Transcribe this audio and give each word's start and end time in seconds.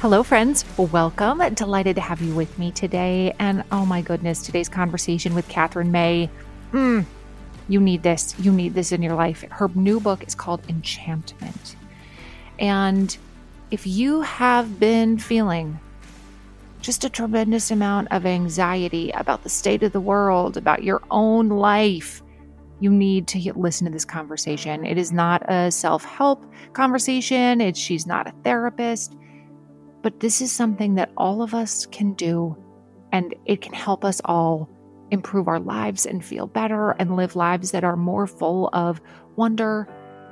Hello, 0.00 0.22
friends. 0.22 0.64
Welcome. 0.78 1.42
Delighted 1.52 1.96
to 1.96 2.00
have 2.00 2.22
you 2.22 2.34
with 2.34 2.58
me 2.58 2.70
today. 2.70 3.34
And 3.38 3.62
oh 3.70 3.84
my 3.84 4.00
goodness, 4.00 4.40
today's 4.40 4.66
conversation 4.66 5.34
with 5.34 5.46
Katherine 5.48 5.92
May. 5.92 6.30
Mm, 6.72 7.04
you 7.68 7.80
need 7.82 8.02
this. 8.02 8.34
You 8.38 8.50
need 8.50 8.72
this 8.72 8.92
in 8.92 9.02
your 9.02 9.14
life. 9.14 9.44
Her 9.50 9.68
new 9.74 10.00
book 10.00 10.26
is 10.26 10.34
called 10.34 10.62
Enchantment. 10.70 11.76
And 12.58 13.14
if 13.70 13.86
you 13.86 14.22
have 14.22 14.80
been 14.80 15.18
feeling 15.18 15.78
just 16.80 17.04
a 17.04 17.10
tremendous 17.10 17.70
amount 17.70 18.08
of 18.10 18.24
anxiety 18.24 19.10
about 19.10 19.42
the 19.42 19.50
state 19.50 19.82
of 19.82 19.92
the 19.92 20.00
world, 20.00 20.56
about 20.56 20.82
your 20.82 21.02
own 21.10 21.50
life, 21.50 22.22
you 22.80 22.88
need 22.90 23.28
to 23.28 23.52
listen 23.52 23.84
to 23.84 23.92
this 23.92 24.06
conversation. 24.06 24.86
It 24.86 24.96
is 24.96 25.12
not 25.12 25.42
a 25.46 25.70
self 25.70 26.06
help 26.06 26.42
conversation, 26.72 27.60
it's, 27.60 27.78
she's 27.78 28.06
not 28.06 28.26
a 28.26 28.32
therapist. 28.44 29.14
But 30.02 30.20
this 30.20 30.40
is 30.40 30.50
something 30.50 30.94
that 30.94 31.12
all 31.16 31.42
of 31.42 31.54
us 31.54 31.86
can 31.86 32.14
do, 32.14 32.56
and 33.12 33.34
it 33.44 33.60
can 33.60 33.74
help 33.74 34.04
us 34.04 34.20
all 34.24 34.68
improve 35.10 35.48
our 35.48 35.60
lives 35.60 36.06
and 36.06 36.24
feel 36.24 36.46
better 36.46 36.92
and 36.92 37.16
live 37.16 37.36
lives 37.36 37.72
that 37.72 37.84
are 37.84 37.96
more 37.96 38.26
full 38.26 38.70
of 38.72 39.00
wonder 39.36 39.88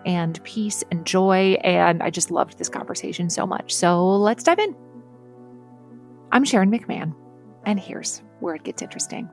and 0.06 0.42
peace 0.44 0.84
and 0.90 1.04
joy. 1.04 1.58
And 1.64 2.02
I 2.02 2.10
just 2.10 2.30
loved 2.30 2.56
this 2.56 2.68
conversation 2.68 3.28
so 3.28 3.46
much. 3.46 3.74
So 3.74 4.06
let's 4.16 4.44
dive 4.44 4.58
in. 4.58 4.74
I'm 6.32 6.44
Sharon 6.44 6.70
McMahon, 6.70 7.14
and 7.66 7.78
here's 7.80 8.22
where 8.40 8.54
it 8.54 8.62
gets 8.64 8.82
interesting. 8.82 9.28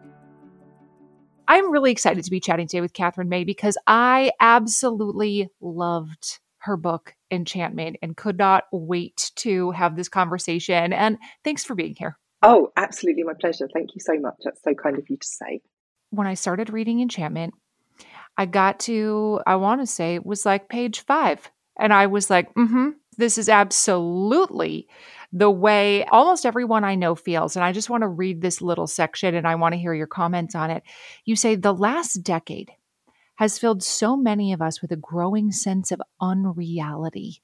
I'm 1.48 1.72
really 1.72 1.92
excited 1.92 2.24
to 2.24 2.32
be 2.32 2.40
chatting 2.40 2.68
today 2.68 2.82
with 2.82 2.94
Katherine 2.94 3.30
May 3.30 3.44
because 3.44 3.78
I 3.86 4.32
absolutely 4.40 5.50
loved 5.62 6.40
her 6.60 6.76
book 6.76 7.15
Enchantment 7.32 7.98
and 8.02 8.16
could 8.16 8.38
not 8.38 8.66
wait 8.72 9.32
to 9.36 9.72
have 9.72 9.96
this 9.96 10.10
conversation. 10.10 10.94
And 10.94 11.18
thanks 11.44 11.64
for 11.64 11.76
being 11.76 11.96
here. 11.98 12.18
Oh, 12.42 12.72
absolutely. 12.78 13.24
My 13.24 13.34
pleasure. 13.34 13.68
Thank 13.74 13.96
you 13.96 14.02
so 14.02 14.20
much. 14.20 14.36
That's 14.44 14.62
so 14.62 14.74
kind 14.74 14.98
of 14.98 15.10
you 15.10 15.18
to 15.18 15.28
say. 15.28 15.62
When 16.12 16.28
I 16.28 16.36
started 16.36 16.70
reading 16.70 17.02
Enchantment, 17.02 17.54
I 18.38 18.46
got 18.46 18.80
to, 18.82 19.42
I 19.48 19.56
want 19.56 19.82
to 19.82 19.88
say 19.88 20.16
it 20.16 20.26
was 20.26 20.46
like 20.46 20.70
page 20.70 21.02
five. 21.02 21.50
And 21.80 21.92
I 21.92 22.08
was 22.08 22.30
like, 22.30 22.54
mm 22.54 22.70
hmm, 22.70 22.90
this 23.18 23.38
is 23.38 23.50
absolutely 23.50 24.88
the 25.32 25.50
way 25.50 26.06
almost 26.06 26.46
everyone 26.46 26.84
I 26.84 26.96
know 26.96 27.16
feels. 27.16 27.56
And 27.56 27.66
I 27.66 27.72
just 27.72 27.90
want 27.90 28.02
to 28.02 28.08
read 28.08 28.42
this 28.42 28.62
little 28.62 28.88
section 28.88 29.36
and 29.36 29.48
I 29.48 29.56
want 29.56 29.74
to 29.74 29.80
hear 29.80 29.94
your 29.94 30.08
comments 30.08 30.56
on 30.56 30.70
it. 30.70 30.84
You 31.26 31.36
say, 31.36 31.56
the 31.56 31.74
last 31.74 32.16
decade 32.24 32.72
has 33.36 33.60
filled 33.60 33.84
so 33.84 34.16
many 34.16 34.54
of 34.54 34.62
us 34.62 34.82
with 34.82 34.92
a 34.92 34.98
growing 34.98 35.52
sense 35.52 35.92
of 35.92 36.02
unreality. 36.22 37.42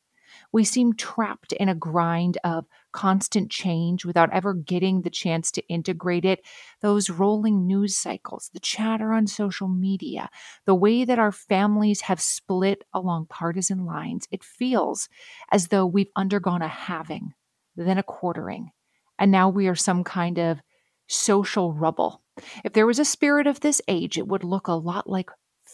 We 0.52 0.64
seem 0.64 0.94
trapped 0.94 1.52
in 1.54 1.70
a 1.70 1.76
grind 1.76 2.38
of 2.44 2.66
constant 2.92 3.52
change 3.52 4.06
without 4.06 4.32
ever 4.34 4.54
getting 4.54 5.02
the 5.02 5.10
chance 5.10 5.52
to 5.52 5.68
integrate 5.68 6.26
it. 6.26 6.42
Those 6.82 7.10
rolling 7.10 7.68
news 7.68 7.98
cycles, 7.98 8.50
the 8.54 8.60
chatter 8.60 9.14
on 9.14 9.28
social 9.28 9.68
media, 9.68 10.30
the 10.66 10.76
way 10.76 11.06
that 11.06 11.20
our 11.20 11.32
families 11.32 12.02
have 12.02 12.22
split 12.22 12.84
along 12.94 13.28
partisan 13.28 13.86
lines, 13.86 14.28
it 14.32 14.44
feels 14.44 15.10
as 15.52 15.68
though 15.68 15.86
we've 15.86 16.12
undergone 16.16 16.62
a 16.62 16.68
halving, 16.68 17.34
then 17.76 17.98
a 17.98 18.04
quartering, 18.04 18.72
and 19.20 19.32
now 19.32 19.50
we 19.50 19.68
are 19.68 19.76
some 19.76 20.04
kind 20.04 20.40
of 20.40 20.62
social 21.08 21.74
rubble. 21.74 22.22
If 22.64 22.74
there 22.74 22.88
was 22.88 23.00
a 23.00 23.06
spirit 23.06 23.48
of 23.48 23.60
this 23.60 23.82
age, 23.88 24.18
it 24.18 24.28
would 24.28 24.44
look 24.44 24.68
a 24.68 24.74
lot 24.74 25.10
like 25.10 25.30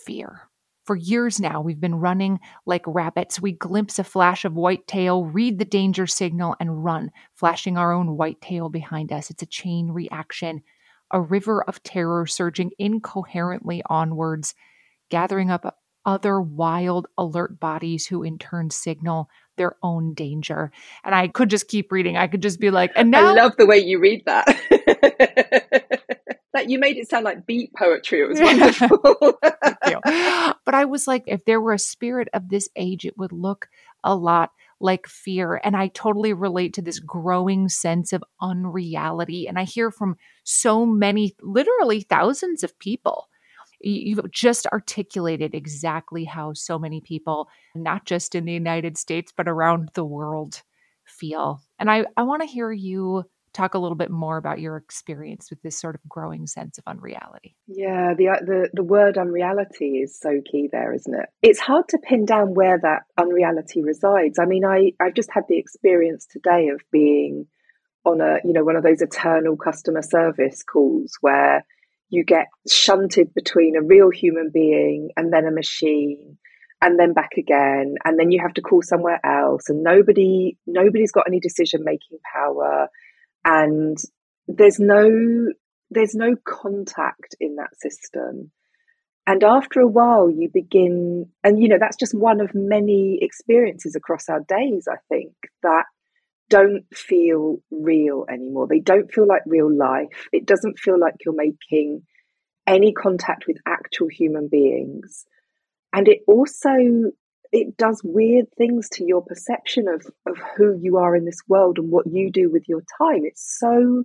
fear. 0.08 0.50
For 0.86 0.96
years 0.96 1.38
now, 1.38 1.60
we've 1.60 1.82
been 1.82 1.96
running 1.96 2.40
like 2.66 2.84
rabbits. 2.88 3.42
We 3.42 3.52
glimpse 3.52 4.00
a 4.00 4.06
flash 4.06 4.46
of 4.46 4.56
white 4.56 4.88
tail, 4.88 5.26
read 5.26 5.60
the 5.60 5.66
danger 5.66 6.08
signal, 6.08 6.56
and 6.62 6.86
run, 6.86 7.12
flashing 7.36 7.78
our 7.78 7.92
own 7.92 8.16
white 8.16 8.40
tail 8.40 8.70
behind 8.70 9.12
us. 9.12 9.30
It's 9.30 9.44
a 9.44 9.48
chain 9.48 9.92
reaction, 9.92 10.64
a 11.12 11.20
river 11.20 11.62
of 11.62 11.84
terror 11.84 12.26
surging 12.26 12.72
incoherently 12.80 13.84
onwards, 13.90 14.56
gathering 15.10 15.52
up 15.52 15.78
other 16.06 16.40
wild, 16.40 17.08
alert 17.18 17.60
bodies 17.60 18.08
who 18.08 18.24
in 18.24 18.38
turn 18.38 18.70
signal 18.70 19.30
their 19.58 19.76
own 19.84 20.14
danger. 20.14 20.72
And 21.04 21.14
I 21.14 21.28
could 21.28 21.50
just 21.50 21.68
keep 21.68 21.92
reading. 21.92 22.16
I 22.16 22.28
could 22.28 22.42
just 22.42 22.62
be 22.62 22.72
like, 22.72 22.94
and 22.96 23.12
now. 23.12 23.28
I 23.28 23.34
love 23.34 23.58
the 23.58 23.66
way 23.66 23.80
you 23.80 24.00
read 24.00 24.24
that. 24.26 24.48
Like 26.58 26.70
you 26.70 26.80
made 26.80 26.98
it 26.98 27.08
sound 27.08 27.24
like 27.24 27.46
beat 27.46 27.72
poetry. 27.76 28.22
It 28.22 28.30
was 28.30 28.40
wonderful. 28.42 29.40
but 30.66 30.74
I 30.74 30.86
was 30.86 31.08
like, 31.08 31.24
if 31.28 31.46
there 31.46 31.62
were 31.62 31.74
a 31.74 31.80
spirit 31.80 32.28
of 32.34 32.50
this 32.50 32.70
age, 32.76 33.06
it 33.06 33.18
would 33.18 33.32
look 33.32 33.70
a 34.04 34.16
lot 34.16 34.52
like 34.80 35.08
fear. 35.08 35.60
And 35.64 35.76
I 35.76 35.88
totally 35.88 36.34
relate 36.34 36.74
to 36.74 36.82
this 36.82 37.00
growing 37.00 37.70
sense 37.70 38.14
of 38.14 38.24
unreality. 38.42 39.48
And 39.48 39.58
I 39.58 39.64
hear 39.64 39.92
from 39.92 40.18
so 40.44 40.86
many, 40.86 41.36
literally 41.42 42.02
thousands 42.02 42.64
of 42.64 42.78
people. 42.80 43.28
You've 43.80 44.32
just 44.32 44.66
articulated 44.68 45.54
exactly 45.54 46.24
how 46.24 46.54
so 46.54 46.80
many 46.80 47.02
people, 47.02 47.48
not 47.76 48.06
just 48.06 48.34
in 48.34 48.46
the 48.46 48.54
United 48.54 48.98
States, 48.98 49.32
but 49.36 49.48
around 49.48 49.90
the 49.94 50.06
world, 50.06 50.64
feel. 51.06 51.62
And 51.80 51.90
I, 51.90 52.06
I 52.16 52.24
want 52.24 52.42
to 52.42 52.48
hear 52.48 52.72
you 52.72 53.26
talk 53.58 53.74
a 53.74 53.80
little 53.80 53.96
bit 53.96 54.12
more 54.12 54.38
about 54.38 54.60
your 54.60 54.78
experience 54.78 55.50
with 55.50 55.62
this 55.62 55.80
sort 55.80 55.96
of 55.96 56.02
growing 56.08 56.46
sense 56.46 56.78
of 56.78 56.84
unreality. 56.88 57.56
Yeah, 57.68 58.14
the 58.18 58.30
uh, 58.30 58.40
the 58.46 58.70
the 58.74 58.84
word 58.84 59.18
unreality 59.18 60.00
is 60.04 60.20
so 60.20 60.42
key 60.50 60.70
there, 60.72 60.94
isn't 60.94 61.14
it? 61.14 61.30
It's 61.42 61.60
hard 61.60 61.88
to 61.90 61.98
pin 61.98 62.26
down 62.26 62.54
where 62.54 62.80
that 62.82 63.02
unreality 63.18 63.84
resides. 63.84 64.40
I 64.40 64.46
mean, 64.46 64.64
I 64.64 64.92
I've 65.02 65.16
just 65.16 65.30
had 65.32 65.44
the 65.50 65.58
experience 65.58 66.28
today 66.32 66.70
of 66.70 66.82
being 66.92 67.48
on 68.06 68.22
a 68.22 68.38
you 68.46 68.54
know 68.54 68.64
one 68.64 68.76
of 68.76 68.84
those 68.84 69.02
eternal 69.02 69.58
customer 69.58 70.02
service 70.02 70.64
calls 70.64 71.18
where 71.22 71.66
you 72.10 72.24
get 72.24 72.46
shunted 72.70 73.34
between 73.34 73.76
a 73.76 73.82
real 73.82 74.10
human 74.10 74.50
being 74.54 75.10
and 75.18 75.34
then 75.34 75.46
a 75.46 75.52
machine 75.52 76.38
and 76.82 76.98
then 76.98 77.14
back 77.14 77.32
again 77.38 77.96
and 78.06 78.20
then 78.20 78.32
you 78.32 78.40
have 78.42 78.54
to 78.54 78.62
call 78.62 78.82
somewhere 78.82 79.20
else 79.26 79.68
and 79.68 79.84
nobody 79.84 80.58
nobody's 80.66 81.12
got 81.12 81.26
any 81.28 81.40
decision 81.40 81.82
making 81.84 82.18
power 82.34 82.88
and 83.46 83.98
there's 84.48 84.80
no 84.80 85.52
there's 85.90 86.16
no 86.16 86.36
contact 86.46 87.36
in 87.40 87.56
that 87.56 87.76
system. 87.80 88.52
And 89.26 89.44
after 89.44 89.82
a 89.82 89.88
while 89.88 90.30
you 90.30 90.50
begin 90.54 91.28
and 91.44 91.62
you 91.62 91.68
know 91.68 91.78
that's 91.80 91.98
just 91.98 92.16
one 92.16 92.40
of 92.40 92.52
many 92.54 93.20
experiences 93.22 93.94
across 93.94 94.30
our 94.30 94.40
days 94.48 94.88
i 94.90 94.96
think 95.10 95.34
that 95.64 95.84
don't 96.50 96.86
feel 96.94 97.58
real 97.72 98.26
anymore. 98.30 98.68
They 98.68 98.80
don't 98.80 99.12
feel 99.14 99.28
like 99.28 99.42
real 99.46 99.74
life. 99.74 100.28
It 100.32 100.46
doesn't 100.46 100.80
feel 100.80 101.00
like 101.00 101.16
you're 101.26 101.36
making 101.36 102.04
any 102.66 102.94
contact 102.94 103.46
with 103.48 103.58
actual 103.66 104.08
human 104.08 104.48
beings. 104.48 105.26
And 105.94 106.08
it 106.08 106.20
also 106.28 107.12
it 107.52 107.78
does 107.78 108.02
weird 108.04 108.46
things 108.58 108.90
to 108.94 109.06
your 109.06 109.22
perception 109.22 109.88
of 109.88 110.06
of 110.26 110.38
who 110.56 110.78
you 110.82 110.98
are 110.98 111.16
in 111.16 111.26
this 111.26 111.42
world 111.48 111.78
and 111.78 111.92
what 111.92 112.08
you 112.08 112.32
do 112.32 112.50
with 112.52 112.64
your 112.68 112.82
time. 112.98 113.22
It's 113.24 113.58
so 113.60 114.04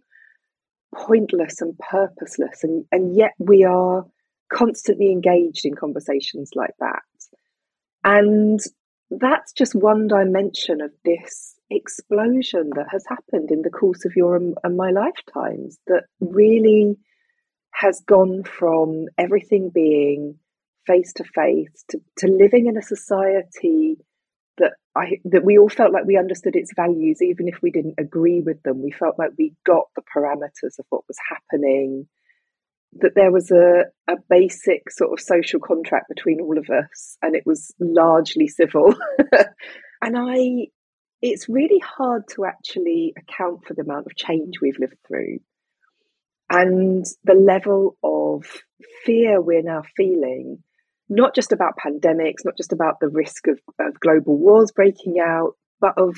pointless 0.94 1.60
and 1.60 1.78
purposeless 1.78 2.64
and 2.64 2.84
and 2.92 3.16
yet 3.16 3.32
we 3.38 3.64
are 3.64 4.04
constantly 4.52 5.10
engaged 5.10 5.64
in 5.64 5.75
conversations 5.75 6.50
like 6.54 6.75
that. 6.78 7.02
And 8.04 8.60
that's 9.10 9.52
just 9.52 9.75
one 9.75 10.08
dimension 10.08 10.81
of 10.81 10.91
this 11.04 11.54
explosion 11.70 12.70
that 12.76 12.86
has 12.91 13.04
happened 13.08 13.50
in 13.50 13.62
the 13.62 13.70
course 13.70 14.04
of 14.04 14.12
your 14.16 14.36
and 14.36 14.76
my 14.76 14.91
lifetimes 14.91 15.78
that 15.86 16.04
really 16.20 16.97
has 17.72 18.02
gone 18.06 18.44
from 18.44 19.06
everything 19.19 19.70
being 19.72 20.38
face 20.87 21.12
to 21.15 21.25
face 21.25 21.84
to 21.88 22.26
living 22.26 22.66
in 22.66 22.76
a 22.76 22.82
society 22.82 23.97
that 24.59 24.72
I 24.94 25.19
that 25.25 25.44
we 25.44 25.58
all 25.58 25.69
felt 25.69 25.93
like 25.93 26.05
we 26.05 26.19
understood 26.19 26.56
its 26.56 26.73
values, 26.75 27.23
even 27.23 27.49
if 27.49 27.56
we 27.62 27.70
didn't 27.70 27.94
agree 27.99 28.43
with 28.44 28.62
them. 28.62 28.82
We 28.82 28.90
felt 28.90 29.19
like 29.19 29.31
we 29.38 29.55
got 29.64 29.87
the 29.96 30.02
parameters 30.02 30.79
of 30.79 30.87
what 30.90 31.05
was 31.08 31.17
happening. 31.31 32.06
That 33.00 33.12
there 33.14 33.32
was 33.32 33.50
a, 33.50 33.84
a 34.06 34.17
basic 34.29 34.90
sort 34.90 35.12
of 35.12 35.25
social 35.25 35.61
contract 35.61 36.11
between 36.14 36.43
all 36.43 36.58
of 36.58 36.69
us, 36.69 37.17
and 37.23 37.34
it 37.34 37.44
was 37.46 37.73
largely 37.81 38.49
civil. 38.49 38.94
and 40.02 40.14
I, 40.14 40.67
it's 41.23 41.49
really 41.49 41.79
hard 41.79 42.25
to 42.34 42.44
actually 42.44 43.14
account 43.17 43.64
for 43.67 43.73
the 43.73 43.81
amount 43.81 44.06
of 44.06 44.14
change 44.14 44.56
we've 44.61 44.79
lived 44.79 44.99
through 45.08 45.38
and 46.52 47.06
the 47.25 47.34
level 47.34 47.96
of 48.02 48.44
fear 49.05 49.40
we're 49.40 49.62
now 49.62 49.82
feeling 49.96 50.62
not 51.12 51.35
just 51.35 51.53
about 51.53 51.75
pandemics, 51.76 52.44
not 52.44 52.56
just 52.56 52.73
about 52.73 52.99
the 53.00 53.09
risk 53.09 53.47
of, 53.47 53.61
of 53.79 54.00
global 54.00 54.38
wars 54.38 54.73
breaking 54.73 55.17
out, 55.20 55.53
but 55.81 55.93
of 55.99 56.17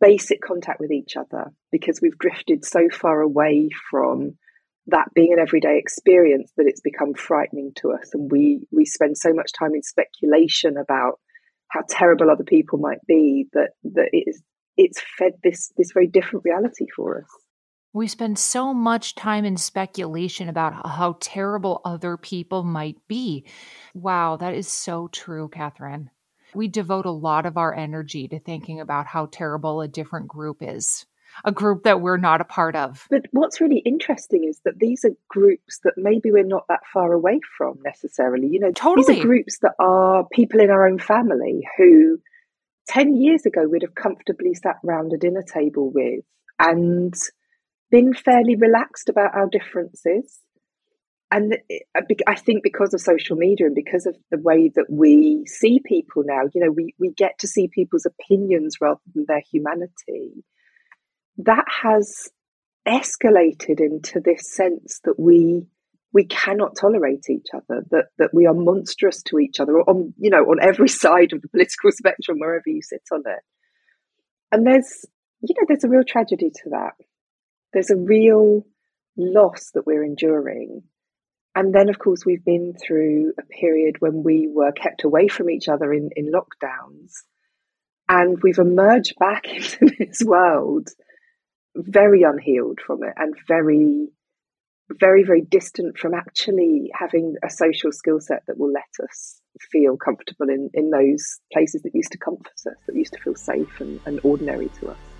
basic 0.00 0.40
contact 0.40 0.80
with 0.80 0.92
each 0.92 1.16
other 1.16 1.52
because 1.72 2.00
we've 2.00 2.18
drifted 2.18 2.64
so 2.64 2.88
far 2.90 3.20
away 3.20 3.68
from 3.90 4.36
that 4.86 5.08
being 5.14 5.32
an 5.32 5.40
everyday 5.40 5.78
experience 5.78 6.52
that 6.56 6.66
it's 6.66 6.80
become 6.80 7.14
frightening 7.14 7.72
to 7.76 7.90
us 7.90 8.10
and 8.12 8.30
we 8.30 8.60
we 8.70 8.84
spend 8.84 9.16
so 9.16 9.32
much 9.32 9.50
time 9.52 9.74
in 9.74 9.82
speculation 9.82 10.76
about 10.76 11.18
how 11.68 11.80
terrible 11.88 12.30
other 12.30 12.44
people 12.44 12.78
might 12.78 13.04
be 13.06 13.46
that 13.52 13.70
that 13.82 14.08
it 14.12 14.24
is 14.28 14.42
it's 14.76 15.00
fed 15.18 15.32
this 15.42 15.72
this 15.76 15.92
very 15.92 16.06
different 16.06 16.44
reality 16.44 16.86
for 16.94 17.18
us. 17.18 17.45
We 17.96 18.08
spend 18.08 18.38
so 18.38 18.74
much 18.74 19.14
time 19.14 19.46
in 19.46 19.56
speculation 19.56 20.50
about 20.50 20.86
how 20.86 21.16
terrible 21.18 21.80
other 21.82 22.18
people 22.18 22.62
might 22.62 22.98
be. 23.08 23.46
Wow, 23.94 24.36
that 24.36 24.52
is 24.52 24.68
so 24.68 25.08
true, 25.08 25.48
Katherine. 25.48 26.10
We 26.54 26.68
devote 26.68 27.06
a 27.06 27.10
lot 27.10 27.46
of 27.46 27.56
our 27.56 27.74
energy 27.74 28.28
to 28.28 28.38
thinking 28.38 28.80
about 28.80 29.06
how 29.06 29.30
terrible 29.32 29.80
a 29.80 29.88
different 29.88 30.28
group 30.28 30.58
is, 30.60 31.06
a 31.42 31.52
group 31.52 31.84
that 31.84 32.02
we're 32.02 32.18
not 32.18 32.42
a 32.42 32.44
part 32.44 32.76
of. 32.76 33.06
But 33.08 33.28
what's 33.30 33.62
really 33.62 33.78
interesting 33.78 34.44
is 34.46 34.60
that 34.66 34.78
these 34.78 35.02
are 35.06 35.16
groups 35.30 35.80
that 35.84 35.94
maybe 35.96 36.30
we're 36.30 36.44
not 36.44 36.66
that 36.68 36.82
far 36.92 37.14
away 37.14 37.40
from 37.56 37.78
necessarily. 37.82 38.48
You 38.48 38.60
know, 38.60 38.72
totally. 38.72 39.06
these 39.06 39.24
are 39.24 39.26
groups 39.26 39.58
that 39.60 39.72
are 39.78 40.26
people 40.30 40.60
in 40.60 40.68
our 40.68 40.86
own 40.86 40.98
family 40.98 41.66
who 41.78 42.18
10 42.88 43.16
years 43.16 43.46
ago 43.46 43.66
we'd 43.66 43.84
have 43.84 43.94
comfortably 43.94 44.52
sat 44.52 44.76
round 44.82 45.14
a 45.14 45.16
dinner 45.16 45.42
table 45.42 45.90
with 45.90 46.24
and 46.58 47.14
been 47.90 48.14
fairly 48.14 48.56
relaxed 48.56 49.08
about 49.08 49.34
our 49.34 49.48
differences. 49.48 50.40
And 51.30 51.54
uh, 51.54 52.00
I 52.26 52.36
think 52.36 52.62
because 52.62 52.94
of 52.94 53.00
social 53.00 53.36
media 53.36 53.66
and 53.66 53.74
because 53.74 54.06
of 54.06 54.16
the 54.30 54.38
way 54.38 54.70
that 54.74 54.86
we 54.88 55.44
see 55.46 55.80
people 55.84 56.22
now, 56.24 56.42
you 56.54 56.64
know, 56.64 56.70
we, 56.70 56.94
we 56.98 57.10
get 57.10 57.38
to 57.40 57.48
see 57.48 57.68
people's 57.68 58.06
opinions 58.06 58.76
rather 58.80 59.00
than 59.14 59.24
their 59.26 59.42
humanity. 59.50 60.44
That 61.38 61.64
has 61.82 62.30
escalated 62.86 63.80
into 63.80 64.20
this 64.20 64.54
sense 64.54 65.00
that 65.04 65.18
we 65.18 65.66
we 66.12 66.24
cannot 66.24 66.76
tolerate 66.80 67.26
each 67.28 67.48
other, 67.52 67.84
that 67.90 68.06
that 68.18 68.30
we 68.32 68.46
are 68.46 68.54
monstrous 68.54 69.22
to 69.24 69.38
each 69.38 69.60
other 69.60 69.80
on 69.80 70.14
you 70.16 70.30
know 70.30 70.44
on 70.44 70.58
every 70.62 70.88
side 71.02 71.32
of 71.32 71.42
the 71.42 71.48
political 71.48 71.90
spectrum, 71.90 72.38
wherever 72.38 72.62
you 72.66 72.80
sit 72.80 73.02
on 73.12 73.22
it. 73.26 73.42
And 74.52 74.66
there's 74.66 75.04
you 75.42 75.54
know 75.58 75.66
there's 75.66 75.84
a 75.84 75.88
real 75.88 76.04
tragedy 76.06 76.50
to 76.50 76.70
that 76.70 76.94
there's 77.76 77.90
a 77.90 77.96
real 77.96 78.64
loss 79.18 79.72
that 79.74 79.84
we're 79.84 80.02
enduring. 80.02 80.82
And 81.54 81.74
then, 81.74 81.90
of 81.90 81.98
course, 81.98 82.24
we've 82.24 82.44
been 82.44 82.72
through 82.72 83.34
a 83.38 83.42
period 83.42 83.96
when 83.98 84.22
we 84.22 84.48
were 84.50 84.72
kept 84.72 85.04
away 85.04 85.28
from 85.28 85.50
each 85.50 85.68
other 85.68 85.92
in, 85.92 86.08
in 86.16 86.32
lockdowns. 86.32 87.12
And 88.08 88.38
we've 88.42 88.58
emerged 88.58 89.12
back 89.18 89.46
into 89.54 89.94
this 89.98 90.22
world 90.24 90.88
very 91.74 92.22
unhealed 92.22 92.78
from 92.80 93.02
it 93.02 93.12
and 93.18 93.34
very, 93.46 94.08
very, 94.98 95.22
very 95.22 95.42
distant 95.42 95.98
from 95.98 96.14
actually 96.14 96.90
having 96.98 97.34
a 97.44 97.50
social 97.50 97.92
skill 97.92 98.20
set 98.20 98.42
that 98.46 98.58
will 98.58 98.72
let 98.72 99.04
us 99.04 99.38
feel 99.70 99.98
comfortable 99.98 100.48
in, 100.48 100.70
in 100.72 100.88
those 100.88 101.40
places 101.52 101.82
that 101.82 101.94
used 101.94 102.12
to 102.12 102.18
comfort 102.18 102.46
us, 102.54 102.64
that 102.86 102.96
used 102.96 103.12
to 103.12 103.20
feel 103.20 103.34
safe 103.34 103.82
and, 103.82 104.00
and 104.06 104.18
ordinary 104.24 104.70
to 104.80 104.88
us. 104.88 105.15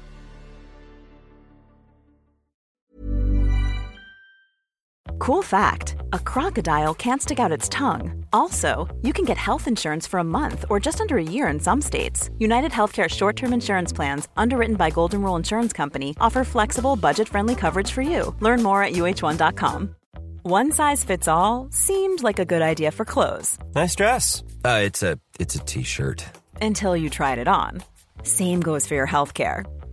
Cool 5.19 5.43
fact 5.43 5.97
a 6.13 6.19
crocodile 6.19 6.95
can't 6.95 7.23
stick 7.23 7.39
out 7.39 7.53
its 7.53 7.69
tongue. 7.69 8.25
Also, 8.33 8.89
you 9.03 9.13
can 9.13 9.25
get 9.25 9.37
health 9.37 9.67
insurance 9.67 10.07
for 10.07 10.19
a 10.21 10.25
month 10.25 10.65
or 10.69 10.79
just 10.79 11.01
under 11.01 11.17
a 11.17 11.23
year 11.23 11.49
in 11.49 11.59
some 11.61 11.81
states. 11.83 12.31
United 12.39 12.71
Healthcare 12.71 13.09
short 13.09 13.37
term 13.37 13.53
insurance 13.53 13.93
plans, 13.93 14.29
underwritten 14.37 14.77
by 14.77 14.91
Golden 14.91 15.23
Rule 15.23 15.37
Insurance 15.37 15.73
Company, 15.73 16.15
offer 16.21 16.45
flexible, 16.45 16.97
budget 16.97 17.29
friendly 17.29 17.55
coverage 17.55 17.91
for 17.93 18.03
you. 18.03 18.35
Learn 18.41 18.63
more 18.63 18.83
at 18.83 18.93
uh1.com. 18.93 19.95
One 20.43 20.71
size 20.71 21.03
fits 21.03 21.29
all 21.29 21.69
seemed 21.71 22.23
like 22.23 22.39
a 22.39 22.45
good 22.45 22.63
idea 22.63 22.91
for 22.93 23.05
clothes. 23.05 23.59
Nice 23.75 23.97
dress. 23.97 24.45
Uh, 24.65 24.81
it's 24.85 25.03
a 25.03 25.19
it's 25.41 25.55
a 25.57 25.61
t-shirt. 25.61 26.25
Until 26.61 26.97
you 26.97 27.11
tried 27.11 27.39
it 27.39 27.49
on. 27.49 27.83
Same 28.23 28.61
goes 28.61 28.87
for 28.87 28.95
your 28.95 29.07
healthcare. 29.07 29.65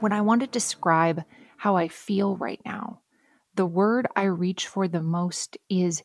when 0.00 0.12
I 0.12 0.20
want 0.20 0.40
to 0.40 0.46
describe 0.46 1.24
how 1.56 1.76
I 1.76 1.88
feel 1.88 2.36
right 2.36 2.60
now, 2.64 3.00
the 3.54 3.66
word 3.66 4.06
I 4.16 4.24
reach 4.24 4.66
for 4.66 4.88
the 4.88 5.02
most 5.02 5.58
is 5.68 6.02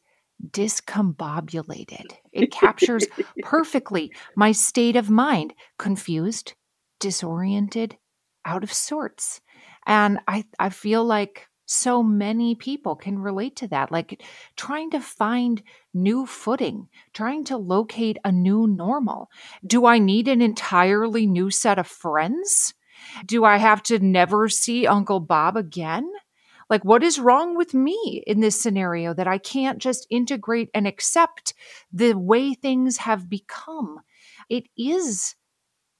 discombobulated. 0.51 2.12
It 2.33 2.51
captures 2.51 3.07
perfectly 3.42 4.12
my 4.36 4.51
state 4.51 4.95
of 4.95 5.09
mind 5.09 5.53
confused, 5.77 6.53
disoriented, 7.00 7.97
out 8.45 8.63
of 8.63 8.74
sorts. 8.74 9.42
And 9.88 10.19
I, 10.27 10.45
I 10.59 10.69
feel 10.69 11.03
like 11.03 11.48
so 11.65 12.03
many 12.03 12.53
people 12.53 12.95
can 12.95 13.18
relate 13.18 13.56
to 13.57 13.68
that, 13.69 13.91
like 13.91 14.21
trying 14.56 14.91
to 14.91 15.00
find 15.00 15.63
new 15.94 16.25
footing, 16.25 16.88
trying 17.13 17.44
to 17.45 17.57
locate 17.57 18.18
a 18.24 18.31
new 18.31 18.68
normal. 18.68 19.30
Do 19.65 19.86
I 19.86 19.98
need 19.98 20.27
an 20.27 20.41
entirely 20.41 21.25
new 21.25 21.50
set 21.50 21.80
of 21.80 21.88
friends? 21.88 22.74
Do 23.25 23.45
I 23.45 23.57
have 23.57 23.83
to 23.83 24.00
never 24.00 24.50
see 24.50 24.88
Uncle 24.88 25.19
Bob 25.19 25.57
again? 25.57 26.09
Like, 26.69 26.83
what 26.83 27.03
is 27.03 27.19
wrong 27.19 27.55
with 27.55 27.74
me 27.74 28.24
in 28.25 28.39
this 28.39 28.59
scenario 28.59 29.13
that 29.13 29.27
I 29.27 29.38
can't 29.38 29.77
just 29.77 30.07
integrate 30.09 30.69
and 30.74 30.88
accept 30.88 31.53
the 31.91 32.13
way 32.13 32.53
things 32.53 32.97
have 32.97 33.29
become? 33.29 34.00
It 34.50 34.65
is 34.77 35.35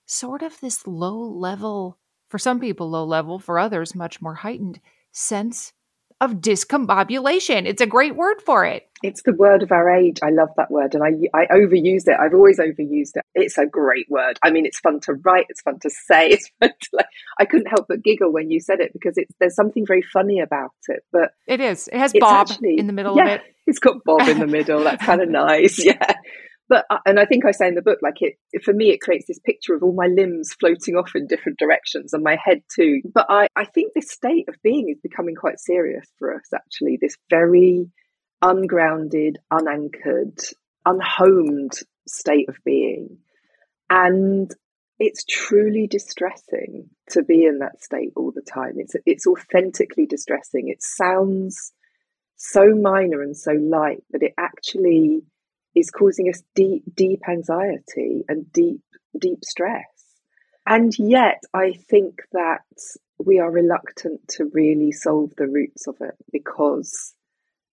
sort 0.08 0.42
of 0.42 0.60
this 0.60 0.88
low 0.88 1.18
level, 1.18 2.00
for 2.30 2.40
some 2.40 2.60
people, 2.60 2.90
low 2.90 3.06
level, 3.06 3.38
for 3.38 3.60
others, 3.60 3.96
much 3.96 4.22
more 4.22 4.36
heightened 4.36 4.80
sense 5.12 5.74
of 6.22 6.36
discombobulation. 6.36 7.66
It's 7.66 7.82
a 7.82 7.86
great 7.86 8.16
word 8.16 8.42
for 8.42 8.66
it. 8.66 8.88
It's 9.04 9.22
the 9.24 9.34
word 9.34 9.62
of 9.62 9.72
our 9.72 9.90
age. 9.90 10.20
I 10.24 10.30
love 10.30 10.50
that 10.58 10.72
word 10.72 10.96
and 10.96 11.04
I, 11.04 11.12
I 11.38 11.46
overuse 11.48 12.08
it. 12.08 12.18
I've 12.20 12.34
always 12.34 12.58
overused 12.58 13.16
it. 13.16 13.24
It's 13.36 13.58
a 13.58 13.66
great 13.66 14.08
word. 14.10 14.40
I 14.42 14.50
mean, 14.50 14.66
it's 14.66 14.80
fun 14.80 15.00
to 15.02 15.14
write, 15.14 15.46
it's 15.50 15.62
fun 15.62 15.80
to 15.82 15.90
say, 15.90 16.30
it's 16.32 16.50
fun 16.60 16.70
to 16.70 16.90
like, 16.94 17.08
I 17.38 17.46
couldn't 17.46 17.68
help 17.68 17.88
but 17.90 18.04
giggle 18.04 18.32
when 18.32 18.50
you 18.50 18.60
said 18.60 18.80
it 18.80 18.94
because 18.94 19.18
it's, 19.18 19.32
there's 19.40 19.56
something 19.56 19.86
very 19.86 20.02
funny 20.02 20.40
about 20.40 20.72
it. 20.88 21.04
But 21.12 21.32
it 21.48 21.60
is. 21.60 21.88
It 21.90 21.98
has 21.98 22.14
Bob 22.14 22.50
actually, 22.50 22.80
in 22.80 22.88
the 22.88 22.94
middle 22.94 23.18
yeah, 23.18 23.26
of 23.26 23.42
it. 23.42 23.42
It's 23.68 23.80
got 23.80 23.98
Bob 24.06 24.28
in 24.28 24.40
the 24.40 24.48
middle. 24.48 24.84
That's 24.84 25.04
kind 25.04 25.22
of 25.22 25.30
nice. 25.30 25.84
Yeah 25.86 26.14
but 26.68 26.86
uh, 26.90 26.98
and 27.06 27.20
I 27.20 27.26
think 27.26 27.46
I 27.46 27.52
say 27.52 27.68
in 27.68 27.76
the 27.76 27.82
book, 27.82 28.00
like 28.02 28.22
it 28.22 28.38
for 28.64 28.74
me, 28.74 28.90
it 28.90 29.02
creates 29.02 29.28
this 29.28 29.40
picture 29.40 29.76
of 29.76 29.84
all 29.84 29.94
my 29.94 30.08
limbs 30.08 30.56
floating 30.60 30.96
off 30.96 31.12
in 31.16 31.28
different 31.28 31.60
directions 31.60 32.14
and 32.14 32.24
my 32.24 32.38
head 32.44 32.64
too. 32.74 33.02
But 33.14 33.28
I, 33.30 33.48
I 33.56 33.66
think 33.66 33.94
this 33.94 34.12
state 34.12 34.50
of 34.50 34.56
being 34.64 34.90
is 34.90 35.00
becoming 35.02 35.36
quite 35.36 35.60
serious 35.60 36.06
for 36.18 36.34
us. 36.34 36.50
Actually, 36.54 36.98
this 37.00 37.16
very 37.30 37.90
ungrounded, 38.42 39.38
unanchored, 39.52 40.40
unhomed 40.86 41.74
state 42.08 42.50
of 42.50 42.56
being, 42.66 43.18
and 43.90 44.50
it's 44.98 45.24
truly 45.26 45.88
distressing 45.88 46.90
to 47.10 47.22
be 47.22 47.46
in 47.46 47.60
that 47.60 47.84
state 47.84 48.14
all 48.16 48.32
the 48.34 48.42
time. 48.42 48.74
It's 48.78 48.96
it's 49.06 49.28
authentically 49.28 50.08
distressing. 50.08 50.70
It 50.70 50.82
sounds 50.82 51.74
so 52.38 52.74
minor 52.76 53.22
and 53.22 53.38
so 53.38 53.52
light, 53.52 54.04
but 54.12 54.24
it 54.24 54.34
actually 54.40 55.22
is 55.76 55.92
causing 55.92 56.30
us 56.30 56.42
deep, 56.56 56.84
deep 56.96 57.22
anxiety 57.28 58.24
and 58.28 58.52
deep, 58.52 58.82
deep 59.20 59.44
stress. 59.44 59.86
And 60.66 60.98
yet, 60.98 61.44
I 61.54 61.74
think 61.74 62.22
that 62.32 62.64
we 63.18 63.40
are 63.40 63.52
reluctant 63.52 64.22
to 64.30 64.50
really 64.54 64.92
solve 64.92 65.32
the 65.38 65.48
roots 65.48 65.88
of 65.88 65.98
it 66.02 66.16
because 66.32 67.14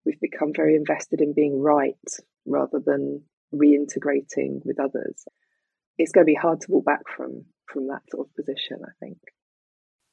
we've 0.04 0.20
become 0.20 0.52
very 0.54 0.74
invested 0.74 1.20
in 1.20 1.34
being 1.34 1.60
right 1.60 1.94
rather 2.46 2.80
than 2.84 3.22
reintegrating 3.54 4.64
with 4.64 4.80
others. 4.80 5.24
It's 5.98 6.12
going 6.12 6.24
to 6.24 6.30
be 6.30 6.34
hard 6.34 6.60
to 6.62 6.72
walk 6.72 6.84
back 6.84 7.02
from 7.16 7.44
from 7.66 7.86
that 7.86 8.02
sort 8.10 8.26
of 8.26 8.34
position, 8.34 8.80
I 8.84 8.90
think. 8.98 9.18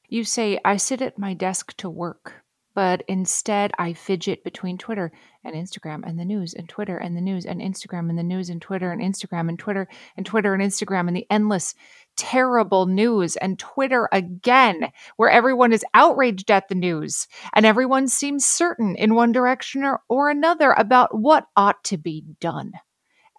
You 0.08 0.24
say, 0.24 0.60
I 0.64 0.78
sit 0.78 1.02
at 1.02 1.18
my 1.18 1.34
desk 1.34 1.76
to 1.78 1.90
work, 1.90 2.44
but 2.78 3.02
instead 3.08 3.72
I 3.80 3.94
fidget 3.94 4.44
between 4.44 4.78
Twitter 4.78 5.12
and 5.44 5.56
Instagram 5.56 6.08
and 6.08 6.20
the 6.20 6.24
news 6.24 6.54
and 6.54 6.70
Twitter 6.70 6.96
and 6.96 7.18
the 7.18 7.22
news 7.22 7.44
and 7.44 7.60
Instagram 7.60 8.08
and 8.08 8.20
the 8.20 8.24
news 8.24 8.52
and 8.52 8.62
Twitter 8.62 8.92
and 8.92 9.02
Instagram 9.02 9.50
and 9.50 9.58
Twitter 9.58 9.88
and 10.16 10.24
Twitter 10.24 10.54
and 10.54 10.62
Instagram 10.62 11.08
and 11.08 11.18
the 11.18 11.26
endless 11.32 11.74
terrible 12.18 12.86
news 12.86 13.36
and 13.38 13.58
Twitter 13.58 14.08
again, 14.12 14.92
where 15.16 15.32
everyone 15.32 15.74
is 15.74 15.84
outraged 15.96 16.52
at 16.52 16.68
the 16.68 16.76
news 16.76 17.28
and 17.54 17.66
everyone 17.66 18.08
seems 18.08 18.46
certain 18.46 18.96
in 18.96 19.16
one 19.16 19.32
direction 19.32 19.84
or, 19.84 20.02
or 20.08 20.30
another 20.30 20.72
about 20.78 21.18
what 21.18 21.48
ought 21.56 21.84
to 21.86 21.98
be 21.98 22.24
done. 22.40 22.74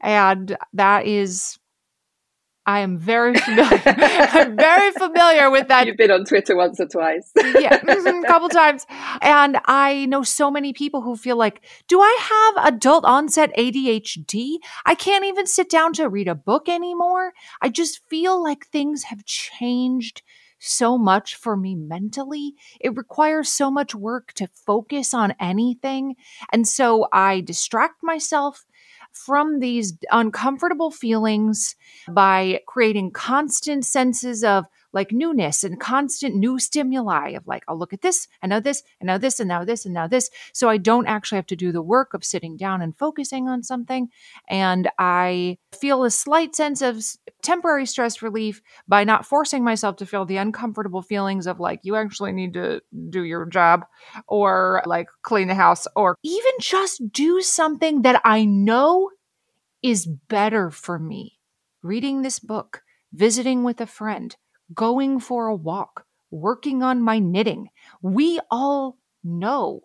And 0.02 0.56
that 0.72 1.06
is 1.06 1.60
I 2.68 2.80
am 2.80 2.98
very 2.98 3.34
familiar. 3.34 3.80
I'm 3.86 4.54
very 4.54 4.90
familiar 4.92 5.50
with 5.50 5.68
that. 5.68 5.86
You've 5.86 5.96
been 5.96 6.10
on 6.10 6.26
Twitter 6.26 6.54
once 6.54 6.78
or 6.78 6.86
twice. 6.86 7.32
yeah, 7.36 7.78
mm-hmm, 7.78 8.22
a 8.22 8.28
couple 8.28 8.50
times. 8.50 8.84
And 9.22 9.58
I 9.64 10.04
know 10.04 10.22
so 10.22 10.50
many 10.50 10.74
people 10.74 11.00
who 11.00 11.16
feel 11.16 11.36
like, 11.36 11.64
do 11.88 12.02
I 12.02 12.18
have 12.20 12.74
adult 12.74 13.06
onset 13.06 13.56
ADHD? 13.56 14.58
I 14.84 14.94
can't 14.94 15.24
even 15.24 15.46
sit 15.46 15.70
down 15.70 15.94
to 15.94 16.10
read 16.10 16.28
a 16.28 16.34
book 16.34 16.68
anymore. 16.68 17.32
I 17.62 17.70
just 17.70 18.06
feel 18.10 18.42
like 18.42 18.66
things 18.66 19.04
have 19.04 19.24
changed 19.24 20.20
so 20.58 20.98
much 20.98 21.36
for 21.36 21.56
me 21.56 21.74
mentally. 21.74 22.54
It 22.80 22.96
requires 22.96 23.50
so 23.50 23.70
much 23.70 23.94
work 23.94 24.34
to 24.34 24.48
focus 24.48 25.14
on 25.14 25.34
anything. 25.40 26.16
And 26.52 26.68
so 26.68 27.08
I 27.14 27.40
distract 27.40 28.02
myself 28.02 28.66
from 29.24 29.60
these 29.60 29.94
uncomfortable 30.10 30.90
feelings 30.90 31.74
by 32.08 32.60
creating 32.66 33.10
constant 33.10 33.84
senses 33.84 34.44
of 34.44 34.64
like 34.92 35.12
newness 35.12 35.64
and 35.64 35.78
constant 35.78 36.34
new 36.34 36.58
stimuli 36.58 37.30
of 37.30 37.46
like, 37.46 37.64
I'll 37.68 37.78
look 37.78 37.92
at 37.92 38.02
this 38.02 38.28
and 38.42 38.50
now 38.50 38.60
this 38.60 38.82
and 39.00 39.06
now 39.06 39.18
this 39.18 39.40
and 39.40 39.48
now 39.48 39.64
this 39.64 39.84
and 39.84 39.94
now 39.94 40.06
this. 40.06 40.30
So 40.52 40.68
I 40.68 40.76
don't 40.76 41.06
actually 41.06 41.36
have 41.36 41.46
to 41.46 41.56
do 41.56 41.72
the 41.72 41.82
work 41.82 42.14
of 42.14 42.24
sitting 42.24 42.56
down 42.56 42.82
and 42.82 42.96
focusing 42.96 43.48
on 43.48 43.62
something. 43.62 44.08
And 44.48 44.88
I 44.98 45.58
feel 45.78 46.04
a 46.04 46.10
slight 46.10 46.54
sense 46.54 46.80
of 46.82 47.02
temporary 47.42 47.86
stress 47.86 48.22
relief 48.22 48.62
by 48.86 49.04
not 49.04 49.26
forcing 49.26 49.62
myself 49.62 49.96
to 49.96 50.06
feel 50.06 50.24
the 50.24 50.38
uncomfortable 50.38 51.02
feelings 51.02 51.46
of 51.46 51.60
like, 51.60 51.80
you 51.82 51.96
actually 51.96 52.32
need 52.32 52.54
to 52.54 52.80
do 53.10 53.24
your 53.24 53.46
job 53.46 53.84
or 54.26 54.82
like 54.86 55.08
clean 55.22 55.48
the 55.48 55.54
house 55.54 55.86
or 55.96 56.16
even 56.22 56.52
just 56.60 57.12
do 57.12 57.40
something 57.40 58.02
that 58.02 58.20
I 58.24 58.44
know 58.44 59.10
is 59.82 60.06
better 60.06 60.70
for 60.70 60.98
me. 60.98 61.38
Reading 61.82 62.22
this 62.22 62.40
book, 62.40 62.82
visiting 63.12 63.62
with 63.62 63.80
a 63.80 63.86
friend, 63.86 64.34
going 64.74 65.20
for 65.20 65.46
a 65.46 65.54
walk, 65.54 66.04
working 66.30 66.82
on 66.82 67.02
my 67.02 67.18
knitting. 67.18 67.68
We 68.02 68.40
all 68.50 68.98
know 69.24 69.80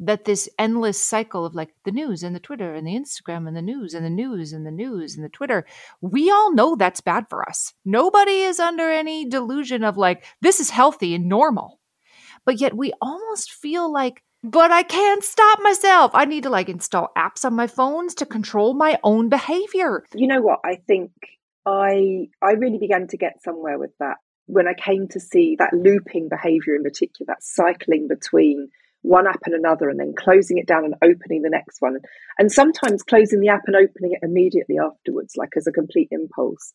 that 0.00 0.24
this 0.24 0.48
endless 0.58 1.02
cycle 1.02 1.44
of 1.44 1.54
like 1.54 1.74
the 1.84 1.90
news 1.90 2.22
and 2.22 2.34
the 2.34 2.40
Twitter 2.40 2.72
and 2.72 2.86
the 2.86 2.94
Instagram 2.94 3.48
and 3.48 3.56
the 3.56 3.62
news 3.62 3.94
and 3.94 4.04
the 4.04 4.10
news 4.10 4.52
and 4.52 4.64
the 4.64 4.70
news 4.70 5.16
and 5.16 5.24
the 5.24 5.28
Twitter, 5.28 5.66
we 6.00 6.30
all 6.30 6.52
know 6.54 6.76
that's 6.76 7.00
bad 7.00 7.26
for 7.28 7.48
us. 7.48 7.74
Nobody 7.84 8.42
is 8.42 8.60
under 8.60 8.88
any 8.90 9.28
delusion 9.28 9.82
of 9.82 9.96
like, 9.96 10.24
this 10.40 10.60
is 10.60 10.70
healthy 10.70 11.14
and 11.14 11.28
normal. 11.28 11.80
But 12.44 12.60
yet 12.60 12.76
we 12.76 12.92
almost 13.02 13.52
feel 13.52 13.92
like, 13.92 14.22
but 14.44 14.70
I 14.70 14.84
can't 14.84 15.24
stop 15.24 15.58
myself. 15.62 16.12
I 16.14 16.24
need 16.26 16.44
to 16.44 16.50
like 16.50 16.68
install 16.68 17.08
apps 17.18 17.44
on 17.44 17.54
my 17.54 17.66
phones 17.66 18.14
to 18.16 18.26
control 18.26 18.74
my 18.74 18.98
own 19.02 19.28
behavior. 19.28 20.04
You 20.14 20.28
know 20.28 20.40
what? 20.40 20.60
I 20.64 20.76
think 20.86 21.10
I 21.66 22.28
I 22.40 22.52
really 22.52 22.78
began 22.78 23.08
to 23.08 23.16
get 23.16 23.42
somewhere 23.42 23.78
with 23.78 23.90
that 23.98 24.18
when 24.48 24.66
I 24.66 24.74
came 24.74 25.08
to 25.08 25.20
see 25.20 25.56
that 25.58 25.72
looping 25.72 26.28
behavior 26.28 26.74
in 26.74 26.82
particular, 26.82 27.26
that 27.26 27.42
cycling 27.42 28.08
between 28.08 28.68
one 29.02 29.28
app 29.28 29.40
and 29.44 29.54
another 29.54 29.88
and 29.88 30.00
then 30.00 30.14
closing 30.16 30.58
it 30.58 30.66
down 30.66 30.84
and 30.84 30.94
opening 31.02 31.42
the 31.42 31.50
next 31.50 31.80
one. 31.80 31.98
And 32.38 32.50
sometimes 32.50 33.02
closing 33.02 33.40
the 33.40 33.48
app 33.48 33.62
and 33.66 33.76
opening 33.76 34.12
it 34.12 34.26
immediately 34.26 34.76
afterwards 34.78 35.34
like 35.36 35.50
as 35.56 35.66
a 35.66 35.72
complete 35.72 36.08
impulse. 36.10 36.72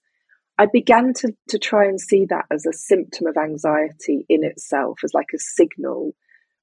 I 0.58 0.68
began 0.72 1.14
to, 1.16 1.34
to 1.50 1.60
try 1.60 1.86
and 1.86 2.00
see 2.00 2.26
that 2.30 2.46
as 2.52 2.66
a 2.66 2.74
symptom 2.74 3.28
of 3.28 3.36
anxiety 3.38 4.26
in 4.30 4.44
itself 4.44 5.00
as 5.04 5.14
like 5.14 5.34
a 5.36 5.40
signal 5.40 6.14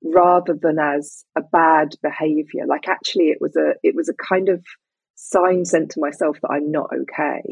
rather 0.02 0.54
than 0.54 0.78
as 0.78 1.24
a 1.36 1.42
bad 1.42 1.96
behavior. 2.02 2.66
Like 2.66 2.88
actually 2.88 3.26
it 3.26 3.38
was 3.40 3.56
a 3.56 3.74
it 3.82 3.94
was 3.94 4.08
a 4.08 4.14
kind 4.14 4.48
of 4.48 4.64
sign 5.20 5.64
sent 5.64 5.90
to 5.90 6.00
myself 6.00 6.38
that 6.40 6.50
i'm 6.50 6.70
not 6.70 6.88
okay 6.92 7.42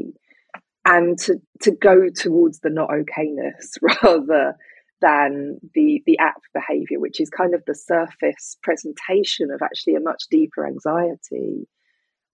and 0.85 1.19
to 1.19 1.37
to 1.63 1.71
go 1.71 2.09
towards 2.15 2.61
the 2.61 2.71
not 2.71 2.91
okayness 2.91 3.79
rather 4.03 4.57
than 5.01 5.59
the 5.75 6.03
the 6.07 6.19
app 6.19 6.41
behavior 6.53 6.99
which 6.99 7.21
is 7.21 7.31
kind 7.31 7.55
of 7.55 7.63
the 7.67 7.75
surface 7.75 8.57
presentation 8.63 9.51
of 9.53 9.61
actually 9.63 9.95
a 9.95 10.01
much 10.01 10.25
deeper 10.31 10.67
anxiety. 10.67 11.69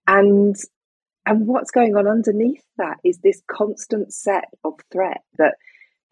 And 0.06 0.56
and 1.26 1.46
what's 1.46 1.70
going 1.70 1.96
on 1.96 2.06
underneath 2.06 2.64
that 2.76 2.98
is 3.04 3.18
this 3.18 3.42
constant 3.50 4.12
set 4.12 4.44
of 4.62 4.74
threat 4.92 5.22
that 5.38 5.54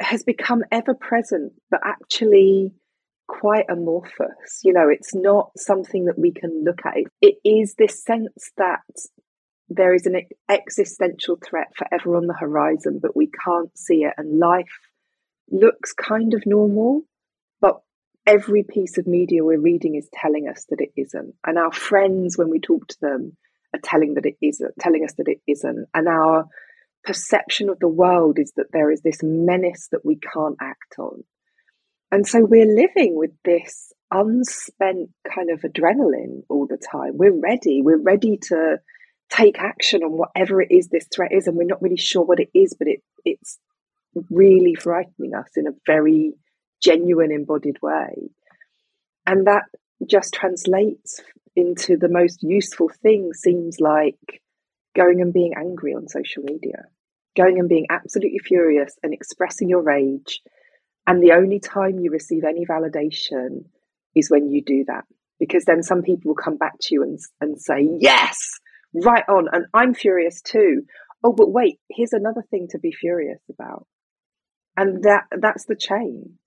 has 0.00 0.22
become 0.22 0.62
ever 0.72 0.94
present 0.94 1.52
but 1.70 1.80
actually 1.84 2.72
quite 3.28 3.66
amorphous. 3.70 4.60
You 4.62 4.72
know 4.72 4.88
it's 4.88 5.14
not 5.14 5.50
something 5.56 6.06
that 6.06 6.18
we 6.18 6.32
can 6.32 6.64
look 6.64 6.80
at. 6.84 6.94
It 7.20 7.36
is 7.44 7.74
this 7.78 8.02
sense 8.04 8.50
that 8.56 8.80
there 9.68 9.94
is 9.94 10.06
an 10.06 10.16
existential 10.50 11.38
threat 11.44 11.68
forever 11.76 12.16
on 12.16 12.26
the 12.26 12.34
horizon, 12.38 12.98
but 13.00 13.16
we 13.16 13.30
can't 13.44 13.76
see 13.76 14.04
it. 14.04 14.12
And 14.16 14.38
life 14.38 14.78
looks 15.50 15.92
kind 15.92 16.34
of 16.34 16.42
normal, 16.46 17.02
but 17.60 17.80
every 18.26 18.64
piece 18.64 18.98
of 18.98 19.06
media 19.06 19.44
we're 19.44 19.60
reading 19.60 19.94
is 19.94 20.08
telling 20.12 20.48
us 20.48 20.66
that 20.70 20.80
it 20.80 20.90
isn't. 20.96 21.34
And 21.46 21.58
our 21.58 21.72
friends, 21.72 22.36
when 22.36 22.50
we 22.50 22.60
talk 22.60 22.86
to 22.88 22.96
them, 23.00 23.36
are 23.74 23.80
telling 23.82 24.14
that 24.14 24.26
it 24.26 24.36
isn't, 24.42 24.74
telling 24.78 25.04
us 25.04 25.14
that 25.14 25.28
it 25.28 25.40
isn't. 25.46 25.86
And 25.94 26.08
our 26.08 26.46
perception 27.04 27.68
of 27.68 27.78
the 27.78 27.88
world 27.88 28.38
is 28.38 28.52
that 28.56 28.72
there 28.72 28.90
is 28.90 29.00
this 29.02 29.20
menace 29.22 29.88
that 29.92 30.04
we 30.04 30.16
can't 30.16 30.56
act 30.60 30.94
on. 30.98 31.24
And 32.10 32.26
so 32.26 32.44
we're 32.44 32.66
living 32.66 33.16
with 33.16 33.30
this 33.44 33.92
unspent 34.12 35.08
kind 35.34 35.50
of 35.50 35.60
adrenaline 35.60 36.42
all 36.50 36.66
the 36.66 36.76
time. 36.76 37.12
We're 37.14 37.38
ready. 37.40 37.80
We're 37.82 38.02
ready 38.02 38.38
to 38.48 38.76
take 39.30 39.58
action 39.58 40.02
on 40.02 40.12
whatever 40.12 40.60
it 40.60 40.70
is 40.70 40.88
this 40.88 41.06
threat 41.14 41.32
is, 41.32 41.46
and 41.46 41.56
we're 41.56 41.64
not 41.64 41.82
really 41.82 41.96
sure 41.96 42.22
what 42.22 42.40
it 42.40 42.50
is, 42.54 42.74
but 42.78 42.88
it 42.88 43.02
it's 43.24 43.58
really 44.30 44.74
frightening 44.74 45.34
us 45.34 45.50
in 45.56 45.66
a 45.66 45.74
very 45.86 46.34
genuine, 46.82 47.32
embodied 47.32 47.78
way. 47.80 48.30
And 49.26 49.46
that 49.46 49.62
just 50.08 50.34
translates 50.34 51.20
into 51.54 51.96
the 51.96 52.08
most 52.08 52.42
useful 52.42 52.90
thing, 53.02 53.32
seems 53.32 53.78
like 53.78 54.42
going 54.96 55.20
and 55.20 55.32
being 55.32 55.52
angry 55.56 55.94
on 55.94 56.08
social 56.08 56.42
media, 56.42 56.84
going 57.36 57.58
and 57.58 57.68
being 57.68 57.86
absolutely 57.90 58.38
furious 58.38 58.94
and 59.02 59.14
expressing 59.14 59.68
your 59.68 59.82
rage. 59.82 60.40
And 61.06 61.22
the 61.22 61.32
only 61.32 61.60
time 61.60 61.98
you 61.98 62.10
receive 62.10 62.44
any 62.44 62.66
validation 62.66 63.64
is 64.14 64.30
when 64.30 64.50
you 64.50 64.62
do 64.64 64.84
that. 64.88 65.04
Because 65.38 65.64
then 65.64 65.82
some 65.82 66.02
people 66.02 66.30
will 66.30 66.42
come 66.42 66.56
back 66.56 66.74
to 66.80 66.94
you 66.94 67.02
and, 67.02 67.18
and 67.40 67.60
say, 67.60 67.88
Yes, 67.98 68.38
right 68.94 69.24
on. 69.28 69.48
And 69.52 69.66
I'm 69.74 69.94
furious 69.94 70.42
too. 70.42 70.82
Oh, 71.24 71.32
but 71.32 71.50
wait, 71.50 71.78
here's 71.90 72.12
another 72.12 72.44
thing 72.50 72.68
to 72.70 72.78
be 72.78 72.92
furious 72.92 73.40
about. 73.50 73.86
And 74.76 75.02
that 75.04 75.24
that's 75.38 75.66
the 75.66 75.76
chain. 75.76 76.38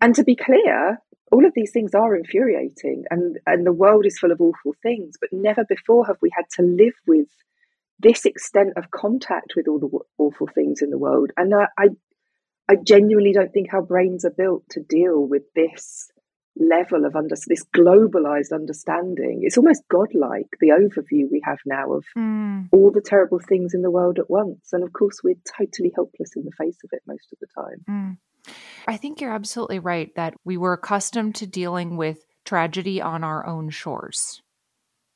And 0.00 0.14
to 0.14 0.24
be 0.24 0.36
clear, 0.36 0.98
all 1.30 1.46
of 1.46 1.52
these 1.54 1.72
things 1.72 1.94
are 1.94 2.14
infuriating 2.14 3.04
and, 3.10 3.38
and 3.46 3.66
the 3.66 3.72
world 3.72 4.04
is 4.04 4.18
full 4.18 4.32
of 4.32 4.40
awful 4.40 4.74
things, 4.82 5.14
but 5.20 5.30
never 5.32 5.64
before 5.66 6.06
have 6.06 6.18
we 6.20 6.30
had 6.36 6.44
to 6.56 6.62
live 6.62 6.94
with 7.06 7.28
this 7.98 8.26
extent 8.26 8.72
of 8.76 8.90
contact 8.90 9.54
with 9.56 9.66
all 9.68 9.78
the 9.78 9.98
awful 10.18 10.48
things 10.54 10.82
in 10.82 10.90
the 10.90 10.98
world. 10.98 11.30
And 11.36 11.54
I, 11.54 11.88
I 12.68 12.76
genuinely 12.86 13.32
don't 13.32 13.52
think 13.52 13.72
our 13.72 13.82
brains 13.82 14.24
are 14.24 14.34
built 14.36 14.64
to 14.70 14.80
deal 14.80 15.26
with 15.26 15.42
this 15.54 16.10
level 16.68 17.04
of 17.04 17.16
under 17.16 17.34
this 17.46 17.64
globalized 17.74 18.52
understanding 18.52 19.40
it's 19.42 19.56
almost 19.56 19.82
godlike 19.88 20.48
the 20.60 20.68
overview 20.68 21.30
we 21.30 21.40
have 21.44 21.58
now 21.66 21.92
of 21.92 22.04
mm. 22.16 22.68
all 22.72 22.90
the 22.90 23.00
terrible 23.00 23.38
things 23.38 23.74
in 23.74 23.82
the 23.82 23.90
world 23.90 24.18
at 24.18 24.30
once 24.30 24.72
and 24.72 24.82
of 24.82 24.92
course 24.92 25.20
we're 25.22 25.34
totally 25.58 25.92
helpless 25.94 26.30
in 26.36 26.44
the 26.44 26.52
face 26.52 26.78
of 26.84 26.90
it 26.92 27.02
most 27.06 27.32
of 27.32 27.38
the 27.40 27.46
time 27.54 27.84
mm. 28.48 28.52
i 28.86 28.96
think 28.96 29.20
you're 29.20 29.32
absolutely 29.32 29.78
right 29.78 30.14
that 30.16 30.34
we 30.44 30.56
were 30.56 30.74
accustomed 30.74 31.34
to 31.34 31.46
dealing 31.46 31.96
with 31.96 32.24
tragedy 32.44 33.00
on 33.00 33.24
our 33.24 33.46
own 33.46 33.70
shores 33.70 34.42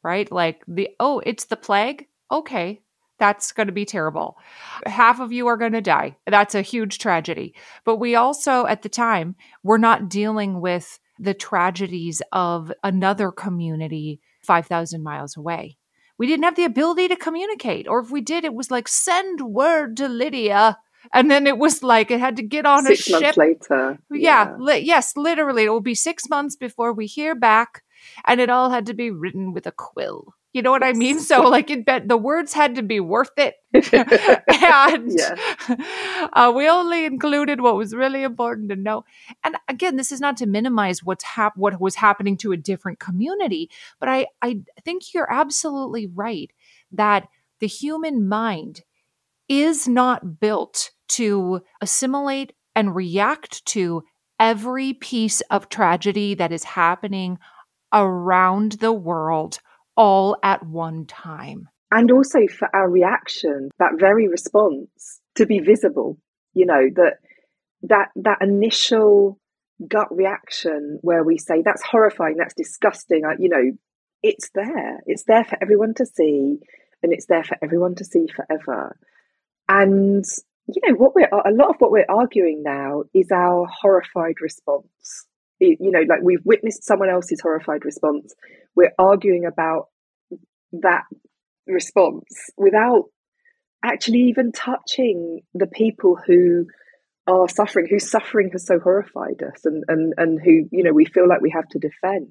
right 0.02 0.30
like 0.30 0.62
the 0.66 0.88
oh 1.00 1.20
it's 1.24 1.44
the 1.44 1.56
plague 1.56 2.06
okay 2.30 2.80
that's 3.18 3.52
going 3.52 3.66
to 3.66 3.72
be 3.72 3.84
terrible. 3.84 4.36
Half 4.84 5.20
of 5.20 5.32
you 5.32 5.46
are 5.46 5.56
going 5.56 5.72
to 5.72 5.80
die. 5.80 6.16
That's 6.26 6.54
a 6.54 6.62
huge 6.62 6.98
tragedy. 6.98 7.54
But 7.84 7.96
we 7.96 8.14
also, 8.14 8.66
at 8.66 8.82
the 8.82 8.88
time, 8.88 9.36
were 9.62 9.78
not 9.78 10.08
dealing 10.08 10.60
with 10.60 10.98
the 11.18 11.35
tragedies 11.35 12.23
of 12.32 12.73
another 12.82 13.30
community 13.30 14.20
5,000 14.42 15.02
miles 15.02 15.37
away. 15.37 15.76
We 16.18 16.26
didn't 16.26 16.44
have 16.44 16.56
the 16.56 16.64
ability 16.64 17.08
to 17.08 17.16
communicate, 17.16 17.87
or 17.88 18.00
if 18.00 18.11
we 18.11 18.20
did, 18.20 18.44
it 18.44 18.54
was 18.54 18.70
like, 18.70 18.88
send 18.88 19.40
word 19.42 19.96
to 19.99 20.08
Lydia 20.08 20.78
And 21.12 21.30
then 21.30 21.46
it 21.46 21.58
was 21.58 21.82
like 21.82 22.11
it 22.11 22.20
had 22.20 22.37
to 22.37 22.42
get 22.42 22.66
on 22.66 22.87
Six 22.87 23.00
a 23.00 23.02
ship. 23.02 23.20
months 23.23 23.37
later. 23.37 23.99
Yeah, 24.11 24.54
li- 24.58 24.78
yes, 24.80 25.16
literally. 25.16 25.64
It 25.64 25.70
will 25.70 25.80
be 25.80 25.94
six 25.94 26.28
months 26.28 26.56
before 26.56 26.92
we 26.92 27.06
hear 27.06 27.35
back, 27.35 27.82
and 28.26 28.40
it 28.40 28.50
all 28.50 28.70
had 28.70 28.87
to 28.87 28.94
be 28.94 29.11
written 29.11 29.52
with 29.52 29.66
a 29.66 29.73
quill. 29.73 30.35
You 30.56 30.62
know 30.62 30.70
what 30.70 30.82
I 30.82 30.94
mean? 30.94 31.20
So, 31.20 31.42
like, 31.42 31.68
it 31.68 31.84
bet 31.84 32.08
the 32.08 32.16
words 32.16 32.54
had 32.54 32.76
to 32.76 32.82
be 32.82 32.98
worth 32.98 33.32
it, 33.36 33.56
and 33.75 35.10
uh, 36.32 36.50
we 36.56 36.66
only 36.66 37.04
included 37.04 37.60
what 37.60 37.76
was 37.76 37.94
really 37.94 38.22
important 38.22 38.70
to 38.70 38.76
know. 38.76 39.04
And 39.44 39.56
again, 39.68 39.96
this 39.96 40.10
is 40.10 40.18
not 40.18 40.38
to 40.38 40.46
minimize 40.46 41.04
what's 41.04 41.25
hap- 41.25 41.58
what 41.58 41.78
was 41.78 41.96
happening 41.96 42.38
to 42.38 42.52
a 42.52 42.56
different 42.56 42.98
community, 42.98 43.68
but 44.00 44.08
I 44.08 44.28
I 44.40 44.60
think 44.82 45.12
you're 45.12 45.30
absolutely 45.30 46.06
right 46.06 46.50
that 46.90 47.28
the 47.60 47.66
human 47.66 48.26
mind 48.26 48.80
is 49.50 49.86
not 49.86 50.40
built 50.40 50.90
to 51.08 51.60
assimilate 51.82 52.54
and 52.75 52.96
react 52.96 53.62
to 53.66 54.04
every 54.40 54.94
piece 54.94 55.42
of 55.50 55.68
tragedy 55.68 56.32
that 56.32 56.50
is 56.50 56.64
happening 56.64 57.38
around 57.92 58.72
the 58.72 58.92
world 58.94 59.58
all 59.96 60.36
at 60.42 60.64
one 60.66 61.06
time. 61.06 61.68
and 61.92 62.10
also 62.10 62.46
for 62.48 62.68
our 62.74 62.90
reaction 62.90 63.70
that 63.78 63.92
very 63.98 64.28
response 64.28 65.20
to 65.34 65.46
be 65.46 65.58
visible 65.60 66.18
you 66.54 66.66
know 66.66 66.88
that 66.94 67.14
that 67.82 68.08
that 68.16 68.38
initial 68.40 69.38
gut 69.86 70.08
reaction 70.10 70.98
where 71.02 71.22
we 71.22 71.38
say 71.38 71.62
that's 71.62 71.82
horrifying 71.82 72.36
that's 72.36 72.54
disgusting 72.54 73.22
you 73.38 73.48
know 73.48 73.70
it's 74.22 74.50
there. 74.54 75.00
It's 75.06 75.24
there 75.24 75.44
for 75.44 75.56
everyone 75.62 75.94
to 75.94 76.06
see 76.06 76.58
and 77.02 77.12
it's 77.12 77.26
there 77.26 77.44
for 77.44 77.56
everyone 77.62 77.94
to 77.96 78.04
see 78.04 78.26
forever. 78.34 78.98
And 79.68 80.24
you 80.66 80.82
know 80.84 80.94
what 80.96 81.14
we're 81.14 81.28
a 81.28 81.52
lot 81.52 81.70
of 81.70 81.76
what 81.78 81.92
we're 81.92 82.06
arguing 82.08 82.62
now 82.64 83.04
is 83.14 83.30
our 83.30 83.68
horrified 83.80 84.36
response. 84.40 85.26
You 85.60 85.76
know 85.80 86.00
like 86.08 86.22
we've 86.22 86.44
witnessed 86.44 86.84
someone 86.84 87.08
else's 87.08 87.40
horrified 87.40 87.84
response 87.84 88.34
we're 88.76 88.92
arguing 88.99 89.47
about 89.47 89.88
that 90.73 91.04
response 91.66 92.50
without 92.56 93.04
actually 93.83 94.25
even 94.28 94.52
touching 94.52 95.40
the 95.54 95.66
people 95.66 96.16
who 96.26 96.66
are 97.26 97.49
suffering 97.49 97.87
whose 97.90 98.09
suffering 98.09 98.50
has 98.52 98.66
so 98.66 98.78
horrified 98.78 99.42
us 99.42 99.64
and 99.64 99.83
and 99.88 100.14
and 100.16 100.40
who 100.40 100.68
you 100.71 100.85
know 100.85 100.92
we 100.92 101.04
feel 101.04 101.28
like 101.28 101.40
we 101.40 101.50
have 101.50 101.68
to 101.68 101.78
defend. 101.78 102.28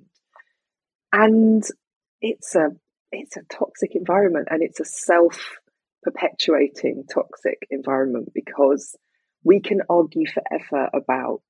And 1.12 1.64
it's 2.22 2.56
a 2.56 2.70
it's 3.12 3.38
a 3.38 3.44
toxic 3.50 3.96
environment 3.96 4.48
and 4.52 4.62
it's 4.64 4.80
a 4.80 4.86
self 4.86 5.58
perpetuating 6.04 7.04
toxic 7.14 7.68
environment 7.72 8.30
because 8.34 8.96
we 9.44 9.60
can 9.60 9.82
argue 9.90 10.26
forever 10.28 10.90
about 10.94 11.42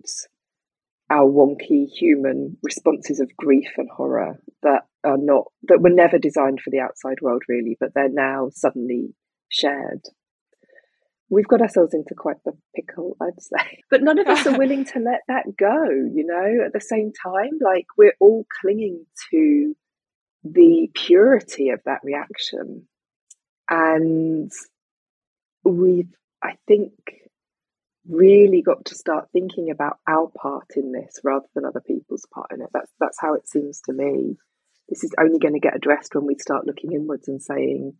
our 1.09 1.25
wonky 1.25 1.87
human 1.87 2.57
responses 2.63 3.19
of 3.19 3.35
grief 3.37 3.69
and 3.77 3.89
horror 3.89 4.39
that 4.63 4.83
are 5.03 5.17
not 5.17 5.45
that 5.63 5.81
were 5.81 5.89
never 5.89 6.17
designed 6.17 6.59
for 6.61 6.71
the 6.71 6.79
outside 6.79 7.17
world 7.21 7.43
really 7.47 7.77
but 7.79 7.93
they're 7.93 8.09
now 8.09 8.49
suddenly 8.53 9.13
shared. 9.49 10.01
We've 11.29 11.47
got 11.47 11.61
ourselves 11.61 11.93
into 11.93 12.15
quite 12.15 12.37
the 12.43 12.53
pickle 12.75 13.15
i'd 13.21 13.41
say. 13.41 13.83
But 13.91 14.01
none 14.01 14.19
of 14.19 14.27
us 14.27 14.47
are 14.47 14.57
willing 14.57 14.85
to 14.85 14.99
let 14.99 15.21
that 15.27 15.45
go 15.57 15.85
you 15.85 16.25
know 16.25 16.65
at 16.65 16.73
the 16.73 16.81
same 16.81 17.11
time. 17.11 17.59
Like 17.61 17.85
we're 17.97 18.15
all 18.19 18.45
clinging 18.61 19.05
to 19.31 19.75
the 20.43 20.89
purity 20.93 21.69
of 21.69 21.81
that 21.85 22.01
reaction. 22.03 22.87
And 23.69 24.51
we've 25.63 26.13
i 26.43 26.53
think 26.67 26.91
really 28.09 28.61
got 28.61 28.85
to 28.85 28.95
start 28.95 29.29
thinking 29.31 29.69
about 29.71 29.97
our 30.07 30.29
part 30.41 30.67
in 30.75 30.91
this 30.91 31.19
rather 31.23 31.47
than 31.55 31.65
other 31.65 31.81
people's 31.85 32.25
part 32.33 32.47
in 32.53 32.61
it. 32.61 32.69
That's 32.73 32.91
that's 32.99 33.19
how 33.19 33.33
it 33.33 33.47
seems 33.47 33.81
to 33.85 33.93
me. 33.93 34.37
This 34.89 35.03
is 35.03 35.13
only 35.19 35.39
going 35.39 35.53
to 35.53 35.59
get 35.59 35.75
addressed 35.75 36.13
when 36.13 36.25
we 36.25 36.35
start 36.35 36.67
looking 36.67 36.91
inwards 36.91 37.27
and 37.27 37.41
saying, 37.41 37.93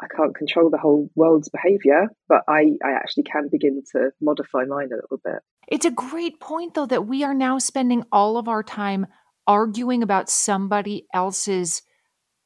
I 0.00 0.06
can't 0.14 0.34
control 0.34 0.70
the 0.70 0.78
whole 0.78 1.10
world's 1.14 1.48
behavior, 1.48 2.08
but 2.28 2.42
I, 2.46 2.72
I 2.84 2.92
actually 2.92 3.24
can 3.24 3.48
begin 3.50 3.82
to 3.92 4.10
modify 4.20 4.64
mine 4.64 4.90
a 4.92 4.96
little 4.96 5.20
bit. 5.24 5.40
It's 5.66 5.86
a 5.86 5.90
great 5.90 6.38
point, 6.38 6.74
though, 6.74 6.86
that 6.86 7.06
we 7.06 7.24
are 7.24 7.34
now 7.34 7.58
spending 7.58 8.04
all 8.12 8.36
of 8.36 8.46
our 8.46 8.62
time 8.62 9.06
arguing 9.46 10.02
about 10.02 10.30
somebody 10.30 11.06
else's 11.12 11.82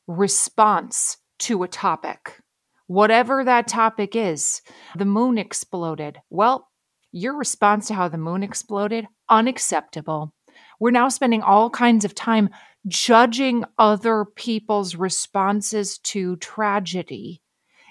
response 0.07 1.19
to 1.41 1.63
a 1.63 1.69
topic. 1.69 2.41
Whatever 2.87 3.45
that 3.45 3.69
topic 3.69 4.17
is, 4.17 4.63
the 4.97 5.05
moon 5.05 5.39
exploded. 5.39 6.19
Well, 6.31 6.69
your 7.13 7.37
response 7.37 7.87
to 7.89 7.95
how 7.95 8.09
the 8.09 8.19
moon 8.19 8.43
exploded, 8.43 9.07
unacceptable. 9.29 10.33
We're 10.81 10.91
now 10.91 11.09
spending 11.09 11.43
all 11.43 11.71
kinds 11.71 12.05
of 12.05 12.15
time 12.15 12.51
judging 12.89 13.65
other 13.79 14.25
people's 14.25 14.97
responses 14.97 15.99
to 15.99 16.37
tragedy 16.37 17.41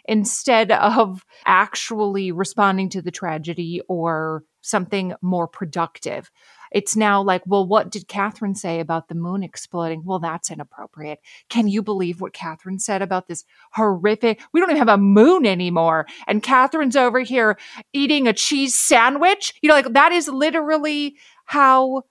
instead 0.05 0.71
of 0.71 1.23
actually 1.45 2.31
responding 2.31 2.89
to 2.89 3.01
the 3.01 3.11
tragedy 3.11 3.81
or 3.87 4.43
something 4.61 5.13
more 5.21 5.47
productive. 5.47 6.29
It's 6.71 6.95
now 6.95 7.21
like, 7.21 7.41
well, 7.45 7.65
what 7.65 7.89
did 7.89 8.07
Katherine 8.07 8.55
say 8.55 8.79
about 8.79 9.07
the 9.07 9.15
moon 9.15 9.43
exploding? 9.43 10.03
Well, 10.05 10.19
that's 10.19 10.49
inappropriate. 10.49 11.19
Can 11.49 11.67
you 11.67 11.81
believe 11.81 12.21
what 12.21 12.33
Katherine 12.33 12.79
said 12.79 13.01
about 13.01 13.27
this 13.27 13.43
horrific? 13.73 14.41
We 14.53 14.59
don't 14.59 14.69
even 14.69 14.77
have 14.77 14.87
a 14.87 14.97
moon 14.97 15.45
anymore. 15.45 16.07
And 16.27 16.41
Katherine's 16.41 16.95
over 16.95 17.19
here 17.19 17.57
eating 17.93 18.27
a 18.27 18.33
cheese 18.33 18.77
sandwich. 18.77 19.53
You 19.61 19.69
know, 19.69 19.75
like 19.75 19.93
that 19.93 20.11
is 20.11 20.27
literally 20.27 21.17
how 21.45 22.03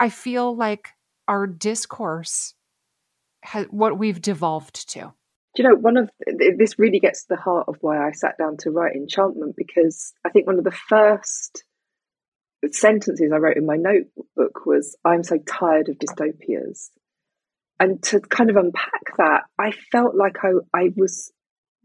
I 0.00 0.08
feel 0.08 0.56
like 0.56 0.90
our 1.26 1.46
discourse, 1.46 2.54
has, 3.42 3.66
what 3.70 3.98
we've 3.98 4.22
devolved 4.22 4.88
to. 4.90 5.12
Do 5.54 5.62
you 5.62 5.68
know, 5.68 5.74
one 5.74 5.96
of 5.96 6.10
this 6.56 6.78
really 6.78 7.00
gets 7.00 7.22
to 7.22 7.28
the 7.30 7.36
heart 7.36 7.66
of 7.68 7.76
why 7.80 8.06
I 8.06 8.12
sat 8.12 8.38
down 8.38 8.56
to 8.58 8.70
write 8.70 8.94
Enchantment 8.94 9.56
because 9.56 10.12
I 10.24 10.30
think 10.30 10.46
one 10.46 10.58
of 10.58 10.64
the 10.64 10.70
first 10.70 11.64
sentences 12.70 13.30
I 13.32 13.36
wrote 13.36 13.56
in 13.56 13.66
my 13.66 13.76
notebook 13.76 14.66
was, 14.66 14.96
I'm 15.04 15.22
so 15.22 15.38
tired 15.38 15.88
of 15.88 15.98
dystopias. 15.98 16.90
And 17.80 18.02
to 18.04 18.20
kind 18.20 18.50
of 18.50 18.56
unpack 18.56 19.16
that, 19.18 19.42
I 19.58 19.70
felt 19.92 20.16
like 20.16 20.38
I, 20.42 20.50
I 20.74 20.90
was 20.96 21.32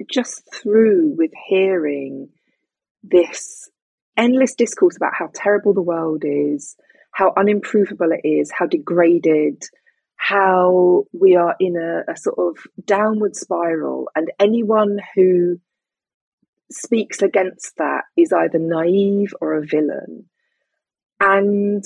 just 0.09 0.43
through 0.53 1.15
with 1.17 1.31
hearing 1.47 2.29
this 3.03 3.69
endless 4.17 4.55
discourse 4.55 4.95
about 4.95 5.13
how 5.13 5.29
terrible 5.33 5.73
the 5.73 5.81
world 5.81 6.23
is, 6.25 6.75
how 7.11 7.33
unimprovable 7.37 8.09
it 8.11 8.27
is, 8.27 8.51
how 8.51 8.65
degraded, 8.65 9.61
how 10.15 11.03
we 11.13 11.35
are 11.35 11.55
in 11.59 11.75
a, 11.75 12.11
a 12.11 12.17
sort 12.17 12.37
of 12.39 12.63
downward 12.85 13.35
spiral. 13.35 14.09
And 14.15 14.31
anyone 14.39 14.99
who 15.15 15.59
speaks 16.71 17.21
against 17.21 17.73
that 17.77 18.05
is 18.17 18.33
either 18.33 18.57
naive 18.57 19.33
or 19.39 19.53
a 19.53 19.65
villain. 19.65 20.25
And 21.25 21.81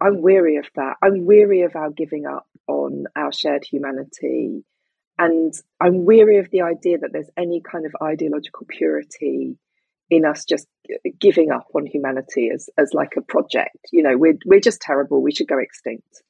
I'm 0.00 0.22
weary 0.22 0.56
of 0.56 0.66
that. 0.74 0.96
I'm 1.00 1.24
weary 1.24 1.62
of 1.62 1.76
our 1.76 1.90
giving 1.90 2.26
up 2.26 2.48
on 2.66 3.04
our 3.14 3.32
shared 3.32 3.64
humanity. 3.64 4.64
And 5.16 5.54
I'm 5.80 6.04
weary 6.04 6.38
of 6.38 6.50
the 6.50 6.62
idea 6.62 6.98
that 6.98 7.10
there's 7.12 7.30
any 7.36 7.60
kind 7.60 7.86
of 7.86 7.92
ideological 8.02 8.66
purity 8.68 9.56
in 10.10 10.24
us 10.24 10.44
just 10.44 10.66
giving 11.20 11.52
up 11.52 11.68
on 11.76 11.86
humanity 11.86 12.50
as, 12.52 12.68
as 12.76 12.92
like 12.92 13.12
a 13.16 13.22
project. 13.22 13.78
You 13.92 14.02
know, 14.02 14.18
we're, 14.18 14.38
we're 14.44 14.58
just 14.58 14.80
terrible. 14.80 15.22
We 15.22 15.32
should 15.32 15.46
go 15.46 15.58
extinct. 15.58 16.20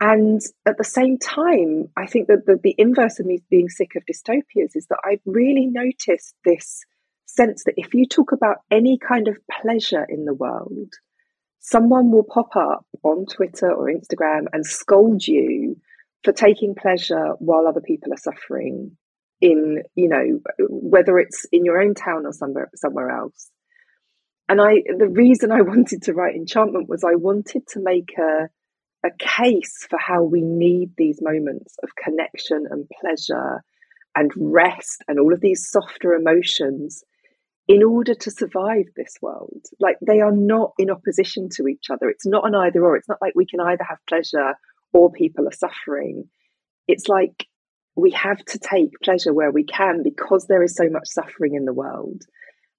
And 0.00 0.40
at 0.66 0.78
the 0.78 0.84
same 0.84 1.18
time, 1.18 1.88
I 1.94 2.06
think 2.06 2.28
that 2.28 2.46
the, 2.46 2.58
the 2.62 2.74
inverse 2.78 3.20
of 3.20 3.26
me 3.26 3.42
being 3.50 3.68
sick 3.68 3.96
of 3.96 4.04
dystopias 4.10 4.74
is 4.74 4.86
that 4.88 5.00
I've 5.04 5.20
really 5.26 5.66
noticed 5.66 6.34
this 6.42 6.86
sense 7.26 7.64
that 7.64 7.74
if 7.76 7.92
you 7.92 8.06
talk 8.06 8.32
about 8.32 8.58
any 8.70 8.96
kind 8.96 9.28
of 9.28 9.36
pleasure 9.60 10.06
in 10.08 10.24
the 10.24 10.34
world, 10.34 10.94
someone 11.66 12.12
will 12.12 12.22
pop 12.22 12.54
up 12.54 12.86
on 13.02 13.26
Twitter 13.26 13.70
or 13.70 13.90
Instagram 13.90 14.44
and 14.52 14.64
scold 14.64 15.26
you 15.26 15.76
for 16.22 16.32
taking 16.32 16.76
pleasure 16.76 17.32
while 17.40 17.66
other 17.66 17.80
people 17.80 18.12
are 18.12 18.16
suffering 18.16 18.96
in, 19.40 19.82
you 19.96 20.08
know, 20.08 20.40
whether 20.68 21.18
it's 21.18 21.44
in 21.50 21.64
your 21.64 21.82
own 21.82 21.94
town 21.94 22.24
or 22.24 22.32
somewhere 22.32 22.70
somewhere 22.76 23.10
else. 23.10 23.50
And 24.48 24.60
I 24.60 24.82
the 24.96 25.08
reason 25.08 25.50
I 25.50 25.60
wanted 25.72 26.02
to 26.04 26.14
write 26.14 26.36
enchantment 26.36 26.88
was 26.88 27.02
I 27.02 27.16
wanted 27.16 27.66
to 27.68 27.80
make 27.82 28.14
a 28.16 28.48
a 29.04 29.10
case 29.18 29.86
for 29.90 29.98
how 29.98 30.22
we 30.22 30.42
need 30.42 30.90
these 30.96 31.18
moments 31.20 31.76
of 31.82 31.90
connection 31.96 32.64
and 32.70 32.88
pleasure 33.00 33.62
and 34.14 34.30
rest 34.36 35.04
and 35.06 35.18
all 35.18 35.32
of 35.32 35.40
these 35.40 35.68
softer 35.68 36.14
emotions 36.14 37.02
in 37.68 37.82
order 37.82 38.14
to 38.14 38.30
survive 38.30 38.86
this 38.94 39.16
world. 39.20 39.64
Like 39.80 39.96
they 40.00 40.20
are 40.20 40.32
not 40.32 40.72
in 40.78 40.90
opposition 40.90 41.48
to 41.56 41.66
each 41.66 41.90
other. 41.90 42.08
It's 42.08 42.26
not 42.26 42.46
an 42.46 42.54
either 42.54 42.84
or. 42.84 42.96
It's 42.96 43.08
not 43.08 43.20
like 43.20 43.34
we 43.34 43.46
can 43.46 43.60
either 43.60 43.84
have 43.88 43.98
pleasure 44.08 44.54
or 44.92 45.10
people 45.10 45.48
are 45.48 45.52
suffering. 45.52 46.28
It's 46.86 47.08
like 47.08 47.46
we 47.96 48.12
have 48.12 48.44
to 48.44 48.58
take 48.58 49.00
pleasure 49.02 49.32
where 49.32 49.50
we 49.50 49.64
can 49.64 50.02
because 50.02 50.46
there 50.46 50.62
is 50.62 50.76
so 50.76 50.88
much 50.88 51.08
suffering 51.08 51.54
in 51.54 51.64
the 51.64 51.72
world. 51.72 52.22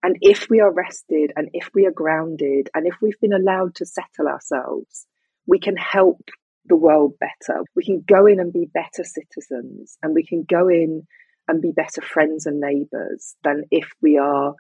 And 0.04 0.16
if 0.22 0.48
we 0.50 0.62
are 0.62 0.72
rested 0.72 1.34
and 1.36 1.50
if 1.54 1.70
we 1.74 1.86
are 1.86 1.92
grounded 1.92 2.70
and 2.74 2.88
if 2.88 2.96
we've 3.02 3.20
been 3.20 3.34
allowed 3.34 3.76
to 3.76 3.86
settle 3.86 4.28
ourselves, 4.28 5.06
we 5.48 5.60
can 5.60 5.76
help 5.76 6.22
the 6.66 6.76
world 6.76 7.16
better. 7.20 7.64
We 7.76 7.84
can 7.84 8.04
go 8.08 8.26
in 8.26 8.40
and 8.40 8.54
be 8.54 8.70
better 8.72 9.04
citizens 9.04 9.98
and 10.04 10.14
we 10.14 10.26
can 10.26 10.46
go 10.48 10.70
in 10.70 11.08
and 11.48 11.62
be 11.62 11.72
better 11.72 12.02
friends 12.02 12.46
and 12.46 12.60
neighbors 12.60 13.36
than 13.44 13.64
if 13.72 13.90
we 14.02 14.18
are 14.18 14.54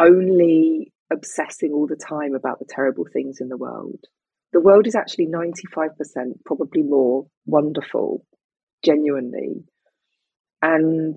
only 0.00 0.92
obsessing 1.12 1.72
all 1.72 1.86
the 1.86 1.96
time 1.96 2.34
about 2.34 2.58
the 2.58 2.66
terrible 2.68 3.04
things 3.12 3.38
in 3.40 3.48
the 3.48 3.56
world. 3.56 4.04
The 4.52 4.60
world 4.60 4.86
is 4.86 4.94
actually 4.94 5.26
95%, 5.26 6.44
probably 6.44 6.82
more, 6.82 7.26
wonderful, 7.46 8.24
genuinely. 8.84 9.64
And 10.62 11.16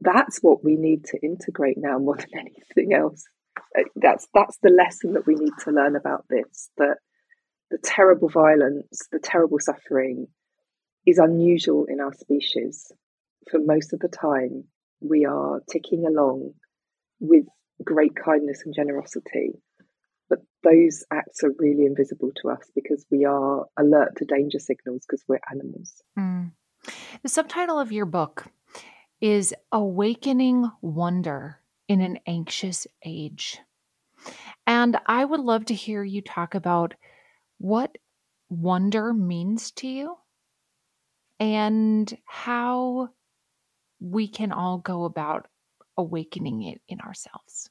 that's 0.00 0.38
what 0.40 0.64
we 0.64 0.76
need 0.76 1.04
to 1.06 1.18
integrate 1.22 1.76
now 1.78 1.98
more 1.98 2.16
than 2.16 2.28
anything 2.34 2.94
else. 2.94 3.24
That's 3.96 4.26
that's 4.34 4.58
the 4.62 4.70
lesson 4.70 5.12
that 5.12 5.26
we 5.26 5.34
need 5.34 5.52
to 5.64 5.70
learn 5.70 5.94
about 5.94 6.24
this. 6.28 6.70
That 6.78 6.96
the 7.70 7.78
terrible 7.82 8.28
violence, 8.28 9.08
the 9.10 9.18
terrible 9.18 9.58
suffering, 9.60 10.26
is 11.06 11.18
unusual 11.18 11.86
in 11.88 12.00
our 12.00 12.12
species. 12.14 12.90
For 13.50 13.60
most 13.62 13.92
of 13.92 14.00
the 14.00 14.08
time, 14.08 14.64
we 15.00 15.24
are 15.26 15.60
ticking 15.70 16.06
along 16.06 16.52
with 17.20 17.44
great 17.84 18.14
kindness 18.16 18.62
and 18.64 18.74
generosity. 18.74 19.52
But 20.28 20.40
those 20.64 21.04
acts 21.10 21.42
are 21.44 21.52
really 21.58 21.84
invisible 21.84 22.30
to 22.42 22.50
us 22.50 22.70
because 22.74 23.04
we 23.10 23.24
are 23.24 23.66
alert 23.78 24.16
to 24.16 24.24
danger 24.24 24.58
signals 24.58 25.04
because 25.06 25.24
we're 25.28 25.40
animals. 25.50 26.02
Mm. 26.18 26.52
The 27.22 27.28
subtitle 27.28 27.78
of 27.78 27.92
your 27.92 28.06
book 28.06 28.46
is 29.20 29.54
Awakening 29.70 30.70
Wonder 30.80 31.58
in 31.88 32.00
an 32.00 32.18
Anxious 32.26 32.86
Age. 33.04 33.58
And 34.66 34.96
I 35.06 35.24
would 35.24 35.40
love 35.40 35.66
to 35.66 35.74
hear 35.74 36.02
you 36.02 36.22
talk 36.22 36.54
about 36.54 36.94
what 37.58 37.96
wonder 38.48 39.12
means 39.12 39.70
to 39.72 39.88
you 39.88 40.16
and 41.38 42.16
how 42.24 43.10
we 44.00 44.28
can 44.28 44.52
all 44.52 44.78
go 44.78 45.04
about 45.04 45.46
awakening 45.96 46.62
it 46.62 46.80
in 46.88 47.00
ourselves. 47.00 47.70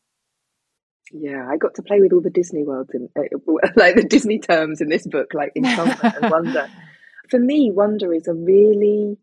Yeah, 1.14 1.48
I 1.50 1.58
got 1.58 1.76
to 1.76 1.84
play 1.84 2.00
with 2.00 2.14
all 2.14 2.22
the 2.22 2.30
Disney 2.30 2.64
worlds 2.64 2.92
in 2.94 3.10
uh, 3.18 3.22
like 3.76 3.96
the 3.96 4.04
Disney 4.04 4.40
terms 4.40 4.82
in 4.82 4.90
this 4.90 5.06
book, 5.06 5.34
like 5.34 5.52
enchantment 5.56 6.16
and 6.22 6.32
wonder. 6.32 6.70
For 7.30 7.40
me, 7.40 7.72
wonder 7.74 8.14
is 8.14 8.28
a 8.28 8.34
really 8.34 9.18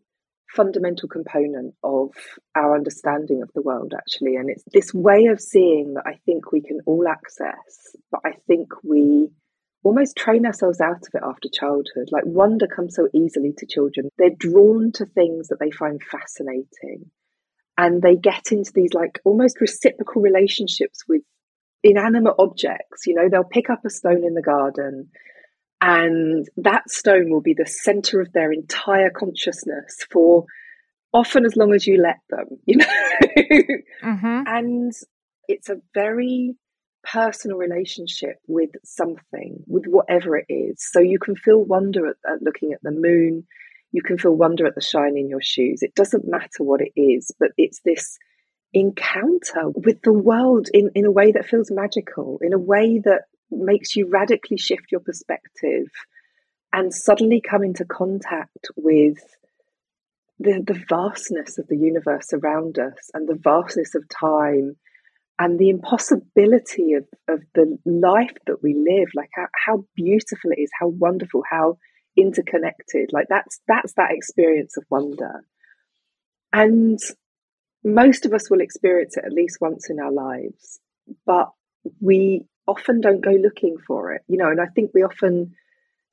fundamental 0.55 1.07
component 1.07 1.75
of 1.83 2.11
our 2.55 2.75
understanding 2.75 3.41
of 3.41 3.51
the 3.53 3.61
world, 3.61 3.93
actually. 3.95 4.35
And 4.35 4.49
it's 4.49 4.63
this 4.73 4.93
way 4.93 5.25
of 5.25 5.39
seeing 5.39 5.93
that 5.95 6.05
I 6.05 6.19
think 6.25 6.51
we 6.51 6.61
can 6.61 6.79
all 6.85 7.07
access, 7.07 7.95
but 8.11 8.21
I 8.25 8.33
think 8.47 8.69
we 8.83 9.29
almost 9.83 10.17
train 10.17 10.45
ourselves 10.45 10.81
out 10.81 11.07
of 11.07 11.13
it 11.13 11.21
after 11.23 11.49
childhood. 11.51 12.09
Like 12.11 12.23
wonder 12.25 12.67
comes 12.67 12.95
so 12.95 13.07
easily 13.13 13.53
to 13.57 13.65
children. 13.65 14.09
They're 14.17 14.29
drawn 14.37 14.91
to 14.93 15.05
things 15.05 15.47
that 15.47 15.59
they 15.59 15.71
find 15.71 16.01
fascinating. 16.01 17.11
And 17.77 18.01
they 18.01 18.15
get 18.15 18.51
into 18.51 18.73
these 18.73 18.93
like 18.93 19.19
almost 19.23 19.61
reciprocal 19.61 20.21
relationships 20.21 21.03
with 21.07 21.21
inanimate 21.83 22.35
objects. 22.39 23.05
You 23.05 23.15
know, 23.15 23.29
they'll 23.29 23.43
pick 23.43 23.69
up 23.69 23.85
a 23.85 23.89
stone 23.89 24.23
in 24.25 24.33
the 24.33 24.41
garden 24.41 25.09
and 25.81 26.47
that 26.57 26.89
stone 26.89 27.29
will 27.29 27.41
be 27.41 27.53
the 27.53 27.65
center 27.65 28.19
of 28.19 28.31
their 28.33 28.51
entire 28.51 29.09
consciousness 29.09 30.05
for 30.11 30.45
often 31.13 31.45
as 31.45 31.55
long 31.55 31.73
as 31.73 31.87
you 31.87 32.01
let 32.01 32.19
them, 32.29 32.45
you 32.65 32.77
know. 32.77 32.85
mm-hmm. 34.03 34.43
And 34.45 34.91
it's 35.47 35.69
a 35.69 35.81
very 35.93 36.55
personal 37.03 37.57
relationship 37.57 38.35
with 38.47 38.71
something, 38.83 39.63
with 39.67 39.85
whatever 39.85 40.37
it 40.37 40.45
is. 40.49 40.85
So 40.91 40.99
you 40.99 41.17
can 41.17 41.35
feel 41.35 41.63
wonder 41.63 42.07
at, 42.07 42.17
at 42.29 42.41
looking 42.41 42.73
at 42.73 42.83
the 42.83 42.91
moon. 42.91 43.45
You 43.91 44.03
can 44.03 44.17
feel 44.17 44.35
wonder 44.35 44.67
at 44.67 44.75
the 44.75 44.81
shine 44.81 45.17
in 45.17 45.29
your 45.29 45.41
shoes. 45.41 45.81
It 45.81 45.95
doesn't 45.95 46.27
matter 46.27 46.59
what 46.59 46.81
it 46.81 46.91
is, 46.99 47.31
but 47.39 47.49
it's 47.57 47.79
this 47.85 48.17
encounter 48.73 49.69
with 49.73 50.01
the 50.03 50.13
world 50.13 50.67
in, 50.73 50.91
in 50.95 51.05
a 51.05 51.11
way 51.11 51.31
that 51.31 51.45
feels 51.45 51.71
magical, 51.71 52.39
in 52.41 52.53
a 52.53 52.59
way 52.59 52.99
that 53.03 53.23
makes 53.51 53.95
you 53.95 54.07
radically 54.07 54.57
shift 54.57 54.91
your 54.91 55.01
perspective 55.01 55.87
and 56.71 56.93
suddenly 56.93 57.41
come 57.41 57.63
into 57.63 57.83
contact 57.83 58.67
with 58.75 59.17
the, 60.39 60.63
the 60.65 60.79
vastness 60.87 61.57
of 61.57 61.67
the 61.67 61.77
universe 61.77 62.31
around 62.31 62.77
us 62.77 63.09
and 63.13 63.27
the 63.27 63.39
vastness 63.41 63.95
of 63.95 64.07
time 64.07 64.75
and 65.39 65.57
the 65.57 65.69
impossibility 65.69 66.93
of, 66.93 67.05
of 67.27 67.41
the 67.55 67.77
life 67.85 68.35
that 68.45 68.61
we 68.61 68.75
live 68.75 69.09
like 69.15 69.29
how, 69.33 69.47
how 69.65 69.85
beautiful 69.95 70.51
it 70.51 70.61
is 70.61 70.69
how 70.79 70.87
wonderful 70.87 71.41
how 71.49 71.77
interconnected 72.19 73.09
like 73.11 73.27
that's 73.29 73.59
that's 73.67 73.93
that 73.93 74.11
experience 74.11 74.77
of 74.77 74.83
wonder. 74.89 75.43
And 76.51 76.99
most 77.83 78.25
of 78.25 78.33
us 78.33 78.49
will 78.49 78.61
experience 78.61 79.15
it 79.17 79.23
at 79.25 79.33
least 79.33 79.57
once 79.61 79.89
in 79.89 79.99
our 79.99 80.11
lives 80.11 80.79
but 81.25 81.49
we 82.01 82.45
often 82.67 83.01
don't 83.01 83.23
go 83.23 83.31
looking 83.31 83.77
for 83.87 84.13
it, 84.13 84.21
you 84.27 84.37
know, 84.37 84.49
and 84.49 84.61
I 84.61 84.67
think 84.67 84.91
we 84.93 85.03
often 85.03 85.53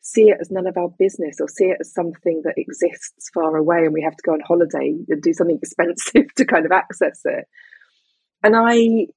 see 0.00 0.28
it 0.30 0.38
as 0.40 0.50
none 0.50 0.66
of 0.66 0.76
our 0.76 0.88
business 0.98 1.36
or 1.40 1.48
see 1.48 1.66
it 1.66 1.78
as 1.80 1.92
something 1.92 2.42
that 2.44 2.54
exists 2.56 3.30
far 3.34 3.56
away 3.56 3.78
and 3.78 3.92
we 3.92 4.02
have 4.02 4.16
to 4.16 4.22
go 4.24 4.32
on 4.32 4.40
holiday 4.40 4.94
and 5.08 5.22
do 5.22 5.32
something 5.32 5.58
expensive 5.62 6.32
to 6.36 6.44
kind 6.44 6.64
of 6.64 6.72
access 6.72 7.20
it. 7.24 7.44
And 8.42 8.54
I, 8.56 9.08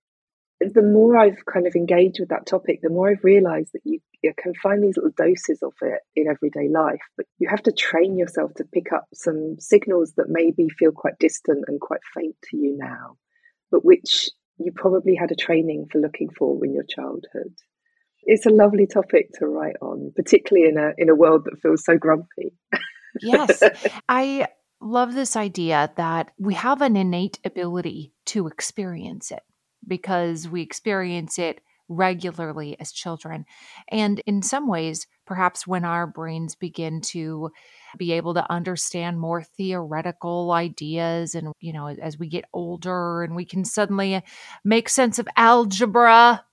the 0.59 0.81
more 0.81 1.17
I've 1.17 1.45
kind 1.45 1.67
of 1.67 1.75
engaged 1.75 2.19
with 2.19 2.29
that 2.29 2.45
topic, 2.45 2.79
the 2.81 2.89
more 2.89 3.09
I've 3.09 3.23
realized 3.23 3.71
that 3.73 3.81
you, 3.83 3.99
you 4.21 4.33
can 4.37 4.53
find 4.61 4.83
these 4.83 4.97
little 4.97 5.11
doses 5.17 5.63
of 5.63 5.73
it 5.81 6.01
in 6.15 6.27
everyday 6.27 6.69
life, 6.69 7.01
but 7.15 7.25
you 7.37 7.47
have 7.49 7.63
to 7.63 7.71
train 7.71 8.17
yourself 8.17 8.53
to 8.55 8.65
pick 8.65 8.91
up 8.93 9.05
some 9.13 9.55
signals 9.59 10.13
that 10.17 10.25
maybe 10.27 10.67
feel 10.77 10.91
quite 10.91 11.19
distant 11.19 11.65
and 11.67 11.79
quite 11.79 12.01
faint 12.15 12.35
to 12.49 12.57
you 12.57 12.77
now, 12.77 13.17
but 13.71 13.85
which 13.85 14.29
you 14.57 14.71
probably 14.75 15.15
had 15.15 15.31
a 15.31 15.35
training 15.35 15.87
for 15.91 15.99
looking 15.99 16.29
for 16.37 16.63
in 16.65 16.73
your 16.73 16.83
childhood. 16.83 17.55
It's 18.23 18.45
a 18.45 18.51
lovely 18.51 18.85
topic 18.85 19.29
to 19.39 19.47
write 19.47 19.77
on, 19.81 20.11
particularly 20.15 20.67
in 20.67 20.77
a 20.77 20.91
in 20.97 21.09
a 21.09 21.15
world 21.15 21.45
that 21.45 21.59
feels 21.61 21.85
so 21.85 21.97
grumpy. 21.97 22.53
yes. 23.21 23.63
I 24.09 24.47
love 24.81 25.13
this 25.13 25.35
idea 25.37 25.91
that 25.95 26.31
we 26.37 26.53
have 26.53 26.81
an 26.81 26.97
innate 26.97 27.39
ability 27.45 28.13
to 28.25 28.47
experience 28.47 29.31
it 29.31 29.43
because 29.87 30.47
we 30.47 30.61
experience 30.61 31.39
it 31.39 31.61
regularly 31.89 32.79
as 32.79 32.91
children. 32.91 33.45
And 33.89 34.19
in 34.25 34.41
some 34.41 34.67
ways, 34.67 35.07
perhaps 35.25 35.67
when 35.67 35.83
our 35.83 36.07
brains 36.07 36.55
begin 36.55 37.01
to 37.01 37.51
be 37.97 38.13
able 38.13 38.35
to 38.35 38.51
understand 38.51 39.19
more 39.19 39.43
theoretical 39.43 40.51
ideas 40.51 41.33
and 41.33 41.53
you 41.59 41.73
know 41.73 41.87
as 41.87 42.19
we 42.19 42.29
get 42.29 42.45
older 42.53 43.23
and 43.23 43.35
we 43.35 43.45
can 43.45 43.65
suddenly 43.65 44.21
make 44.63 44.87
sense 44.87 45.17
of 45.17 45.27
algebra 45.35 46.43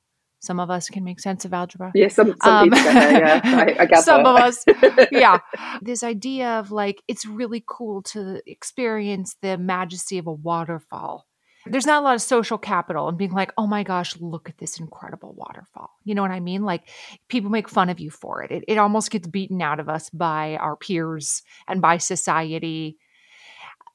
some 0.41 0.61
of 0.61 0.71
us 0.71 0.89
can 0.89 1.03
make 1.03 1.19
sense 1.19 1.45
of 1.45 1.53
algebra. 1.53 1.91
Yeah, 1.95 2.09
some, 2.09 2.37
some 2.43 2.55
um, 2.55 2.71
people 2.71 2.93
yeah. 2.93 3.41
I, 3.43 3.89
I 3.91 3.95
some 4.01 4.23
that. 4.23 4.29
of 4.29 4.37
us, 4.37 4.65
yeah. 5.11 5.39
This 5.83 6.05
idea 6.05 6.61
of 6.61 6.71
like, 6.71 7.03
it's 7.09 7.27
really 7.27 7.65
cool 7.67 8.03
to 8.03 8.41
experience 8.47 9.37
the 9.43 9.59
majesty 9.59 10.19
of 10.19 10.27
a 10.27 10.33
waterfall 10.33 11.27
there's 11.69 11.87
not 11.87 12.01
a 12.01 12.05
lot 12.05 12.15
of 12.15 12.23
social 12.23 12.59
capital 12.59 13.09
and 13.09 13.19
being 13.19 13.33
like, 13.33 13.53
oh 13.57 13.67
my 13.67 13.83
gosh, 13.83 14.17
look 14.21 14.49
at 14.49 14.59
this 14.59 14.79
incredible 14.79 15.35
waterfall. 15.35 15.91
You 16.05 16.15
know 16.15 16.23
what 16.23 16.31
I 16.31 16.41
mean? 16.41 16.63
Like 16.63 16.89
people 17.29 17.51
make 17.51 17.69
fun 17.69 17.89
of 17.89 18.01
you 18.01 18.11
for 18.11 18.43
it. 18.43 18.51
It, 18.51 18.65
it 18.69 18.79
almost 18.79 19.11
gets 19.11 19.27
beaten 19.27 19.61
out 19.61 19.81
of 19.81 19.89
us 19.89 20.11
by 20.11 20.57
our 20.57 20.77
peers 20.77 21.43
and 21.67 21.83
by 21.83 21.99
society. 21.99 22.99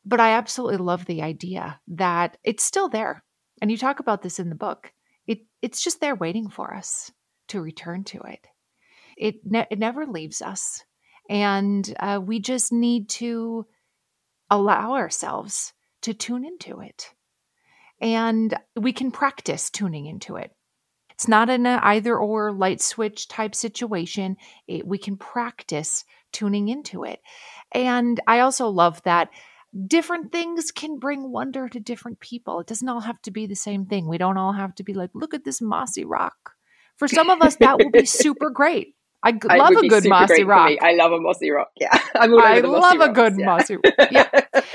But 0.06 0.20
I 0.20 0.32
absolutely 0.32 0.78
love 0.78 1.06
the 1.06 1.22
idea 1.22 1.80
that 1.90 2.38
it's 2.44 2.64
still 2.64 2.90
there. 2.90 3.24
And 3.62 3.72
you 3.72 3.78
talk 3.78 4.00
about 4.00 4.22
this 4.22 4.40
in 4.40 4.50
the 4.50 4.56
book. 4.56 4.92
It, 5.28 5.42
it's 5.62 5.84
just 5.84 6.02
there 6.02 6.16
waiting 6.16 6.50
for 6.50 6.74
us 6.74 7.12
to 7.50 7.62
return 7.62 8.04
to 8.06 8.20
it. 8.22 8.48
It, 9.18 9.36
ne- 9.46 9.68
it 9.70 9.80
never 9.80 10.06
leaves 10.06 10.42
us. 10.42 10.84
And 11.30 11.94
uh, 12.00 12.20
we 12.24 12.40
just 12.40 12.74
need 12.74 13.10
to 13.10 13.66
allow 14.50 14.94
ourselves 14.94 15.74
to 16.02 16.14
tune 16.14 16.44
into 16.44 16.80
it 16.80 17.14
and 18.02 18.54
we 18.76 18.92
can 18.92 19.12
practice 19.12 19.70
tuning 19.70 20.08
into 20.08 20.36
it. 20.36 20.52
It's 21.12 21.28
not 21.28 21.52
an 21.52 21.68
uh, 21.68 21.80
either 21.84 22.18
or 22.18 22.52
light 22.52 22.82
switch 22.82 23.28
type 23.28 23.54
situation. 23.54 24.38
It, 24.68 24.88
we 24.88 24.98
can 24.98 25.18
practice 25.18 26.04
tuning 26.34 26.68
into 26.68 27.04
it. 27.04 27.20
And 27.72 28.20
I 28.26 28.40
also 28.40 28.70
love 28.70 29.04
that 29.04 29.30
different 29.88 30.32
things 30.32 30.72
can 30.72 30.98
bring 30.98 31.32
wonder 31.32 31.70
to 31.70 31.80
different 31.80 32.20
people. 32.20 32.60
It 32.60 32.68
doesn't 32.68 32.90
all 32.90 33.02
have 33.02 33.22
to 33.24 33.32
be 33.32 33.46
the 33.46 33.56
same 33.56 33.86
thing. 33.86 34.08
We 34.08 34.18
don't 34.18 34.38
all 34.38 34.54
have 34.54 34.74
to 34.76 34.84
be 34.84 34.94
like, 34.94 35.12
look 35.14 35.36
at 35.36 35.46
this 35.46 35.62
mossy 35.62 36.06
rock. 36.06 36.54
For 36.98 37.08
some 37.08 37.30
of 37.30 37.42
us, 37.42 37.56
that 37.58 37.80
will 37.80 37.92
be 37.92 38.06
super 38.08 38.50
great. 38.50 38.96
I 39.24 39.34
g- 39.34 39.40
love 39.48 39.76
a 39.76 39.88
good 39.88 40.08
mossy 40.08 40.44
rock. 40.44 40.72
I 40.82 40.94
love 40.94 41.12
a 41.12 41.20
mossy 41.20 41.52
rock. 41.52 41.70
Yeah, 41.80 41.90
I'm 42.16 42.34
all 42.34 42.40
I 42.40 42.60
love 42.60 43.00
a 43.00 43.10
good 43.10 43.36
yeah. 43.38 43.46
mossy. 43.46 43.78
Yeah, 44.12 44.28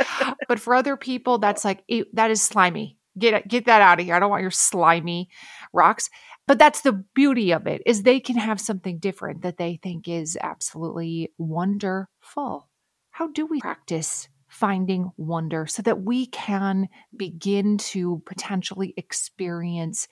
but 0.49 0.61
for 0.61 0.77
other 0.77 0.97
people, 0.97 1.39
that's 1.39 1.65
like 1.65 1.83
it, 1.89 2.15
that 2.15 2.31
is 2.31 2.43
slimy 2.43 2.97
Get 3.19 3.49
get 3.49 3.67
that 3.67 3.83
out 3.83 3.99
of 3.99 4.07
here. 4.07 4.15
I 4.15 4.19
don't 4.19 4.31
want 4.31 4.43
your 4.43 4.51
slimy 4.51 5.29
rocks. 5.73 6.11
But 6.47 6.59
that's 6.59 6.83
the 6.83 6.93
beauty 6.93 7.51
of 7.53 7.67
it 7.67 7.83
is 7.87 8.03
they 8.03 8.21
can 8.21 8.37
have 8.37 8.61
something 8.61 8.99
different 8.99 9.43
that 9.43 9.57
they 9.57 9.81
think 9.83 10.09
is 10.09 10.39
absolutely 10.41 11.33
wonderful. 11.39 12.69
How 13.11 13.29
do 13.29 13.47
we 13.47 13.61
practice 13.61 14.29
finding 14.47 15.11
wonder 15.17 15.67
so 15.67 15.83
that 15.83 16.03
we 16.03 16.27
can 16.27 16.89
begin 17.17 17.79
to 17.79 18.23
potentially 18.27 18.95
experience 18.97 20.07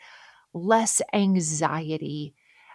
less 0.53 1.01
anxiety 1.13 2.35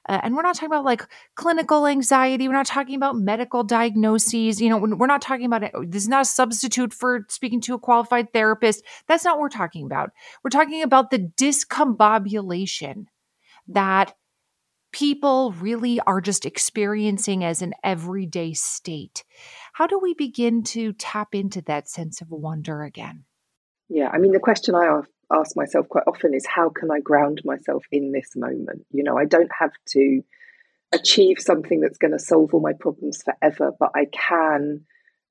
uh, 0.09 0.19
and 0.23 0.35
we're 0.35 0.41
not 0.41 0.55
talking 0.55 0.71
about 0.71 0.83
like 0.83 1.05
clinical 1.35 1.85
anxiety. 1.85 2.47
We're 2.47 2.55
not 2.55 2.65
talking 2.65 2.95
about 2.95 3.15
medical 3.15 3.63
diagnoses. 3.63 4.59
You 4.59 4.69
know, 4.69 4.77
we're 4.77 5.05
not 5.05 5.21
talking 5.21 5.45
about 5.45 5.61
it. 5.61 5.71
This 5.87 6.01
is 6.01 6.09
not 6.09 6.23
a 6.23 6.25
substitute 6.25 6.93
for 6.93 7.27
speaking 7.29 7.61
to 7.61 7.75
a 7.75 7.79
qualified 7.79 8.33
therapist. 8.33 8.83
That's 9.07 9.23
not 9.23 9.37
what 9.37 9.43
we're 9.43 9.49
talking 9.49 9.85
about. 9.85 10.09
We're 10.43 10.49
talking 10.49 10.81
about 10.81 11.11
the 11.11 11.19
discombobulation 11.37 13.05
that 13.67 14.15
people 14.91 15.51
really 15.51 15.99
are 15.99 16.21
just 16.21 16.43
experiencing 16.43 17.43
as 17.43 17.61
an 17.61 17.75
everyday 17.83 18.53
state. 18.53 19.23
How 19.73 19.85
do 19.85 19.99
we 19.99 20.15
begin 20.15 20.63
to 20.63 20.93
tap 20.93 21.35
into 21.35 21.61
that 21.67 21.87
sense 21.87 22.19
of 22.19 22.31
wonder 22.31 22.81
again? 22.81 23.25
Yeah, 23.89 24.09
I 24.11 24.17
mean, 24.17 24.31
the 24.31 24.39
question 24.39 24.73
I 24.73 24.87
ask 25.31 25.55
myself 25.55 25.87
quite 25.89 26.05
often 26.07 26.33
is 26.33 26.45
how 26.45 26.69
can 26.69 26.89
I 26.91 26.99
ground 26.99 27.41
myself 27.45 27.83
in 27.91 28.11
this 28.11 28.31
moment? 28.35 28.85
You 28.91 29.03
know, 29.03 29.17
I 29.17 29.25
don't 29.25 29.51
have 29.59 29.73
to 29.89 30.21
achieve 30.91 31.37
something 31.39 31.79
that's 31.81 31.97
going 31.97 32.13
to 32.13 32.19
solve 32.19 32.53
all 32.53 32.61
my 32.61 32.73
problems 32.79 33.21
forever, 33.23 33.71
but 33.79 33.91
I 33.95 34.05
can 34.11 34.85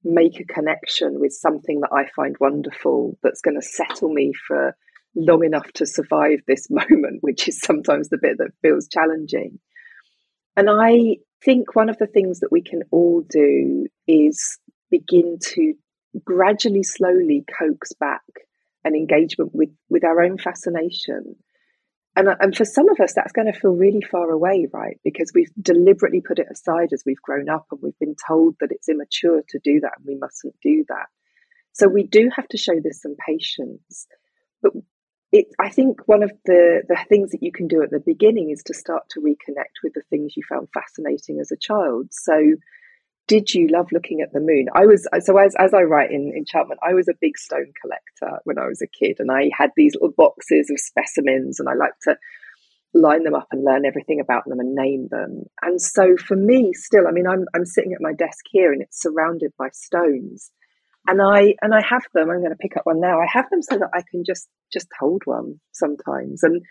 make 0.04 0.38
a 0.38 0.44
connection 0.44 1.18
with 1.18 1.32
something 1.32 1.80
that 1.80 1.92
I 1.92 2.06
find 2.14 2.36
wonderful 2.38 3.18
that's 3.22 3.40
going 3.40 3.60
to 3.60 3.66
settle 3.66 4.08
me 4.12 4.32
for 4.46 4.76
long 5.16 5.44
enough 5.44 5.70
to 5.72 5.86
survive 5.86 6.40
this 6.46 6.68
moment, 6.70 7.18
which 7.20 7.48
is 7.48 7.60
sometimes 7.60 8.08
the 8.08 8.18
bit 8.20 8.38
that 8.38 8.52
feels 8.62 8.88
challenging. 8.88 9.58
And 10.56 10.68
I 10.70 11.16
think 11.44 11.74
one 11.74 11.88
of 11.88 11.98
the 11.98 12.06
things 12.06 12.40
that 12.40 12.52
we 12.52 12.62
can 12.62 12.82
all 12.90 13.22
do 13.28 13.86
is 14.06 14.58
begin 14.90 15.38
to 15.40 15.74
gradually, 16.24 16.82
slowly 16.82 17.44
coax 17.58 17.92
back 17.92 18.22
an 18.84 18.94
engagement 18.94 19.50
with 19.54 19.70
with 19.88 20.04
our 20.04 20.22
own 20.22 20.38
fascination. 20.38 21.36
And, 22.16 22.28
uh, 22.28 22.34
and 22.40 22.56
for 22.56 22.64
some 22.64 22.88
of 22.88 22.98
us 22.98 23.12
that's 23.14 23.32
going 23.32 23.52
to 23.52 23.58
feel 23.58 23.70
really 23.70 24.00
far 24.00 24.30
away 24.30 24.66
right? 24.72 24.98
Because 25.04 25.30
we've 25.34 25.52
deliberately 25.60 26.20
put 26.20 26.40
it 26.40 26.48
aside 26.50 26.92
as 26.92 27.04
we've 27.06 27.22
grown 27.22 27.48
up 27.48 27.66
and 27.70 27.80
we've 27.80 27.98
been 28.00 28.16
told 28.26 28.56
that 28.58 28.72
it's 28.72 28.88
immature 28.88 29.42
to 29.50 29.60
do 29.62 29.80
that 29.80 29.92
and 29.98 30.06
we 30.06 30.16
mustn't 30.16 30.56
do 30.60 30.84
that. 30.88 31.06
So 31.72 31.86
we 31.86 32.02
do 32.02 32.28
have 32.34 32.48
to 32.48 32.58
show 32.58 32.74
this 32.82 33.02
some 33.02 33.14
patience. 33.24 34.08
But 34.62 34.72
it, 35.30 35.46
I 35.60 35.70
think 35.70 36.08
one 36.08 36.22
of 36.22 36.32
the, 36.44 36.82
the 36.88 36.98
things 37.08 37.30
that 37.30 37.42
you 37.42 37.52
can 37.52 37.68
do 37.68 37.82
at 37.82 37.90
the 37.90 38.02
beginning 38.04 38.50
is 38.50 38.62
to 38.64 38.74
start 38.74 39.04
to 39.10 39.20
reconnect 39.20 39.84
with 39.84 39.92
the 39.94 40.02
things 40.10 40.32
you 40.36 40.42
found 40.48 40.68
fascinating 40.72 41.38
as 41.40 41.52
a 41.52 41.56
child. 41.56 42.08
So, 42.10 42.34
did 43.28 43.52
you 43.52 43.68
love 43.68 43.86
looking 43.92 44.20
at 44.22 44.32
the 44.32 44.40
moon? 44.40 44.66
I 44.74 44.86
was 44.86 45.06
so 45.20 45.36
as 45.36 45.54
as 45.58 45.74
I 45.74 45.82
write 45.82 46.10
in 46.10 46.32
Enchantment, 46.36 46.80
I 46.82 46.94
was 46.94 47.08
a 47.08 47.20
big 47.20 47.36
stone 47.38 47.72
collector 47.80 48.40
when 48.44 48.58
I 48.58 48.66
was 48.66 48.82
a 48.82 48.88
kid, 48.88 49.16
and 49.20 49.30
I 49.30 49.50
had 49.56 49.70
these 49.76 49.94
little 49.94 50.14
boxes 50.16 50.70
of 50.70 50.80
specimens, 50.80 51.60
and 51.60 51.68
I 51.68 51.74
liked 51.74 52.02
to 52.04 52.16
line 52.94 53.24
them 53.24 53.34
up 53.34 53.48
and 53.52 53.62
learn 53.62 53.84
everything 53.84 54.18
about 54.18 54.44
them 54.46 54.58
and 54.58 54.74
name 54.74 55.08
them. 55.10 55.44
And 55.60 55.80
so 55.80 56.16
for 56.16 56.36
me, 56.36 56.72
still, 56.72 57.06
I 57.06 57.12
mean, 57.12 57.26
I'm 57.26 57.44
I'm 57.54 57.66
sitting 57.66 57.92
at 57.92 58.00
my 58.00 58.14
desk 58.14 58.44
here, 58.50 58.72
and 58.72 58.80
it's 58.80 59.00
surrounded 59.00 59.52
by 59.58 59.68
stones, 59.72 60.50
and 61.06 61.20
I 61.20 61.54
and 61.60 61.74
I 61.74 61.82
have 61.86 62.04
them. 62.14 62.30
I'm 62.30 62.40
going 62.40 62.50
to 62.50 62.56
pick 62.56 62.78
up 62.78 62.86
one 62.86 63.00
now. 63.00 63.20
I 63.20 63.26
have 63.30 63.50
them 63.50 63.62
so 63.62 63.76
that 63.76 63.90
I 63.94 64.02
can 64.10 64.24
just 64.26 64.48
just 64.72 64.88
hold 64.98 65.22
one 65.26 65.60
sometimes, 65.72 66.42
and 66.42 66.62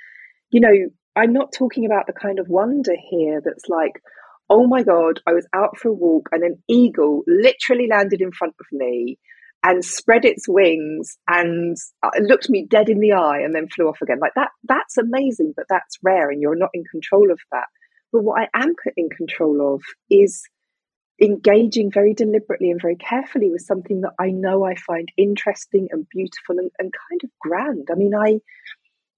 you 0.49 0.59
know, 0.59 0.89
I'm 1.15 1.33
not 1.33 1.53
talking 1.53 1.85
about 1.85 2.07
the 2.07 2.13
kind 2.13 2.39
of 2.39 2.47
wonder 2.49 2.93
here 3.11 3.41
that's 3.45 3.67
like 3.69 4.01
oh 4.49 4.67
my 4.67 4.83
God, 4.83 5.19
I 5.27 5.33
was 5.33 5.47
out 5.53 5.77
for 5.77 5.89
a 5.89 5.93
walk 5.93 6.29
and 6.31 6.43
an 6.43 6.61
eagle 6.67 7.23
literally 7.27 7.87
landed 7.89 8.21
in 8.21 8.31
front 8.31 8.55
of 8.59 8.65
me 8.71 9.17
and 9.63 9.83
spread 9.83 10.23
its 10.23 10.47
wings 10.47 11.17
and 11.27 11.75
uh, 12.03 12.09
looked 12.21 12.49
me 12.49 12.65
dead 12.69 12.89
in 12.89 12.99
the 12.99 13.13
eye 13.13 13.39
and 13.43 13.55
then 13.55 13.67
flew 13.67 13.87
off 13.87 14.01
again. 14.01 14.19
Like 14.21 14.33
that, 14.35 14.49
that's 14.63 14.97
amazing, 14.97 15.53
but 15.55 15.65
that's 15.69 15.97
rare 16.03 16.29
and 16.29 16.41
you're 16.41 16.55
not 16.55 16.69
in 16.73 16.83
control 16.89 17.31
of 17.31 17.39
that. 17.51 17.65
But 18.13 18.23
what 18.23 18.41
I 18.41 18.47
am 18.53 18.73
in 18.95 19.09
control 19.09 19.75
of 19.75 19.81
is 20.09 20.43
engaging 21.21 21.91
very 21.91 22.13
deliberately 22.13 22.69
and 22.69 22.81
very 22.81 22.95
carefully 22.95 23.49
with 23.51 23.61
something 23.61 24.01
that 24.01 24.13
I 24.19 24.29
know 24.29 24.63
I 24.63 24.75
find 24.75 25.11
interesting 25.17 25.87
and 25.91 26.07
beautiful 26.09 26.59
and, 26.59 26.71
and 26.77 26.93
kind 27.09 27.21
of 27.23 27.29
grand. 27.41 27.87
I 27.91 27.95
mean, 27.95 28.13
I 28.15 28.39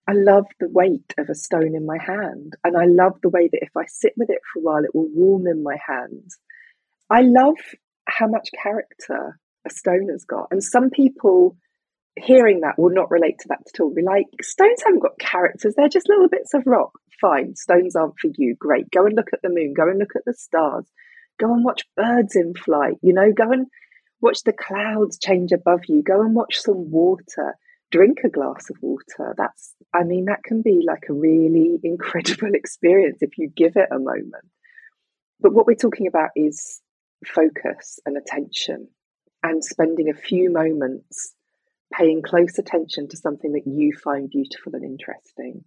I 0.10 0.14
love 0.14 0.48
the 0.60 0.70
weight 0.70 1.14
of 1.20 1.30
a 1.30 1.36
stone 1.36 1.76
in 1.76 1.86
my 1.86 2.00
hand. 2.04 2.56
And 2.64 2.76
I 2.76 2.86
love 2.86 3.20
the 3.22 3.30
way 3.30 3.48
that 3.48 3.62
if 3.62 3.78
I 3.78 3.84
sit 3.86 4.14
with 4.18 4.32
it 4.32 4.40
for 4.52 4.60
a 4.60 4.64
while, 4.64 4.84
it 4.84 4.96
will 4.96 5.08
warm 5.14 5.46
in 5.46 5.62
my 5.62 5.78
hand. 5.88 6.32
I 7.12 7.22
love 7.22 7.58
how 8.08 8.26
much 8.26 8.50
character 8.60 9.40
a 9.68 9.70
stone 9.70 10.08
has 10.10 10.26
got. 10.26 10.48
And 10.50 10.64
some 10.64 10.90
people 10.90 11.58
hearing 12.18 12.62
that 12.62 12.80
will 12.80 12.90
not 12.90 13.12
relate 13.12 13.38
to 13.42 13.50
that 13.50 13.62
at 13.68 13.80
all. 13.80 13.94
Be 13.94 14.02
like, 14.02 14.26
stones 14.42 14.82
haven't 14.84 15.04
got 15.04 15.20
characters, 15.20 15.76
they're 15.78 15.88
just 15.88 16.10
little 16.10 16.28
bits 16.28 16.56
of 16.56 16.64
rock. 16.66 16.94
Fine, 17.22 17.56
stones 17.56 17.96
aren't 17.96 18.18
for 18.20 18.32
you. 18.36 18.56
Great. 18.58 18.90
Go 18.90 19.06
and 19.06 19.16
look 19.16 19.30
at 19.32 19.44
the 19.44 19.50
moon, 19.50 19.76
go 19.78 19.88
and 19.88 20.00
look 20.00 20.16
at 20.16 20.26
the 20.26 20.34
stars, 20.34 20.86
go 21.40 21.54
and 21.54 21.64
watch 21.64 21.84
birds 21.96 22.36
in 22.36 22.56
flight, 22.56 22.96
you 23.04 23.14
know, 23.14 23.32
go 23.32 23.52
and 23.52 23.68
watch 24.22 24.42
the 24.44 24.54
clouds 24.54 25.20
change 25.20 25.52
above 25.52 25.82
you, 25.88 26.02
go 26.02 26.20
and 26.22 26.34
watch 26.34 26.58
some 26.58 26.90
water 26.90 27.54
drink 27.92 28.20
a 28.24 28.30
glass 28.30 28.70
of 28.70 28.78
water. 28.82 29.34
That's, 29.38 29.74
I 29.94 30.04
mean, 30.04 30.26
that 30.26 30.44
can 30.44 30.62
be 30.62 30.84
like 30.86 31.04
a 31.10 31.14
really 31.14 31.80
incredible 31.84 32.54
experience 32.54 33.20
if 33.22 33.38
you 33.38 33.50
give 33.50 33.76
it 33.76 33.90
a 33.92 34.00
moment. 34.00 34.46
But 35.40 35.54
what 35.54 35.66
we're 35.66 35.76
talking 35.76 36.08
about 36.08 36.30
is 36.36 36.82
focus 37.26 38.00
and 38.06 38.18
attention 38.18 38.90
and 39.44 39.64
spending 39.64 40.10
a 40.10 40.20
few 40.20 40.52
moments 40.52 41.34
paying 41.94 42.22
close 42.22 42.58
attention 42.60 43.08
to 43.10 43.18
something 43.18 43.54
that 43.54 43.66
you 43.66 43.94
find 44.04 44.30
beautiful 44.30 44.74
and 44.74 44.84
interesting. 44.84 45.64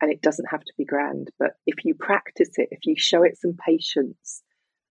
And 0.00 0.12
it 0.12 0.22
doesn't 0.22 0.48
have 0.50 0.60
to 0.60 0.72
be 0.78 0.84
grand, 0.84 1.30
but 1.38 1.54
if 1.66 1.84
you 1.84 1.94
practice 1.94 2.50
it, 2.56 2.68
if 2.70 2.80
you 2.84 2.94
show 2.96 3.24
it 3.24 3.36
some 3.36 3.56
patience 3.66 4.42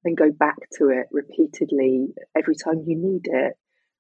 and 0.04 0.18
go 0.18 0.32
back 0.32 0.58
to 0.78 0.90
it 0.90 1.08
repeatedly 1.12 2.10
every 2.36 2.56
time 2.56 2.84
you 2.86 2.98
need 2.98 3.26
it, 3.26 3.54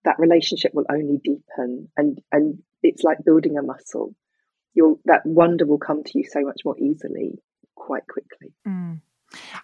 that 0.03 0.19
relationship 0.19 0.71
will 0.73 0.85
only 0.89 1.19
deepen 1.23 1.89
and 1.97 2.19
and 2.31 2.59
it's 2.87 3.03
like 3.03 3.23
building 3.25 3.57
a 3.57 3.61
muscle 3.61 4.15
you 4.73 4.99
that 5.05 5.25
wonder 5.25 5.65
will 5.65 5.77
come 5.77 6.03
to 6.03 6.17
you 6.17 6.23
so 6.23 6.41
much 6.41 6.61
more 6.65 6.77
easily 6.79 7.39
quite 7.75 8.07
quickly 8.07 8.53
mm. 8.67 8.99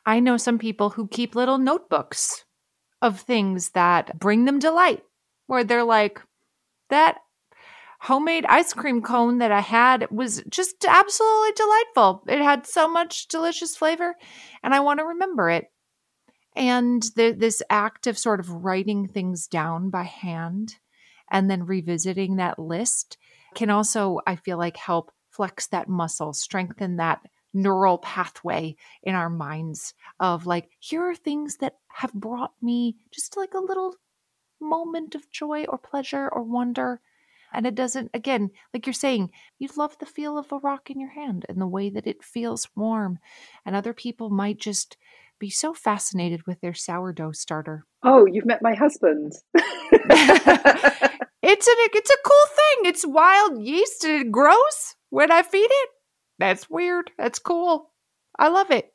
i 0.05 0.19
know 0.19 0.37
some 0.37 0.57
people 0.57 0.91
who 0.91 1.07
keep 1.07 1.35
little 1.35 1.57
notebooks 1.57 2.45
of 3.01 3.19
things 3.19 3.71
that 3.71 4.17
bring 4.19 4.45
them 4.45 4.59
delight 4.59 5.03
where 5.47 5.63
they're 5.63 5.83
like 5.83 6.21
that 6.89 7.17
homemade 8.03 8.45
ice 8.49 8.73
cream 8.73 9.01
cone 9.01 9.37
that 9.37 9.51
I 9.51 9.61
had 9.61 10.11
was 10.11 10.43
just 10.49 10.83
absolutely 10.85 11.53
delightful. 11.53 12.23
It 12.27 12.41
had 12.41 12.67
so 12.67 12.85
much 12.85 13.29
delicious 13.29 13.77
flavor, 13.77 14.15
and 14.61 14.73
I 14.73 14.81
want 14.81 14.99
to 14.99 15.05
remember 15.05 15.49
it. 15.49 15.71
And 16.53 17.01
the, 17.15 17.31
this 17.31 17.63
act 17.69 18.05
of 18.05 18.17
sort 18.17 18.41
of 18.41 18.49
writing 18.49 19.07
things 19.07 19.47
down 19.47 19.89
by 19.89 20.03
hand 20.03 20.75
and 21.33 21.49
then 21.49 21.65
revisiting 21.65 22.37
that 22.37 22.59
list 22.59 23.17
can 23.55 23.69
also, 23.69 24.19
I 24.25 24.37
feel 24.37 24.57
like, 24.57 24.77
help 24.77 25.11
flex 25.31 25.67
that 25.67 25.89
muscle, 25.89 26.31
strengthen 26.31 26.97
that 26.97 27.21
neural 27.53 27.97
pathway 27.97 28.75
in 29.01 29.15
our 29.15 29.29
minds 29.29 29.93
of 30.19 30.45
like, 30.45 30.69
here 30.79 31.03
are 31.03 31.15
things 31.15 31.57
that 31.57 31.75
have 31.95 32.13
brought 32.13 32.53
me 32.61 32.95
just 33.11 33.35
like 33.35 33.53
a 33.53 33.59
little 33.59 33.95
moment 34.61 35.15
of 35.15 35.29
joy 35.31 35.65
or 35.65 35.77
pleasure 35.77 36.29
or 36.29 36.43
wonder. 36.43 37.01
And 37.51 37.67
it 37.67 37.75
doesn't, 37.75 38.09
again, 38.13 38.49
like 38.73 38.87
you're 38.87 38.93
saying, 38.93 39.31
you 39.59 39.69
love 39.75 39.97
the 39.99 40.07
feel 40.07 40.37
of 40.37 40.51
a 40.51 40.57
rock 40.57 40.89
in 40.89 40.99
your 40.99 41.11
hand 41.11 41.45
and 41.47 41.61
the 41.61 41.67
way 41.67 41.89
that 41.91 42.07
it 42.07 42.23
feels 42.23 42.67
warm. 42.75 43.19
And 43.65 43.75
other 43.75 43.93
people 43.93 44.29
might 44.31 44.59
just 44.59 44.97
be 45.39 45.49
so 45.49 45.73
fascinated 45.73 46.45
with 46.47 46.61
their 46.61 46.73
sourdough 46.73 47.33
starter. 47.33 47.85
Oh, 48.03 48.25
you've 48.25 48.45
met 48.45 48.61
my 48.61 48.73
husband. 48.73 49.33
it's 49.55 51.67
a 51.67 51.73
it's 51.93 52.11
a 52.11 52.17
cool 52.25 52.45
thing. 52.55 52.85
It's 52.85 53.05
wild 53.05 53.61
yeast 53.61 54.03
and 54.03 54.27
it 54.27 54.31
grows 54.31 54.95
when 55.09 55.31
I 55.31 55.43
feed 55.43 55.69
it. 55.69 55.89
That's 56.39 56.69
weird. 56.69 57.11
That's 57.17 57.39
cool. 57.39 57.91
I 58.37 58.49
love 58.49 58.71
it. 58.71 58.91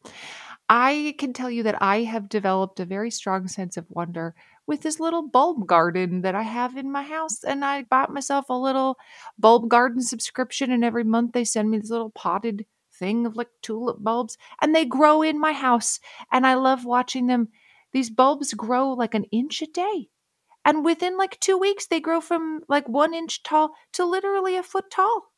I 0.68 1.14
can 1.18 1.32
tell 1.32 1.50
you 1.50 1.62
that 1.62 1.80
I 1.80 2.02
have 2.02 2.28
developed 2.28 2.80
a 2.80 2.84
very 2.84 3.10
strong 3.10 3.48
sense 3.48 3.76
of 3.76 3.86
wonder 3.88 4.34
with 4.66 4.82
this 4.82 5.00
little 5.00 5.26
bulb 5.26 5.66
garden 5.66 6.20
that 6.20 6.34
I 6.34 6.42
have 6.42 6.76
in 6.76 6.92
my 6.92 7.02
house. 7.02 7.42
And 7.42 7.64
I 7.64 7.84
bought 7.84 8.12
myself 8.12 8.46
a 8.50 8.54
little 8.54 8.96
bulb 9.38 9.70
garden 9.70 10.02
subscription, 10.02 10.70
and 10.70 10.84
every 10.84 11.04
month 11.04 11.32
they 11.32 11.44
send 11.44 11.70
me 11.70 11.78
this 11.78 11.90
little 11.90 12.10
potted 12.10 12.66
thing 12.98 13.26
of 13.26 13.36
like 13.36 13.50
tulip 13.62 13.98
bulbs 14.02 14.36
and 14.60 14.74
they 14.74 14.84
grow 14.84 15.22
in 15.22 15.38
my 15.40 15.52
house 15.52 16.00
and 16.32 16.46
I 16.46 16.54
love 16.54 16.84
watching 16.84 17.26
them. 17.26 17.48
These 17.92 18.10
bulbs 18.10 18.54
grow 18.54 18.92
like 18.92 19.14
an 19.14 19.24
inch 19.24 19.62
a 19.62 19.66
day. 19.66 20.08
And 20.64 20.84
within 20.84 21.16
like 21.16 21.40
two 21.40 21.58
weeks, 21.58 21.86
they 21.86 22.00
grow 22.00 22.20
from 22.20 22.62
like 22.68 22.88
one 22.88 23.14
inch 23.14 23.42
tall 23.42 23.72
to 23.94 24.04
literally 24.04 24.56
a 24.56 24.62
foot 24.62 24.90
tall. 24.90 25.32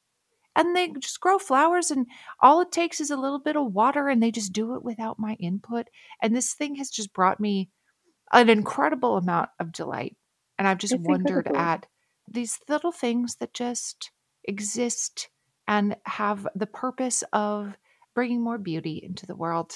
And 0.56 0.76
they 0.76 0.88
just 0.88 1.20
grow 1.20 1.38
flowers, 1.38 1.90
and 1.90 2.06
all 2.40 2.60
it 2.60 2.72
takes 2.72 3.00
is 3.00 3.10
a 3.10 3.16
little 3.16 3.38
bit 3.38 3.56
of 3.56 3.72
water, 3.72 4.08
and 4.08 4.22
they 4.22 4.30
just 4.30 4.52
do 4.52 4.74
it 4.74 4.82
without 4.84 5.18
my 5.18 5.34
input. 5.40 5.88
And 6.20 6.34
this 6.36 6.54
thing 6.54 6.76
has 6.76 6.90
just 6.90 7.12
brought 7.12 7.40
me 7.40 7.70
an 8.32 8.48
incredible 8.50 9.16
amount 9.16 9.50
of 9.60 9.72
delight. 9.72 10.16
And 10.58 10.68
I've 10.68 10.78
just 10.78 10.96
It's 10.96 11.08
wondered 11.08 11.48
incredible. 11.48 11.54
at 11.54 11.86
these 12.28 12.58
little 12.68 12.92
things 12.92 13.36
that 13.36 13.54
just 13.54 14.10
exist 14.44 15.30
and 15.70 15.96
have 16.04 16.48
the 16.56 16.66
purpose 16.66 17.22
of 17.32 17.78
bringing 18.12 18.42
more 18.42 18.58
beauty 18.58 19.00
into 19.02 19.24
the 19.24 19.36
world. 19.36 19.72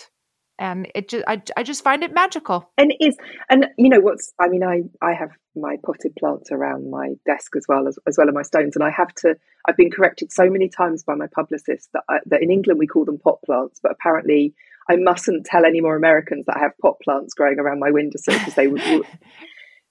And 0.59 0.89
it 0.93 1.09
just, 1.09 1.25
I, 1.29 1.41
I 1.57 1.63
just 1.63 1.85
find 1.85 2.03
it 2.03 2.13
magical. 2.13 2.69
and 2.77 2.91
it 2.91 2.97
is 3.01 3.17
and 3.49 3.67
you 3.77 3.89
know 3.89 4.01
what's 4.01 4.33
i 4.41 4.47
mean 4.47 4.63
i 4.63 4.83
i 5.03 5.13
have 5.13 5.31
my 5.57 5.77
potted 5.85 6.15
plants 6.17 6.53
around 6.53 6.91
my 6.91 7.15
desk 7.27 7.57
as 7.57 7.65
well 7.69 7.89
as, 7.89 7.99
as 8.07 8.17
well 8.17 8.29
as 8.29 8.35
my 8.35 8.43
stones 8.43 8.77
and 8.77 8.85
i 8.85 8.91
have 8.91 9.13
to 9.17 9.35
i've 9.67 9.77
been 9.77 9.91
corrected 9.91 10.33
so 10.33 10.49
many 10.49 10.69
times 10.69 11.03
by 11.03 11.15
my 11.17 11.27
publicist 11.35 11.89
that, 11.93 12.05
I, 12.09 12.19
that 12.27 12.41
in 12.41 12.53
england 12.53 12.79
we 12.79 12.87
call 12.87 13.05
them 13.05 13.19
pot 13.19 13.41
plants 13.45 13.81
but 13.83 13.91
apparently 13.91 14.55
i 14.89 14.95
mustn't 14.95 15.45
tell 15.45 15.65
any 15.65 15.81
more 15.81 15.97
americans 15.97 16.47
that 16.47 16.57
i 16.57 16.61
have 16.61 16.79
pot 16.81 17.01
plants 17.03 17.35
growing 17.35 17.59
around 17.59 17.81
my 17.81 17.91
windowsill 17.91 18.39
because 18.39 18.55
they 18.55 18.69
would, 18.69 18.83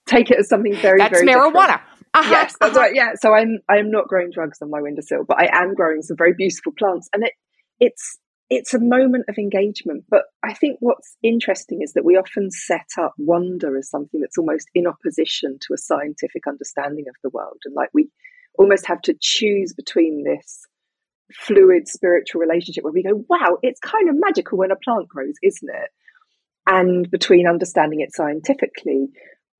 take 0.06 0.30
it 0.30 0.38
as 0.38 0.48
something 0.48 0.74
very 0.76 0.98
That's 0.98 1.12
very 1.12 1.26
different. 1.26 1.54
Uh-huh, 2.18 2.30
yes, 2.30 2.54
that's 2.60 2.76
uh-huh. 2.76 2.80
right. 2.80 2.94
Yeah, 2.94 3.14
so 3.20 3.34
I'm 3.34 3.58
I'm 3.68 3.90
not 3.90 4.06
growing 4.06 4.30
drugs 4.32 4.58
on 4.62 4.70
my 4.70 4.80
windowsill, 4.80 5.24
but 5.26 5.40
I 5.40 5.48
am 5.52 5.74
growing 5.74 6.00
some 6.00 6.16
very 6.16 6.32
beautiful 6.32 6.72
plants, 6.78 7.08
and 7.12 7.24
it 7.24 7.32
it's 7.80 8.18
it's 8.48 8.72
a 8.72 8.78
moment 8.78 9.24
of 9.28 9.36
engagement. 9.36 10.04
But 10.08 10.22
I 10.44 10.54
think 10.54 10.76
what's 10.78 11.16
interesting 11.24 11.80
is 11.82 11.94
that 11.94 12.04
we 12.04 12.16
often 12.16 12.52
set 12.52 12.86
up 13.00 13.14
wonder 13.18 13.76
as 13.76 13.90
something 13.90 14.20
that's 14.20 14.38
almost 14.38 14.68
in 14.76 14.86
opposition 14.86 15.58
to 15.62 15.74
a 15.74 15.76
scientific 15.76 16.46
understanding 16.46 17.06
of 17.08 17.16
the 17.24 17.30
world, 17.30 17.58
and 17.64 17.74
like 17.74 17.90
we 17.92 18.10
almost 18.56 18.86
have 18.86 19.00
to 19.02 19.16
choose 19.20 19.72
between 19.72 20.22
this 20.22 20.60
fluid 21.32 21.88
spiritual 21.88 22.40
relationship 22.40 22.84
where 22.84 22.92
we 22.92 23.02
go, 23.02 23.24
wow, 23.28 23.58
it's 23.62 23.80
kind 23.80 24.08
of 24.08 24.14
magical 24.18 24.58
when 24.58 24.70
a 24.70 24.76
plant 24.76 25.08
grows, 25.08 25.34
isn't 25.42 25.68
it? 25.68 25.90
And 26.66 27.10
between 27.10 27.48
understanding 27.48 28.00
it 28.00 28.14
scientifically. 28.14 29.08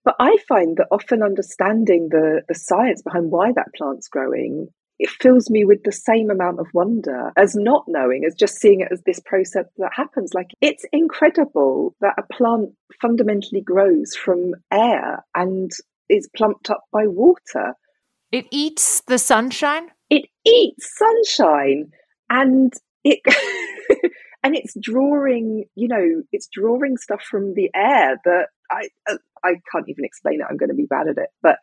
But 0.05 0.17
I 0.21 0.37
find 0.49 0.77
that 0.77 0.89
often 0.91 1.23
understanding 1.23 2.09
the, 2.11 2.43
the 2.47 2.55
science 2.55 3.03
behind 3.03 3.31
why 3.31 3.53
that 3.53 3.73
plant's 3.75 4.09
growing, 4.09 4.69
it 4.99 5.09
fills 5.09 5.51
me 5.51 5.65
with 5.65 5.83
the 5.83 5.93
same 5.93 6.31
amount 6.31 6.61
of 6.61 6.67
wonder 6.75 7.33
as 7.37 7.55
not 7.57 7.85
knowing, 7.89 8.25
as 8.27 8.35
just 8.35 8.61
seeing 8.61 8.81
it 8.81 8.89
as 8.93 9.03
this 9.07 9.21
process 9.25 9.65
that 9.79 9.93
happens. 9.95 10.33
Like 10.35 10.51
it's 10.61 10.85
incredible 10.93 11.97
that 12.01 12.15
a 12.19 12.35
plant 12.35 12.71
fundamentally 13.01 13.63
grows 13.63 14.15
from 14.15 14.53
air 14.71 15.25
and 15.35 15.71
is 16.09 16.29
plumped 16.37 16.71
up 16.71 16.85
by 16.93 17.07
water. 17.07 17.75
It 18.31 18.47
eats 18.51 19.01
the 19.07 19.19
sunshine. 19.19 19.89
It 20.11 20.27
eats 20.47 20.99
sunshine 20.99 21.91
and 22.29 22.73
it 23.05 23.21
and 24.43 24.55
it's 24.55 24.75
drawing, 24.81 25.65
you 25.75 25.89
know, 25.89 26.23
it's 26.31 26.49
drawing 26.53 26.99
stuff 26.99 27.23
from 27.23 27.55
the 27.55 27.71
air 27.75 28.19
that 28.25 28.49
I 28.71 28.89
uh, 29.11 29.17
I 29.45 29.61
can't 29.71 29.89
even 29.89 30.05
explain 30.05 30.41
it. 30.41 30.47
I'm 30.49 30.57
going 30.57 30.71
to 30.71 30.75
be 30.75 30.87
bad 30.87 31.09
at 31.09 31.19
it, 31.19 31.29
but 31.43 31.57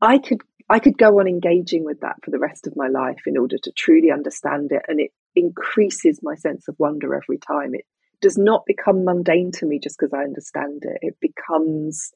I 0.00 0.18
could 0.18 0.42
I 0.68 0.80
could 0.80 0.98
go 0.98 1.20
on 1.20 1.28
engaging 1.28 1.84
with 1.84 2.00
that 2.00 2.16
for 2.24 2.30
the 2.30 2.38
rest 2.38 2.66
of 2.66 2.76
my 2.76 2.88
life 2.88 3.20
in 3.26 3.38
order 3.38 3.56
to 3.62 3.72
truly 3.72 4.10
understand 4.10 4.70
it, 4.72 4.82
and 4.88 5.00
it 5.00 5.12
increases 5.34 6.20
my 6.22 6.34
sense 6.34 6.68
of 6.68 6.76
wonder 6.78 7.14
every 7.14 7.38
time. 7.38 7.74
It 7.74 7.84
does 8.20 8.36
not 8.36 8.64
become 8.66 9.04
mundane 9.04 9.52
to 9.52 9.66
me 9.66 9.78
just 9.82 9.96
because 9.98 10.12
I 10.12 10.24
understand 10.24 10.82
it. 10.82 10.98
It 11.02 11.16
becomes 11.20 12.10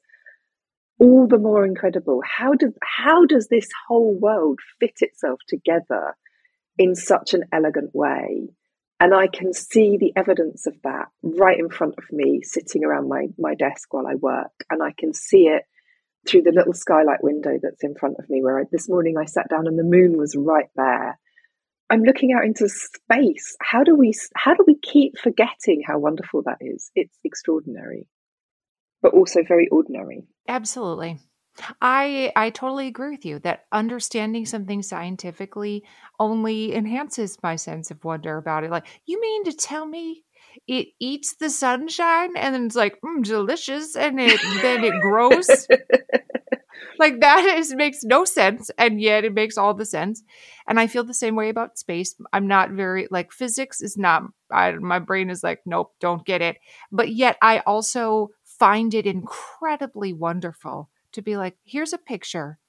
all 0.99 1.27
the 1.27 1.37
more 1.37 1.65
incredible. 1.65 2.21
How 2.23 2.53
does 2.53 2.73
how 2.83 3.25
does 3.25 3.47
this 3.47 3.69
whole 3.87 4.17
world 4.19 4.59
fit 4.79 4.97
itself 4.99 5.39
together 5.47 6.15
in 6.77 6.95
such 6.95 7.33
an 7.33 7.43
elegant 7.51 7.91
way? 7.93 8.49
And 9.01 9.15
I 9.15 9.25
can 9.25 9.51
see 9.51 9.97
the 9.97 10.13
evidence 10.15 10.67
of 10.67 10.75
that 10.83 11.07
right 11.23 11.57
in 11.57 11.69
front 11.69 11.95
of 11.97 12.03
me, 12.11 12.41
sitting 12.43 12.85
around 12.85 13.09
my, 13.09 13.29
my 13.39 13.55
desk 13.55 13.91
while 13.91 14.05
I 14.05 14.13
work. 14.13 14.51
And 14.69 14.83
I 14.83 14.93
can 14.95 15.11
see 15.15 15.47
it 15.47 15.63
through 16.29 16.43
the 16.43 16.53
little 16.55 16.73
skylight 16.73 17.23
window 17.23 17.57
that's 17.59 17.83
in 17.83 17.95
front 17.95 18.17
of 18.19 18.29
me, 18.29 18.43
where 18.43 18.59
I, 18.59 18.63
this 18.71 18.87
morning 18.87 19.15
I 19.17 19.25
sat 19.25 19.49
down 19.49 19.65
and 19.65 19.79
the 19.79 19.83
moon 19.83 20.19
was 20.19 20.35
right 20.37 20.69
there. 20.75 21.17
I'm 21.89 22.03
looking 22.03 22.31
out 22.31 22.45
into 22.45 22.69
space. 22.69 23.57
How 23.59 23.83
do 23.83 23.95
we 23.95 24.13
how 24.35 24.53
do 24.53 24.63
we 24.67 24.77
keep 24.79 25.17
forgetting 25.17 25.81
how 25.85 25.97
wonderful 25.97 26.43
that 26.43 26.59
is? 26.61 26.91
It's 26.93 27.17
extraordinary, 27.23 28.07
but 29.01 29.15
also 29.15 29.41
very 29.45 29.67
ordinary. 29.69 30.27
Absolutely. 30.47 31.17
I 31.81 32.31
I 32.35 32.49
totally 32.49 32.87
agree 32.87 33.11
with 33.11 33.25
you 33.25 33.39
that 33.39 33.65
understanding 33.71 34.45
something 34.45 34.81
scientifically 34.81 35.83
only 36.19 36.73
enhances 36.73 37.37
my 37.43 37.55
sense 37.55 37.91
of 37.91 38.03
wonder 38.03 38.37
about 38.37 38.63
it. 38.63 38.71
Like, 38.71 38.87
you 39.05 39.19
mean 39.19 39.43
to 39.45 39.53
tell 39.53 39.85
me 39.85 40.23
it 40.67 40.89
eats 40.99 41.35
the 41.35 41.49
sunshine 41.49 42.35
and 42.35 42.53
then 42.55 42.65
it's 42.65 42.75
like 42.75 42.99
mm, 43.01 43.23
delicious 43.23 43.95
and 43.95 44.19
it 44.19 44.39
then 44.61 44.83
it 44.83 44.99
grows 45.01 45.67
like 46.99 47.19
that 47.21 47.45
is 47.57 47.73
makes 47.73 48.03
no 48.03 48.25
sense 48.25 48.69
and 48.77 49.01
yet 49.01 49.23
it 49.23 49.33
makes 49.33 49.57
all 49.57 49.73
the 49.73 49.85
sense 49.85 50.23
and 50.67 50.79
i 50.79 50.87
feel 50.87 51.03
the 51.03 51.13
same 51.13 51.35
way 51.35 51.49
about 51.49 51.77
space 51.77 52.15
i'm 52.33 52.47
not 52.47 52.71
very 52.71 53.07
like 53.11 53.31
physics 53.31 53.81
is 53.81 53.97
not 53.97 54.23
I, 54.51 54.71
my 54.73 54.99
brain 54.99 55.29
is 55.29 55.43
like 55.43 55.61
nope 55.65 55.93
don't 55.99 56.25
get 56.25 56.41
it 56.41 56.57
but 56.91 57.09
yet 57.09 57.37
i 57.41 57.59
also 57.59 58.29
find 58.43 58.93
it 58.93 59.05
incredibly 59.07 60.13
wonderful 60.13 60.89
to 61.13 61.21
be 61.21 61.37
like 61.37 61.55
here's 61.63 61.93
a 61.93 61.97
picture. 61.97 62.59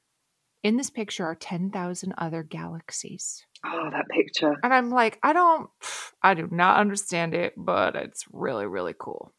In 0.63 0.77
this 0.77 0.91
picture 0.91 1.25
are 1.25 1.35
10,000 1.35 2.15
other 2.17 2.45
galaxies. 2.45 3.45
Oh, 3.67 3.91
that 3.93 4.09
picture. 4.09 4.55
and 4.63 4.75
i'm 4.75 4.91
like 4.91 5.19
i 5.23 5.33
don't 5.33 5.71
i 6.23 6.35
do 6.35 6.49
not 6.51 6.79
understand 6.79 7.35
it 7.35 7.55
but 7.57 7.95
it's 7.95 8.25
really 8.33 8.67
really 8.67 8.95
cool. 8.99 9.33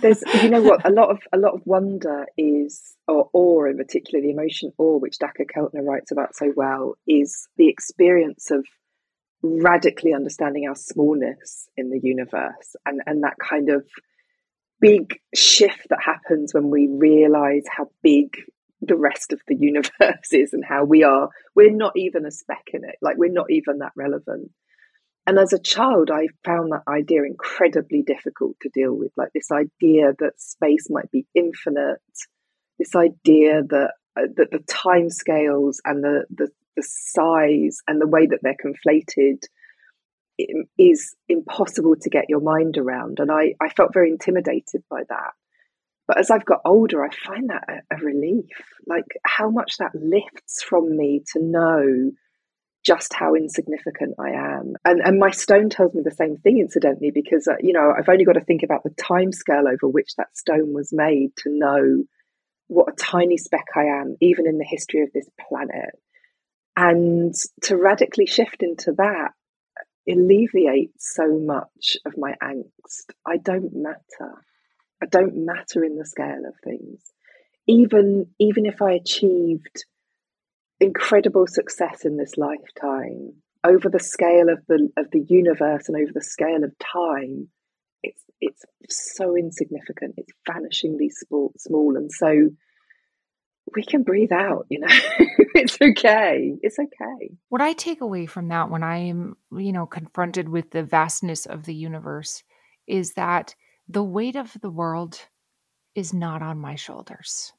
There's, 0.00 0.22
you 0.42 0.50
know 0.50 0.62
what, 0.62 0.84
a 0.84 0.90
lot 0.90 1.10
of 1.10 1.20
a 1.32 1.38
lot 1.38 1.54
of 1.54 1.62
wonder 1.64 2.26
is, 2.36 2.94
or 3.08 3.30
awe 3.32 3.64
in 3.64 3.78
particular, 3.78 4.20
the 4.22 4.30
emotion 4.30 4.72
awe, 4.78 4.98
which 4.98 5.18
Dacher 5.18 5.46
Keltner 5.46 5.82
writes 5.82 6.12
about 6.12 6.34
so 6.34 6.52
well, 6.54 6.96
is 7.06 7.48
the 7.56 7.68
experience 7.68 8.50
of 8.50 8.66
radically 9.42 10.12
understanding 10.12 10.66
our 10.68 10.74
smallness 10.74 11.68
in 11.76 11.90
the 11.90 12.00
universe, 12.02 12.76
and 12.84 13.00
and 13.06 13.22
that 13.22 13.36
kind 13.38 13.70
of 13.70 13.86
big 14.80 15.18
shift 15.34 15.86
that 15.90 16.00
happens 16.04 16.52
when 16.52 16.70
we 16.70 16.88
realize 16.90 17.64
how 17.70 17.90
big 18.02 18.36
the 18.80 18.96
rest 18.96 19.32
of 19.32 19.40
the 19.48 19.56
universe 19.58 20.32
is 20.32 20.52
and 20.52 20.64
how 20.64 20.84
we 20.84 21.02
are. 21.02 21.28
We're 21.54 21.74
not 21.74 21.92
even 21.96 22.26
a 22.26 22.30
speck 22.30 22.68
in 22.72 22.84
it. 22.84 22.96
Like 23.00 23.16
we're 23.16 23.32
not 23.32 23.50
even 23.50 23.78
that 23.78 23.92
relevant. 23.96 24.50
And 25.28 25.40
as 25.40 25.52
a 25.52 25.58
child 25.58 26.08
i 26.12 26.28
found 26.44 26.70
that 26.70 26.84
idea 26.88 27.24
incredibly 27.24 28.02
difficult 28.02 28.56
to 28.62 28.70
deal 28.72 28.94
with. 28.94 29.12
Like 29.16 29.30
this 29.34 29.50
idea 29.50 30.12
that 30.18 30.40
space 30.40 30.86
might 30.88 31.10
be 31.10 31.26
infinite 31.34 32.00
this 32.78 32.94
idea 32.94 33.62
that 33.68 33.92
uh, 34.18 34.28
that 34.36 34.50
the 34.50 34.62
time 34.68 35.10
scales 35.10 35.80
and 35.84 36.02
the, 36.02 36.24
the 36.30 36.48
the 36.76 36.86
size 36.86 37.78
and 37.88 38.00
the 38.00 38.06
way 38.06 38.26
that 38.26 38.40
they're 38.42 38.54
conflated 38.54 39.42
is 40.78 41.14
impossible 41.28 41.96
to 42.00 42.10
get 42.10 42.28
your 42.28 42.40
mind 42.40 42.76
around 42.76 43.18
and 43.20 43.30
i 43.30 43.54
i 43.60 43.68
felt 43.70 43.92
very 43.92 44.10
intimidated 44.10 44.82
by 44.90 45.02
that 45.08 45.32
but 46.06 46.18
as 46.18 46.30
I've 46.30 46.44
got 46.44 46.60
older, 46.64 47.04
I 47.04 47.10
find 47.10 47.50
that 47.50 47.64
a, 47.68 47.96
a 47.96 47.98
relief. 47.98 48.46
Like 48.86 49.06
how 49.24 49.50
much 49.50 49.78
that 49.78 49.90
lifts 49.94 50.62
from 50.62 50.96
me 50.96 51.22
to 51.32 51.42
know 51.42 52.12
just 52.84 53.12
how 53.12 53.34
insignificant 53.34 54.14
I 54.18 54.30
am. 54.30 54.74
And 54.84 55.00
and 55.04 55.18
my 55.18 55.30
stone 55.30 55.68
tells 55.68 55.92
me 55.92 56.02
the 56.04 56.12
same 56.12 56.36
thing, 56.36 56.58
incidentally, 56.60 57.10
because 57.10 57.48
uh, 57.48 57.56
you 57.60 57.72
know 57.72 57.92
I've 57.96 58.08
only 58.08 58.24
got 58.24 58.34
to 58.34 58.44
think 58.44 58.62
about 58.62 58.84
the 58.84 58.90
time 58.90 59.32
scale 59.32 59.64
over 59.66 59.88
which 59.88 60.14
that 60.16 60.36
stone 60.36 60.72
was 60.72 60.92
made 60.92 61.34
to 61.38 61.50
know 61.50 62.04
what 62.68 62.92
a 62.92 62.96
tiny 62.96 63.36
speck 63.36 63.66
I 63.74 64.00
am, 64.00 64.16
even 64.20 64.46
in 64.46 64.58
the 64.58 64.64
history 64.64 65.02
of 65.02 65.12
this 65.12 65.28
planet. 65.48 65.90
And 66.76 67.34
to 67.62 67.76
radically 67.76 68.26
shift 68.26 68.62
into 68.62 68.92
that 68.98 69.30
alleviates 70.08 71.14
so 71.14 71.38
much 71.38 71.96
of 72.06 72.14
my 72.16 72.34
angst. 72.42 73.12
I 73.26 73.36
don't 73.36 73.74
matter. 73.74 74.44
I 75.02 75.06
don't 75.06 75.44
matter 75.44 75.84
in 75.84 75.96
the 75.96 76.06
scale 76.06 76.42
of 76.46 76.54
things. 76.64 77.00
Even 77.66 78.26
even 78.38 78.66
if 78.66 78.80
I 78.80 78.92
achieved 78.92 79.84
incredible 80.80 81.46
success 81.46 82.04
in 82.04 82.16
this 82.16 82.36
lifetime 82.36 83.32
over 83.64 83.88
the 83.88 84.00
scale 84.00 84.48
of 84.48 84.64
the 84.68 84.88
of 84.96 85.10
the 85.10 85.24
universe 85.28 85.88
and 85.88 85.96
over 85.96 86.12
the 86.14 86.22
scale 86.22 86.62
of 86.62 86.72
time, 86.78 87.48
it's 88.02 88.22
it's 88.40 88.64
so 88.88 89.36
insignificant. 89.36 90.14
It's 90.16 90.32
vanishingly 90.48 91.08
small, 91.10 91.52
small, 91.58 91.96
and 91.96 92.10
so 92.12 92.50
we 93.74 93.82
can 93.82 94.02
breathe 94.02 94.32
out. 94.32 94.66
You 94.68 94.80
know, 94.80 94.88
it's 95.54 95.78
okay. 95.80 96.56
It's 96.62 96.78
okay. 96.78 97.32
What 97.48 97.60
I 97.60 97.72
take 97.72 98.00
away 98.00 98.26
from 98.26 98.48
that 98.48 98.70
when 98.70 98.82
I 98.82 98.98
am, 98.98 99.36
you 99.52 99.72
know, 99.72 99.86
confronted 99.86 100.48
with 100.48 100.70
the 100.70 100.82
vastness 100.82 101.46
of 101.46 101.64
the 101.64 101.74
universe 101.74 102.42
is 102.86 103.14
that 103.14 103.54
the 103.88 104.04
weight 104.04 104.36
of 104.36 104.56
the 104.60 104.70
world 104.70 105.20
is 105.94 106.12
not 106.12 106.42
on 106.42 106.58
my 106.58 106.74
shoulders. 106.74 107.52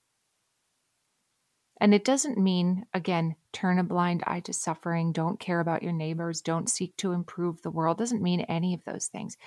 And 1.80 1.94
it 1.94 2.04
doesn't 2.04 2.40
mean, 2.40 2.86
again, 2.94 3.36
turn 3.54 3.78
a 3.78 3.84
blind 3.84 4.24
eye 4.26 4.40
to 4.42 4.54
suffering, 4.54 5.12
don't 5.12 5.40
care 5.40 5.60
about 5.60 5.84
your 5.84 5.94
neighbors, 5.94 6.42
don't 6.42 6.70
seek 6.70 6.96
to 6.98 7.12
improve 7.12 7.62
the 7.62 7.70
world. 7.70 7.98
Doesn't 7.98 8.24
mean 8.24 8.42
any 8.42 8.74
of 8.74 8.84
those 8.84 9.08
things. 9.08 9.38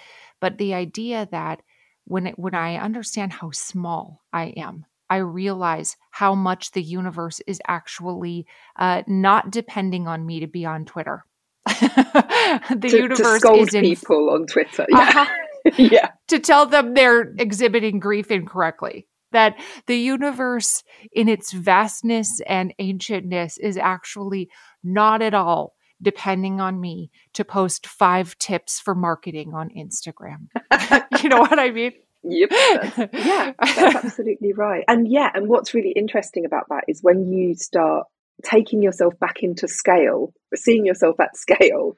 But 0.41 0.59
the 0.59 0.75
idea 0.75 1.29
that 1.33 1.63
when 2.05 2.29
it, 2.29 2.39
when 2.39 2.55
I 2.55 2.77
understand 2.77 3.33
how 3.33 3.51
small 3.51 4.23
I 4.33 4.55
am, 4.57 4.87
I 5.11 5.17
realize 5.17 5.97
how 6.13 6.35
much 6.35 6.71
the 6.71 6.83
universe 6.83 7.41
is 7.47 7.61
actually 7.67 8.47
uh, 8.77 9.03
not 9.07 9.51
depending 9.51 10.07
on 10.07 10.25
me 10.25 10.41
to 10.41 10.47
be 10.47 10.65
on 10.65 10.85
Twitter. 10.85 11.25
the 11.67 12.89
to, 12.89 12.97
universe 12.97 13.43
to 13.43 13.53
is 13.55 13.75
in, 13.75 13.83
people 13.83 14.31
on 14.31 14.47
Twitter. 14.47 14.87
Yeah. 14.89 14.99
Uh-huh. 14.99 15.27
yeah. 15.77 16.09
To 16.29 16.39
tell 16.39 16.65
them 16.67 16.95
they're 16.95 17.35
exhibiting 17.39 17.99
grief 17.99 18.31
incorrectly 18.31 19.09
that 19.33 19.57
the 19.87 19.97
universe 19.97 20.83
in 21.13 21.29
its 21.29 21.53
vastness 21.53 22.41
and 22.47 22.75
ancientness 22.81 23.59
is 23.61 23.77
actually 23.77 24.49
not 24.83 25.23
at 25.23 25.35
all 25.35 25.75
depending 26.03 26.61
on 26.61 26.81
me 26.81 27.11
to 27.35 27.45
post 27.45 27.87
five 27.87 28.37
tips 28.39 28.81
for 28.81 28.95
marketing 28.95 29.53
on 29.53 29.69
Instagram. 29.71 30.49
you 31.23 31.29
know 31.29 31.41
what 31.41 31.59
I 31.59 31.71
mean? 31.71 31.93
Yep. 32.23 32.51
That's, 32.51 32.99
yeah, 33.15 33.53
that's 33.59 33.79
absolutely 34.05 34.53
right. 34.53 34.85
And 34.89 35.11
yeah, 35.11 35.31
and 35.35 35.49
what's 35.49 35.75
really 35.75 35.93
interesting 35.93 36.45
about 36.45 36.69
that 36.69 36.85
is 36.87 37.01
when 37.03 37.33
you 37.33 37.55
start 37.55 38.07
taking 38.45 38.83
yourself 38.83 39.19
back 39.19 39.43
into 39.43 39.69
scale, 39.69 40.33
seeing 40.55 40.85
yourself 40.87 41.19
at 41.21 41.37
scale, 41.37 41.97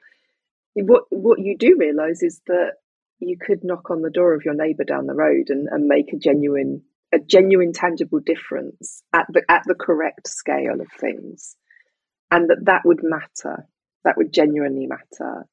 what 0.75 1.03
what 1.09 1.39
you 1.39 1.57
do 1.57 1.75
realize 1.77 2.23
is 2.23 2.41
that 2.47 2.73
you 3.19 3.37
could 3.37 3.63
knock 3.63 3.89
on 3.89 4.01
the 4.01 4.09
door 4.09 4.33
of 4.33 4.43
your 4.45 4.55
neighbor 4.55 4.83
down 4.83 5.07
the 5.07 5.13
road 5.13 5.49
and, 5.49 5.67
and 5.69 5.87
make 5.87 6.13
a 6.13 6.17
genuine 6.17 6.83
a 7.13 7.19
genuine 7.19 7.73
tangible 7.73 8.19
difference 8.19 9.03
at 9.13 9.27
the 9.29 9.43
at 9.47 9.63
the 9.67 9.75
correct 9.75 10.27
scale 10.27 10.81
of 10.81 10.87
things 10.99 11.55
and 12.31 12.49
that 12.49 12.65
that 12.65 12.81
would 12.85 13.01
matter 13.03 13.67
that 14.03 14.17
would 14.17 14.33
genuinely 14.33 14.87
matter 14.87 15.45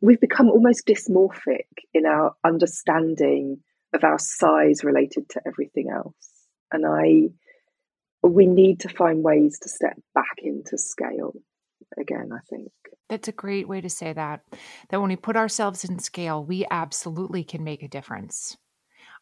we've 0.00 0.20
become 0.20 0.50
almost 0.50 0.86
dysmorphic 0.86 1.66
in 1.94 2.06
our 2.06 2.34
understanding 2.44 3.60
of 3.94 4.04
our 4.04 4.18
size 4.18 4.84
related 4.84 5.28
to 5.30 5.40
everything 5.46 5.88
else 5.90 6.30
and 6.72 6.84
i 6.86 7.28
we 8.26 8.46
need 8.46 8.80
to 8.80 8.88
find 8.88 9.22
ways 9.22 9.58
to 9.60 9.68
step 9.68 9.98
back 10.14 10.36
into 10.38 10.76
scale 10.76 11.32
again 11.98 12.30
i 12.32 12.40
think 12.50 12.70
that's 13.08 13.28
a 13.28 13.32
great 13.32 13.68
way 13.68 13.80
to 13.80 13.90
say 13.90 14.12
that 14.12 14.40
that 14.88 15.00
when 15.00 15.10
we 15.10 15.16
put 15.16 15.36
ourselves 15.36 15.84
in 15.84 15.98
scale 15.98 16.44
we 16.44 16.66
absolutely 16.70 17.44
can 17.44 17.62
make 17.62 17.82
a 17.82 17.88
difference 17.88 18.56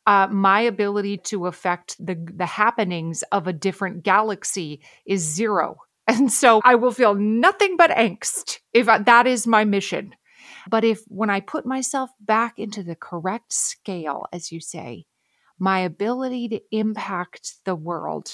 uh, 0.06 0.26
my 0.28 0.60
ability 0.60 1.16
to 1.16 1.46
affect 1.46 1.96
the 2.04 2.16
the 2.34 2.46
happenings 2.46 3.22
of 3.30 3.46
a 3.46 3.52
different 3.52 4.02
galaxy 4.02 4.80
is 5.06 5.22
zero. 5.22 5.76
And 6.08 6.32
so 6.32 6.60
I 6.64 6.74
will 6.74 6.90
feel 6.90 7.14
nothing 7.14 7.76
but 7.76 7.92
angst 7.92 8.58
if 8.72 8.88
I, 8.88 8.98
that 8.98 9.28
is 9.28 9.46
my 9.46 9.64
mission. 9.64 10.16
But 10.68 10.84
if 10.84 11.00
when 11.08 11.30
I 11.30 11.40
put 11.40 11.66
myself 11.66 12.10
back 12.20 12.58
into 12.58 12.82
the 12.82 12.96
correct 12.96 13.52
scale, 13.52 14.26
as 14.32 14.52
you 14.52 14.60
say, 14.60 15.06
my 15.58 15.80
ability 15.80 16.48
to 16.48 16.60
impact 16.70 17.54
the 17.64 17.74
world, 17.74 18.30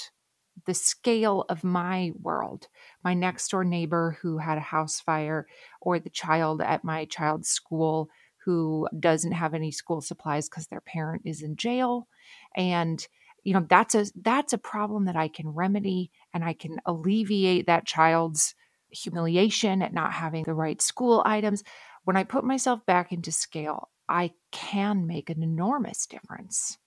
the 0.65 0.73
scale 0.73 1.45
of 1.49 1.63
my 1.63 2.11
world, 2.21 2.67
my 3.03 3.13
next 3.13 3.49
door 3.49 3.63
neighbor 3.63 4.17
who 4.21 4.37
had 4.37 4.57
a 4.57 4.61
house 4.61 4.99
fire, 4.99 5.47
or 5.81 5.99
the 5.99 6.09
child 6.09 6.61
at 6.61 6.83
my 6.83 7.05
child's 7.05 7.49
school 7.49 8.09
who 8.45 8.87
doesn't 8.99 9.33
have 9.33 9.53
any 9.53 9.71
school 9.71 10.01
supplies 10.01 10.49
because 10.49 10.67
their 10.67 10.81
parent 10.81 11.21
is 11.25 11.41
in 11.41 11.55
jail 11.55 12.07
and 12.55 13.07
you 13.43 13.53
know 13.53 13.65
that's 13.69 13.95
a 13.95 14.05
that's 14.21 14.53
a 14.53 14.57
problem 14.57 15.05
that 15.05 15.15
i 15.15 15.27
can 15.27 15.47
remedy 15.49 16.09
and 16.33 16.43
i 16.43 16.53
can 16.53 16.77
alleviate 16.85 17.67
that 17.67 17.85
child's 17.85 18.55
humiliation 18.91 19.81
at 19.81 19.93
not 19.93 20.13
having 20.13 20.43
the 20.43 20.53
right 20.53 20.81
school 20.81 21.21
items 21.25 21.63
when 22.03 22.15
i 22.15 22.23
put 22.23 22.43
myself 22.43 22.85
back 22.85 23.11
into 23.11 23.31
scale 23.31 23.89
i 24.07 24.31
can 24.51 25.07
make 25.07 25.29
an 25.29 25.43
enormous 25.43 26.05
difference 26.05 26.77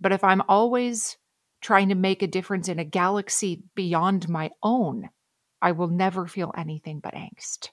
but 0.00 0.12
if 0.12 0.24
i'm 0.24 0.42
always 0.48 1.16
trying 1.60 1.88
to 1.88 1.94
make 1.94 2.22
a 2.22 2.26
difference 2.26 2.68
in 2.68 2.78
a 2.78 2.84
galaxy 2.84 3.62
beyond 3.74 4.28
my 4.28 4.50
own 4.62 5.08
i 5.60 5.72
will 5.72 5.88
never 5.88 6.26
feel 6.26 6.52
anything 6.56 7.00
but 7.00 7.14
angst 7.14 7.68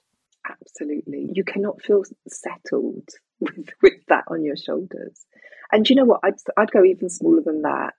Absolutely. 0.48 1.30
You 1.34 1.44
cannot 1.44 1.82
feel 1.82 2.02
settled 2.26 3.08
with, 3.40 3.68
with 3.82 4.06
that 4.08 4.24
on 4.28 4.44
your 4.44 4.56
shoulders. 4.56 5.26
And 5.72 5.88
you 5.88 5.96
know 5.96 6.04
what? 6.04 6.20
I'd, 6.22 6.34
I'd 6.56 6.70
go 6.70 6.84
even 6.84 7.10
smaller 7.10 7.42
than 7.42 7.62
that. 7.62 7.94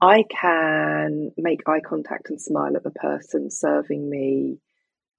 I 0.00 0.24
can 0.28 1.30
make 1.36 1.68
eye 1.68 1.80
contact 1.80 2.30
and 2.30 2.40
smile 2.40 2.76
at 2.76 2.82
the 2.82 2.90
person 2.90 3.50
serving 3.50 4.08
me 4.08 4.58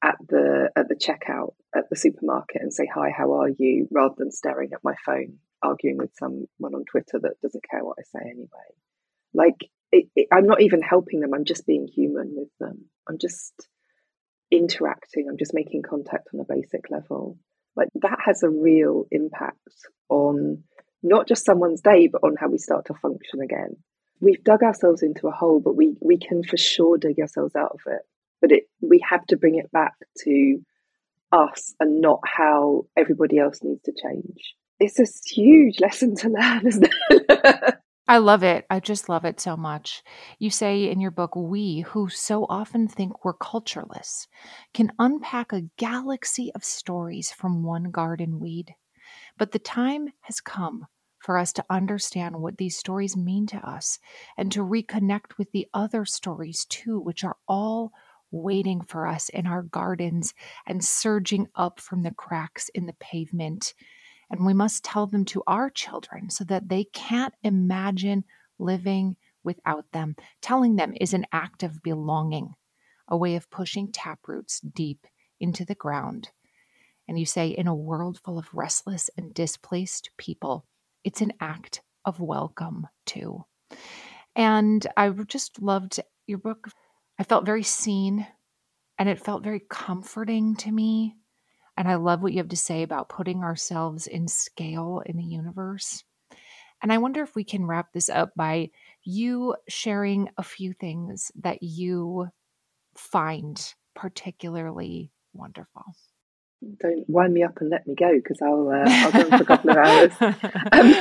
at 0.04 0.18
the 0.28 0.70
at 0.76 0.88
the 0.90 0.96
checkout 0.96 1.54
at 1.76 1.90
the 1.90 1.96
supermarket 1.96 2.62
and 2.62 2.74
say 2.74 2.88
hi 2.94 3.10
how 3.10 3.32
are 3.34 3.50
you 3.50 3.88
rather 3.92 4.16
than 4.18 4.32
staring 4.32 4.72
at 4.74 4.84
my 4.84 4.96
phone 5.06 5.38
arguing 5.64 5.98
with 5.98 6.12
someone 6.16 6.76
on 6.76 6.84
twitter 6.86 7.20
that 7.20 7.40
doesn't 7.42 7.64
care 7.70 7.84
what 7.84 7.98
i 8.00 8.04
say 8.04 8.26
anyway 8.30 8.48
like 9.34 9.70
it, 9.92 10.08
it, 10.16 10.28
i'm 10.32 10.46
not 10.46 10.62
even 10.62 10.82
helping 10.82 11.22
them 11.22 11.34
i'm 11.34 11.46
just 11.46 11.66
being 11.66 11.88
human 11.88 12.34
with 12.36 12.50
them 12.60 12.86
i'm 13.08 13.18
just 13.18 13.68
interacting, 14.54 15.28
I'm 15.28 15.38
just 15.38 15.54
making 15.54 15.82
contact 15.82 16.30
on 16.34 16.40
a 16.40 16.46
basic 16.46 16.90
level. 16.90 17.38
Like 17.76 17.90
that 18.02 18.20
has 18.24 18.44
a 18.44 18.50
real 18.50 19.06
impact 19.12 19.58
on 20.10 20.64
not 21.02 21.28
just 21.28 21.46
someone's 21.46 21.82
day, 21.82 22.08
but 22.08 22.24
on 22.24 22.36
how 22.40 22.50
we 22.50 22.58
start 22.60 22.86
to 22.86 22.94
function 22.94 23.42
again. 23.42 23.76
We've 24.22 24.44
dug 24.44 24.64
ourselves 24.64 25.02
into 25.02 25.28
a 25.28 25.32
hole, 25.32 25.60
but 25.60 25.76
we, 25.76 25.96
we 26.00 26.18
can 26.18 26.44
for 26.44 26.56
sure 26.56 26.98
dig 26.98 27.20
ourselves 27.20 27.56
out 27.56 27.72
of 27.74 27.82
it. 27.88 28.02
But 28.44 28.52
it 28.52 28.64
we 28.82 29.04
have 29.10 29.26
to 29.28 29.38
bring 29.38 29.56
it 29.56 29.72
back 29.72 29.94
to 30.26 30.60
us 31.32 31.74
and 31.80 32.02
not 32.02 32.20
how 32.26 32.86
everybody 32.96 33.40
else 33.40 33.62
needs 33.64 33.82
to 33.84 33.94
change. 33.94 34.54
It's 34.80 35.00
a 35.00 35.08
huge 35.34 35.80
lesson 35.80 36.16
to 36.18 36.30
learn, 36.30 36.68
isn't 36.68 36.88
it? 37.10 37.76
I 38.08 38.18
love 38.18 38.44
it. 38.44 38.66
I 38.70 38.82
just 38.82 39.08
love 39.08 39.24
it 39.24 39.40
so 39.40 39.56
much. 39.56 40.04
You 40.38 40.50
say 40.50 40.92
in 40.92 41.00
your 41.00 41.10
book, 41.10 41.38
we, 41.38 41.80
who 41.80 42.10
so 42.10 42.46
often 42.50 42.90
think 42.90 43.24
we're 43.24 43.34
cultureless, 43.34 44.28
can 44.74 44.92
unpack 45.00 45.54
a 45.54 45.70
galaxy 45.78 46.52
of 46.54 46.66
stories 46.66 47.32
from 47.32 47.64
one 47.64 47.92
garden 47.92 48.42
weed. 48.42 48.76
But 49.38 49.54
the 49.54 49.60
time 49.60 50.10
has 50.24 50.42
come 50.42 50.88
for 51.24 51.38
us 51.38 51.54
to 51.54 51.66
understand 51.70 52.36
what 52.36 52.58
these 52.58 52.78
stories 52.78 53.16
mean 53.16 53.48
to 53.48 53.58
us 53.58 54.00
and 54.38 54.52
to 54.52 54.60
reconnect 54.60 55.38
with 55.38 55.52
the 55.54 55.68
other 55.74 56.04
stories 56.04 56.66
too, 56.66 57.00
which 57.00 57.24
are 57.24 57.38
all 57.48 57.94
waiting 58.34 58.82
for 58.82 59.08
us 59.08 59.30
in 59.30 59.48
our 59.48 59.62
gardens 59.62 60.34
and 60.68 60.84
surging 60.84 61.48
up 61.56 61.80
from 61.80 62.04
the 62.04 62.14
cracks 62.14 62.70
in 62.76 62.86
the 62.86 62.96
pavement 63.00 63.74
and 64.34 64.48
we 64.48 64.54
must 64.56 64.84
tell 64.84 65.06
them 65.06 65.26
to 65.26 65.44
our 65.46 65.70
children 65.70 66.32
so 66.32 66.44
that 66.46 66.68
they 66.68 66.86
can't 66.86 67.36
imagine 67.44 68.24
living 68.58 69.16
without 69.44 69.86
them. 69.92 70.16
Telling 70.42 70.76
them 70.76 70.96
is 71.00 71.14
an 71.14 71.28
act 71.32 71.62
of 71.62 71.84
belonging, 71.84 72.56
a 73.08 73.16
way 73.16 73.36
of 73.36 73.52
pushing 73.52 73.92
taproots 73.92 74.60
deep 74.60 75.06
into 75.40 75.66
the 75.66 75.76
ground. 75.76 76.32
And 77.08 77.20
you 77.20 77.28
say, 77.28 77.50
in 77.50 77.68
a 77.68 77.76
world 77.76 78.20
full 78.26 78.40
of 78.40 78.52
restless 78.54 79.08
and 79.16 79.36
displaced 79.36 80.10
people, 80.18 80.66
it's 81.04 81.22
an 81.22 81.34
act 81.40 81.82
of 82.04 82.20
welcome 82.20 82.88
too. 83.06 83.46
And 84.36 84.88
I 84.98 85.10
just 85.10 85.62
loved 85.62 86.00
your 86.26 86.40
book. 86.40 86.70
I 87.20 87.24
felt 87.24 87.46
very 87.46 87.64
seen 87.64 88.28
and 88.98 89.10
it 89.10 89.20
felt 89.20 89.44
very 89.44 89.62
comforting 89.70 90.56
to 90.58 90.72
me 90.72 91.16
and 91.78 91.88
I 91.88 91.96
love 91.96 92.22
what 92.22 92.34
you 92.34 92.40
have 92.40 92.50
to 92.50 92.58
say 92.58 92.84
about 92.84 93.10
putting 93.10 93.44
ourselves 93.44 94.08
in 94.08 94.28
scale 94.28 95.02
in 95.06 95.18
the 95.18 95.24
universe. 95.24 96.04
And 96.82 96.92
I 96.92 96.98
wonder 96.98 97.24
if 97.24 97.36
we 97.36 97.44
can 97.44 97.66
wrap 97.66 97.94
this 97.94 98.10
up 98.10 98.34
by 98.36 98.70
you 99.04 99.56
sharing 99.70 100.30
a 100.38 100.44
few 100.44 100.74
things 100.74 101.32
that 101.42 101.64
you 101.64 102.28
find 102.96 103.74
particularly 103.96 105.12
wonderful. 105.34 105.84
Don't 106.80 107.06
wind 107.10 107.34
me 107.34 107.44
up 107.44 107.60
and 107.60 107.70
let 107.70 107.88
me 107.88 107.96
go 107.96 108.12
because 108.16 108.40
I'll 108.42 108.70
uh, 108.70 108.86
I'll 108.88 109.12
go 109.12 109.38
for 109.38 109.44
a 109.44 109.46
couple 109.46 109.72
of 109.72 109.78
hours. 109.78 110.12
Um, 110.72 110.96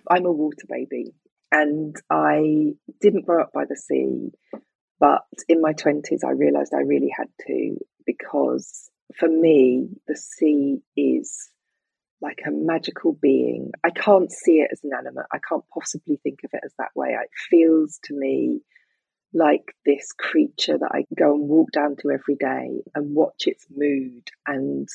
I'm 0.10 0.24
a 0.24 0.32
water 0.32 0.66
baby, 0.68 1.14
and 1.52 1.94
I 2.10 2.72
didn't 3.00 3.26
grow 3.26 3.42
up 3.42 3.52
by 3.52 3.64
the 3.68 3.76
sea, 3.76 4.30
but 5.00 5.22
in 5.48 5.60
my 5.60 5.72
twenties 5.72 6.24
I 6.24 6.30
realised 6.30 6.72
I 6.74 6.82
really 6.82 7.12
had 7.16 7.28
to 7.46 7.76
because 8.06 8.90
for 9.16 9.28
me, 9.28 9.88
the 10.06 10.16
sea 10.16 10.80
is 10.96 11.50
like 12.20 12.40
a 12.46 12.50
magical 12.50 13.12
being. 13.12 13.70
I 13.84 13.90
can't 13.90 14.30
see 14.30 14.60
it 14.60 14.70
as 14.72 14.80
an 14.82 14.90
animate. 14.96 15.26
I 15.32 15.38
can't 15.48 15.64
possibly 15.72 16.18
think 16.22 16.40
of 16.44 16.50
it 16.52 16.62
as 16.64 16.72
that 16.78 16.90
way. 16.94 17.10
It 17.10 17.30
feels 17.50 18.00
to 18.04 18.14
me 18.14 18.60
like 19.32 19.74
this 19.86 20.12
creature 20.12 20.78
that 20.78 20.90
I 20.92 21.04
go 21.16 21.34
and 21.34 21.48
walk 21.48 21.70
down 21.72 21.96
to 21.96 22.10
every 22.10 22.34
day 22.34 22.82
and 22.94 23.14
watch 23.14 23.46
its 23.46 23.66
mood 23.74 24.28
and 24.46 24.88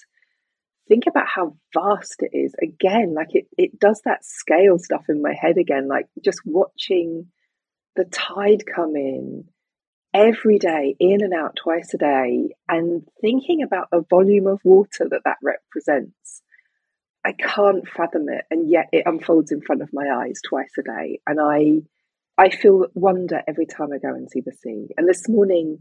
think 0.87 1.03
about 1.07 1.27
how 1.27 1.55
vast 1.73 2.23
it 2.23 2.35
is. 2.35 2.53
Again, 2.61 3.13
like 3.15 3.35
it, 3.35 3.47
it 3.57 3.79
does 3.79 4.01
that 4.05 4.25
scale 4.25 4.79
stuff 4.79 5.05
in 5.07 5.21
my 5.21 5.33
head 5.33 5.57
again, 5.57 5.87
like 5.87 6.07
just 6.23 6.41
watching 6.45 7.27
the 7.95 8.05
tide 8.05 8.63
come 8.65 8.95
in 8.95 9.45
every 10.13 10.59
day, 10.59 10.95
in 10.99 11.23
and 11.23 11.33
out 11.33 11.55
twice 11.55 11.93
a 11.93 11.97
day, 11.97 12.49
and 12.67 13.07
thinking 13.21 13.63
about 13.63 13.87
the 13.91 14.05
volume 14.09 14.47
of 14.47 14.59
water 14.63 15.07
that 15.09 15.21
that 15.25 15.37
represents. 15.41 16.41
I 17.25 17.31
can't 17.31 17.87
fathom 17.87 18.27
it, 18.29 18.45
and 18.51 18.69
yet 18.69 18.89
it 18.91 19.03
unfolds 19.05 19.51
in 19.51 19.61
front 19.61 19.81
of 19.81 19.89
my 19.93 20.07
eyes 20.09 20.39
twice 20.47 20.73
a 20.77 20.83
day, 20.83 21.19
and 21.25 21.39
I, 21.39 21.81
I 22.37 22.49
feel 22.49 22.87
wonder 22.93 23.41
every 23.47 23.65
time 23.65 23.89
I 23.93 23.97
go 23.97 24.13
and 24.13 24.29
see 24.29 24.41
the 24.41 24.51
sea. 24.51 24.89
And 24.97 25.07
this 25.07 25.27
morning, 25.29 25.79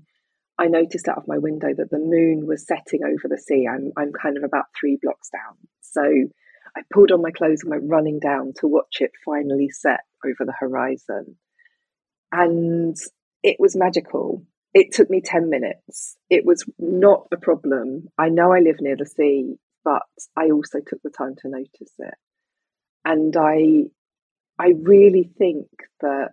I 0.58 0.66
noticed 0.68 1.08
out 1.08 1.18
of 1.18 1.28
my 1.28 1.38
window 1.38 1.68
that 1.76 1.90
the 1.90 1.98
moon 1.98 2.46
was 2.46 2.66
setting 2.66 3.00
over 3.04 3.28
the 3.28 3.38
sea. 3.38 3.66
I'm 3.66 3.92
I'm 3.96 4.12
kind 4.12 4.36
of 4.36 4.44
about 4.44 4.66
three 4.78 4.98
blocks 5.02 5.30
down, 5.30 5.56
so 5.80 6.02
I 6.76 6.82
pulled 6.92 7.10
on 7.10 7.22
my 7.22 7.32
clothes 7.32 7.62
and 7.62 7.70
went 7.70 7.90
running 7.90 8.20
down 8.20 8.52
to 8.60 8.68
watch 8.68 8.98
it 9.00 9.10
finally 9.24 9.68
set 9.68 10.00
over 10.24 10.46
the 10.46 10.54
horizon, 10.58 11.36
and 12.30 12.96
it 13.42 13.56
was 13.58 13.76
magical. 13.76 14.44
It 14.74 14.92
took 14.92 15.10
me 15.10 15.20
10 15.20 15.50
minutes. 15.50 16.16
It 16.30 16.44
was 16.44 16.64
not 16.78 17.26
a 17.32 17.36
problem. 17.36 18.08
I 18.18 18.28
know 18.28 18.52
I 18.52 18.60
live 18.60 18.80
near 18.80 18.96
the 18.96 19.06
sea, 19.06 19.56
but 19.84 20.02
I 20.36 20.50
also 20.50 20.78
took 20.80 21.02
the 21.02 21.10
time 21.10 21.34
to 21.38 21.48
notice 21.48 21.92
it. 21.98 22.14
And 23.04 23.36
I 23.36 23.84
I 24.58 24.74
really 24.82 25.30
think 25.38 25.66
that 26.00 26.30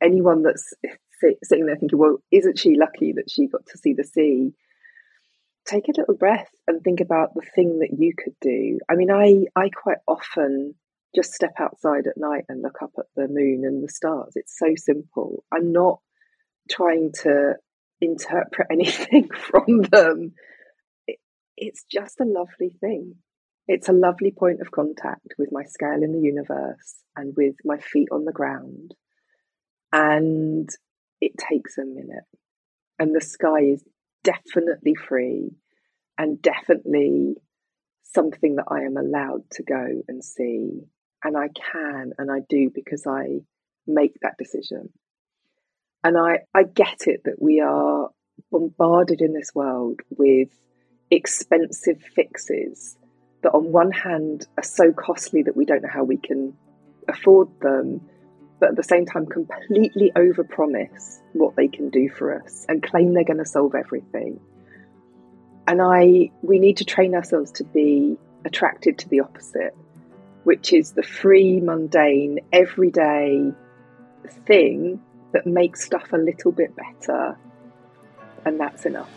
anyone 0.00 0.42
that's 0.42 0.72
sitting 1.44 1.66
there 1.66 1.76
thinking, 1.76 1.98
well, 1.98 2.18
isn't 2.30 2.58
she 2.58 2.76
lucky 2.76 3.12
that 3.12 3.30
she 3.30 3.46
got 3.46 3.66
to 3.66 3.78
see 3.78 3.92
the 3.92 4.04
sea? 4.04 4.52
Take 5.66 5.88
a 5.88 6.00
little 6.00 6.16
breath 6.16 6.48
and 6.66 6.82
think 6.82 7.00
about 7.00 7.34
the 7.34 7.46
thing 7.54 7.80
that 7.80 7.96
you 7.96 8.12
could 8.16 8.34
do. 8.40 8.80
I 8.90 8.94
mean, 8.96 9.10
I, 9.10 9.44
I 9.54 9.68
quite 9.68 9.98
often 10.08 10.74
just 11.14 11.32
step 11.32 11.52
outside 11.58 12.06
at 12.06 12.16
night 12.16 12.44
and 12.48 12.62
look 12.62 12.78
up 12.82 12.92
at 12.98 13.04
the 13.14 13.28
moon 13.28 13.62
and 13.64 13.84
the 13.84 13.88
stars. 13.88 14.32
It's 14.34 14.58
so 14.58 14.74
simple. 14.76 15.44
I'm 15.52 15.72
not 15.72 16.00
trying 16.72 17.12
to 17.22 17.54
interpret 18.00 18.68
anything 18.70 19.28
from 19.36 19.82
them. 19.82 20.32
It, 21.06 21.18
it's 21.56 21.84
just 21.90 22.20
a 22.20 22.24
lovely 22.24 22.76
thing. 22.80 23.16
It's 23.68 23.88
a 23.88 23.92
lovely 23.92 24.32
point 24.36 24.60
of 24.60 24.72
contact 24.72 25.34
with 25.38 25.50
my 25.52 25.64
scale 25.64 26.02
in 26.02 26.12
the 26.12 26.20
universe 26.20 26.96
and 27.16 27.32
with 27.36 27.54
my 27.64 27.78
feet 27.78 28.08
on 28.10 28.24
the 28.24 28.32
ground. 28.32 28.94
And 29.92 30.68
it 31.20 31.32
takes 31.38 31.78
a 31.78 31.84
minute. 31.84 32.24
And 32.98 33.14
the 33.14 33.20
sky 33.20 33.60
is 33.60 33.84
definitely 34.24 34.94
free 34.94 35.50
and 36.18 36.42
definitely 36.42 37.34
something 38.02 38.56
that 38.56 38.66
I 38.68 38.80
am 38.80 38.96
allowed 38.96 39.48
to 39.52 39.62
go 39.62 40.02
and 40.08 40.22
see. 40.22 40.80
And 41.24 41.36
I 41.36 41.48
can 41.48 42.12
and 42.18 42.30
I 42.30 42.40
do 42.48 42.70
because 42.74 43.06
I 43.06 43.40
make 43.86 44.14
that 44.22 44.36
decision. 44.38 44.90
And 46.04 46.18
I, 46.18 46.40
I 46.54 46.64
get 46.64 47.06
it 47.06 47.22
that 47.24 47.40
we 47.40 47.60
are 47.60 48.10
bombarded 48.50 49.20
in 49.20 49.32
this 49.32 49.50
world 49.54 50.00
with 50.10 50.48
expensive 51.10 52.02
fixes 52.14 52.96
that, 53.42 53.50
on 53.50 53.72
one 53.72 53.92
hand, 53.92 54.46
are 54.56 54.64
so 54.64 54.92
costly 54.92 55.42
that 55.44 55.56
we 55.56 55.64
don't 55.64 55.82
know 55.82 55.88
how 55.92 56.04
we 56.04 56.16
can 56.16 56.56
afford 57.08 57.48
them, 57.60 58.00
but 58.58 58.70
at 58.70 58.76
the 58.76 58.82
same 58.82 59.06
time, 59.06 59.26
completely 59.26 60.12
overpromise 60.16 61.20
what 61.34 61.54
they 61.56 61.68
can 61.68 61.90
do 61.90 62.08
for 62.08 62.42
us 62.42 62.66
and 62.68 62.82
claim 62.82 63.14
they're 63.14 63.24
going 63.24 63.38
to 63.38 63.44
solve 63.44 63.74
everything. 63.74 64.40
And 65.66 65.80
I, 65.80 66.30
we 66.42 66.58
need 66.58 66.78
to 66.78 66.84
train 66.84 67.14
ourselves 67.14 67.52
to 67.52 67.64
be 67.64 68.16
attracted 68.44 68.98
to 68.98 69.08
the 69.08 69.20
opposite, 69.20 69.76
which 70.42 70.72
is 70.72 70.92
the 70.92 71.04
free, 71.04 71.60
mundane, 71.60 72.40
everyday 72.52 73.52
thing 74.46 75.00
that 75.32 75.46
makes 75.46 75.84
stuff 75.84 76.12
a 76.12 76.16
little 76.16 76.52
bit 76.52 76.74
better, 76.76 77.36
and 78.44 78.58
that's 78.60 78.86
enough. 78.86 79.10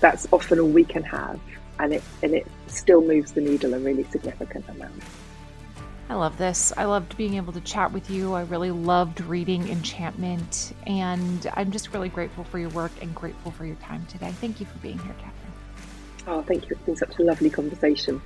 That's 0.00 0.26
often 0.32 0.60
all 0.60 0.68
we 0.68 0.84
can 0.84 1.02
have, 1.04 1.40
and 1.78 1.92
it 1.92 2.02
and 2.22 2.34
it 2.34 2.46
still 2.66 3.02
moves 3.02 3.32
the 3.32 3.40
needle 3.40 3.74
a 3.74 3.78
really 3.78 4.04
significant 4.04 4.68
amount. 4.68 5.02
I 6.10 6.14
love 6.14 6.38
this. 6.38 6.72
I 6.74 6.84
loved 6.84 7.18
being 7.18 7.34
able 7.34 7.52
to 7.52 7.60
chat 7.60 7.92
with 7.92 8.08
you. 8.08 8.32
I 8.32 8.42
really 8.42 8.70
loved 8.70 9.20
reading 9.20 9.68
Enchantment, 9.68 10.72
and 10.86 11.46
I'm 11.54 11.70
just 11.70 11.92
really 11.92 12.08
grateful 12.08 12.44
for 12.44 12.58
your 12.58 12.70
work 12.70 12.92
and 13.02 13.14
grateful 13.14 13.50
for 13.52 13.66
your 13.66 13.76
time 13.76 14.06
today. 14.06 14.32
Thank 14.40 14.58
you 14.58 14.64
for 14.64 14.78
being 14.78 14.98
here, 14.98 15.14
Katherine. 15.14 15.52
Oh, 16.26 16.42
thank 16.42 16.62
you. 16.64 16.76
It's 16.76 16.84
been 16.84 16.96
such 16.96 17.18
a 17.18 17.22
lovely 17.22 17.50
conversation. 17.50 18.22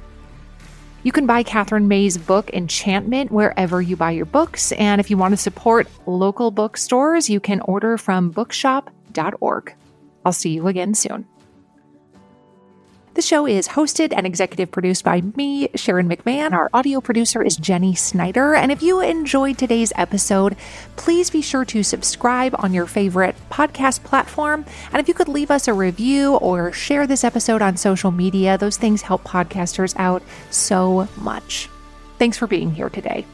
You 1.05 1.11
can 1.11 1.27
buy 1.27 1.43
Katherine 1.43 1.89
May's 1.89 2.17
book, 2.17 2.51
Enchantment, 2.51 3.33
wherever 3.33 3.83
you 3.83 3.97
buy 3.97 4.13
your 4.13 4.27
books. 4.27 4.71
And 4.73 5.01
if 5.01 5.11
you 5.11 5.17
want 5.17 5.33
to 5.33 5.37
support 5.37 5.89
local 6.07 6.53
bookstores, 6.53 7.29
you 7.29 7.41
can 7.41 7.61
order 7.63 7.99
from 7.99 8.31
bookshop.org. 8.31 9.75
I'll 10.25 10.33
see 10.33 10.51
you 10.51 10.69
again 10.69 10.95
soon. 10.95 11.27
The 13.15 13.21
show 13.21 13.47
is 13.47 13.69
hosted 13.69 14.15
and 14.17 14.27
executive 14.27 14.71
produced 14.71 15.05
by 15.05 15.21
me, 15.37 15.69
Sharon 15.75 16.09
McMahon. 16.09 16.53
Our 16.53 16.71
audio 16.73 16.99
producer 17.03 17.43
is 17.43 17.59
Jenny 17.59 17.95
Snyder. 17.95 18.55
And 18.55 18.73
if 18.73 18.83
you 18.83 19.03
enjoyed 19.03 19.59
today's 19.59 19.93
episode, 19.97 20.57
please 20.97 21.29
be 21.29 21.43
sure 21.43 21.67
to 21.67 21.83
subscribe 21.83 22.55
on 22.59 22.73
your 22.73 22.87
favorite 22.87 23.37
podcast 23.51 24.03
platform. 24.03 24.65
And 24.93 25.01
if 25.01 25.09
you 25.09 25.15
could 25.15 25.29
leave 25.29 25.51
us 25.51 25.69
a 25.69 25.75
review 25.75 26.37
or 26.37 26.73
share 26.73 27.07
this 27.07 27.23
episode 27.23 27.61
on 27.61 27.77
social 27.77 28.11
media, 28.11 28.57
those 28.57 28.79
things 28.79 29.03
help 29.03 29.25
podcasters 29.25 29.95
out 29.99 30.23
so 30.51 31.07
much. 31.19 31.69
Thanks 32.19 32.39
for 32.39 32.47
being 32.47 32.71
here 32.71 32.89
today. 32.89 33.27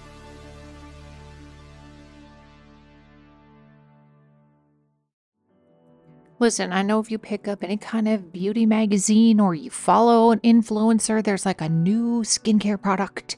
Listen, 6.40 6.72
I 6.72 6.82
know 6.82 7.00
if 7.00 7.10
you 7.10 7.18
pick 7.18 7.48
up 7.48 7.64
any 7.64 7.76
kind 7.76 8.06
of 8.06 8.32
beauty 8.32 8.64
magazine 8.64 9.40
or 9.40 9.56
you 9.56 9.70
follow 9.70 10.30
an 10.30 10.38
influencer, 10.40 11.22
there's 11.22 11.44
like 11.44 11.60
a 11.60 11.68
new 11.68 12.22
skincare 12.22 12.80
product 12.80 13.36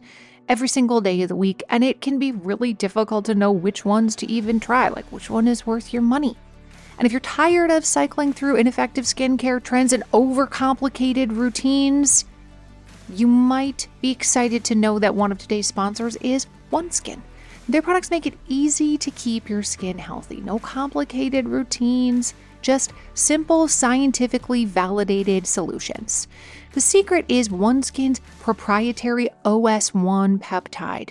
every 0.51 0.69
single 0.69 1.01
day 1.01 1.23
of 1.23 1.31
the 1.31 1.37
week, 1.37 1.63
and 1.71 1.83
it 1.83 2.03
can 2.03 2.19
be 2.19 2.31
really 2.31 2.75
difficult 2.75 3.25
to 3.25 3.35
know 3.35 3.51
which 3.53 3.87
ones 3.87 4.15
to 4.17 4.31
even 4.31 4.61
try, 4.61 4.89
like 4.89 5.07
which 5.07 5.31
one 5.31 5.49
is 5.49 5.67
worth 5.67 5.95
your 5.95 6.03
money. 6.03 6.37
And 6.99 7.07
if 7.07 7.13
you're 7.13 7.21
tired 7.21 7.71
of 7.71 7.87
cycling 7.87 8.35
through 8.35 8.57
ineffective 8.57 9.07
skincare 9.07 9.63
trends 9.63 9.95
and 9.95 10.03
overcomplicated 10.13 11.35
routines, 11.35 12.27
you 13.09 13.27
might 13.27 13.89
be 14.03 14.11
excited 14.11 14.63
to 14.65 14.75
know 14.75 14.99
that 14.99 15.15
one 15.15 15.33
of 15.33 15.39
today's 15.39 15.69
sponsors 15.69 16.17
is 16.17 16.47
OneSkin. 16.71 17.23
Their 17.71 17.83
products 17.83 18.11
make 18.11 18.27
it 18.27 18.35
easy 18.49 18.99
to 18.99 19.13
keep 19.13 19.49
your 19.49 19.63
skin 19.63 19.97
healthy. 19.97 20.41
No 20.41 20.59
complicated 20.59 21.47
routines 21.47 22.35
just 22.63 22.93
simple, 23.15 23.69
scientifically 23.69 24.65
validated 24.65 25.47
solutions. 25.47 26.27
The 26.73 26.81
secret 26.81 27.27
is 27.29 27.49
OneSkin's 27.49 28.21
proprietary 28.41 29.29
OS1 29.45 30.41
peptide. 30.41 31.11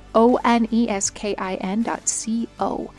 O 0.13 0.39
N 0.43 0.67
E 0.71 0.89
S 0.89 1.09
K 1.09 1.35
I 1.37 1.99
C 2.05 2.47
O. 2.59 2.91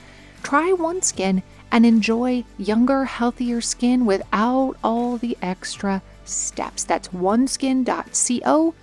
Try 0.43 0.73
OneSkin 0.73 1.43
and 1.71 1.87
enjoy 1.87 2.45
younger, 2.59 3.05
healthier 3.05 3.61
skin 3.61 4.05
without 4.05 4.77
all 4.85 5.17
the 5.17 5.37
extra 5.41 6.03
steps. 6.25 6.85
That's 6.85 7.09
oneskin.co, 7.09 8.75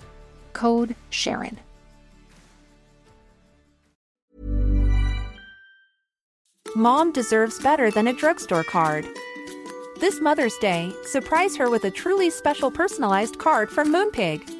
code 0.53 0.95
Sharon. 1.09 1.59
Mom 6.75 7.11
deserves 7.11 7.59
better 7.59 7.91
than 7.91 8.07
a 8.07 8.13
drugstore 8.13 8.63
card. 8.63 9.05
This 9.99 10.21
Mother's 10.21 10.57
Day, 10.59 10.93
surprise 11.03 11.57
her 11.57 11.69
with 11.69 11.83
a 11.83 11.91
truly 11.91 12.29
special 12.29 12.71
personalized 12.71 13.37
card 13.37 13.69
from 13.69 13.91
Moonpig. 13.91 14.58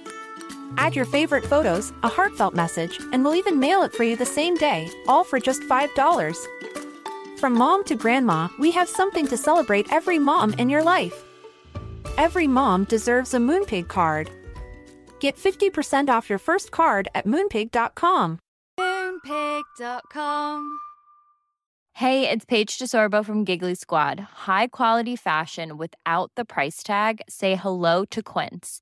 Add 0.77 0.95
your 0.95 1.05
favorite 1.05 1.45
photos, 1.45 1.91
a 2.03 2.09
heartfelt 2.09 2.53
message, 2.53 2.99
and 3.11 3.23
we'll 3.23 3.35
even 3.35 3.59
mail 3.59 3.83
it 3.83 3.93
for 3.93 4.03
you 4.03 4.15
the 4.15 4.25
same 4.25 4.55
day, 4.55 4.89
all 5.07 5.23
for 5.23 5.39
just 5.39 5.61
$5. 5.63 6.35
From 7.39 7.53
mom 7.53 7.83
to 7.85 7.95
grandma, 7.95 8.49
we 8.59 8.71
have 8.71 8.89
something 8.89 9.25
to 9.27 9.37
celebrate 9.37 9.91
every 9.91 10.19
mom 10.19 10.53
in 10.53 10.69
your 10.69 10.83
life. 10.83 11.23
Every 12.17 12.47
mom 12.47 12.83
deserves 12.83 13.33
a 13.33 13.37
Moonpig 13.37 13.87
card. 13.87 14.29
Get 15.19 15.37
50% 15.37 16.09
off 16.09 16.29
your 16.29 16.39
first 16.39 16.71
card 16.71 17.07
at 17.15 17.25
moonpig.com. 17.25 18.39
Moonpig.com. 18.79 20.79
Hey, 21.93 22.29
it's 22.29 22.45
Paige 22.45 22.77
DeSorbo 22.77 23.25
from 23.25 23.43
Giggly 23.43 23.75
Squad. 23.75 24.21
High 24.47 24.67
quality 24.67 25.17
fashion 25.17 25.77
without 25.77 26.31
the 26.35 26.45
price 26.45 26.81
tag. 26.81 27.21
Say 27.27 27.55
hello 27.55 28.05
to 28.05 28.23
Quince. 28.23 28.81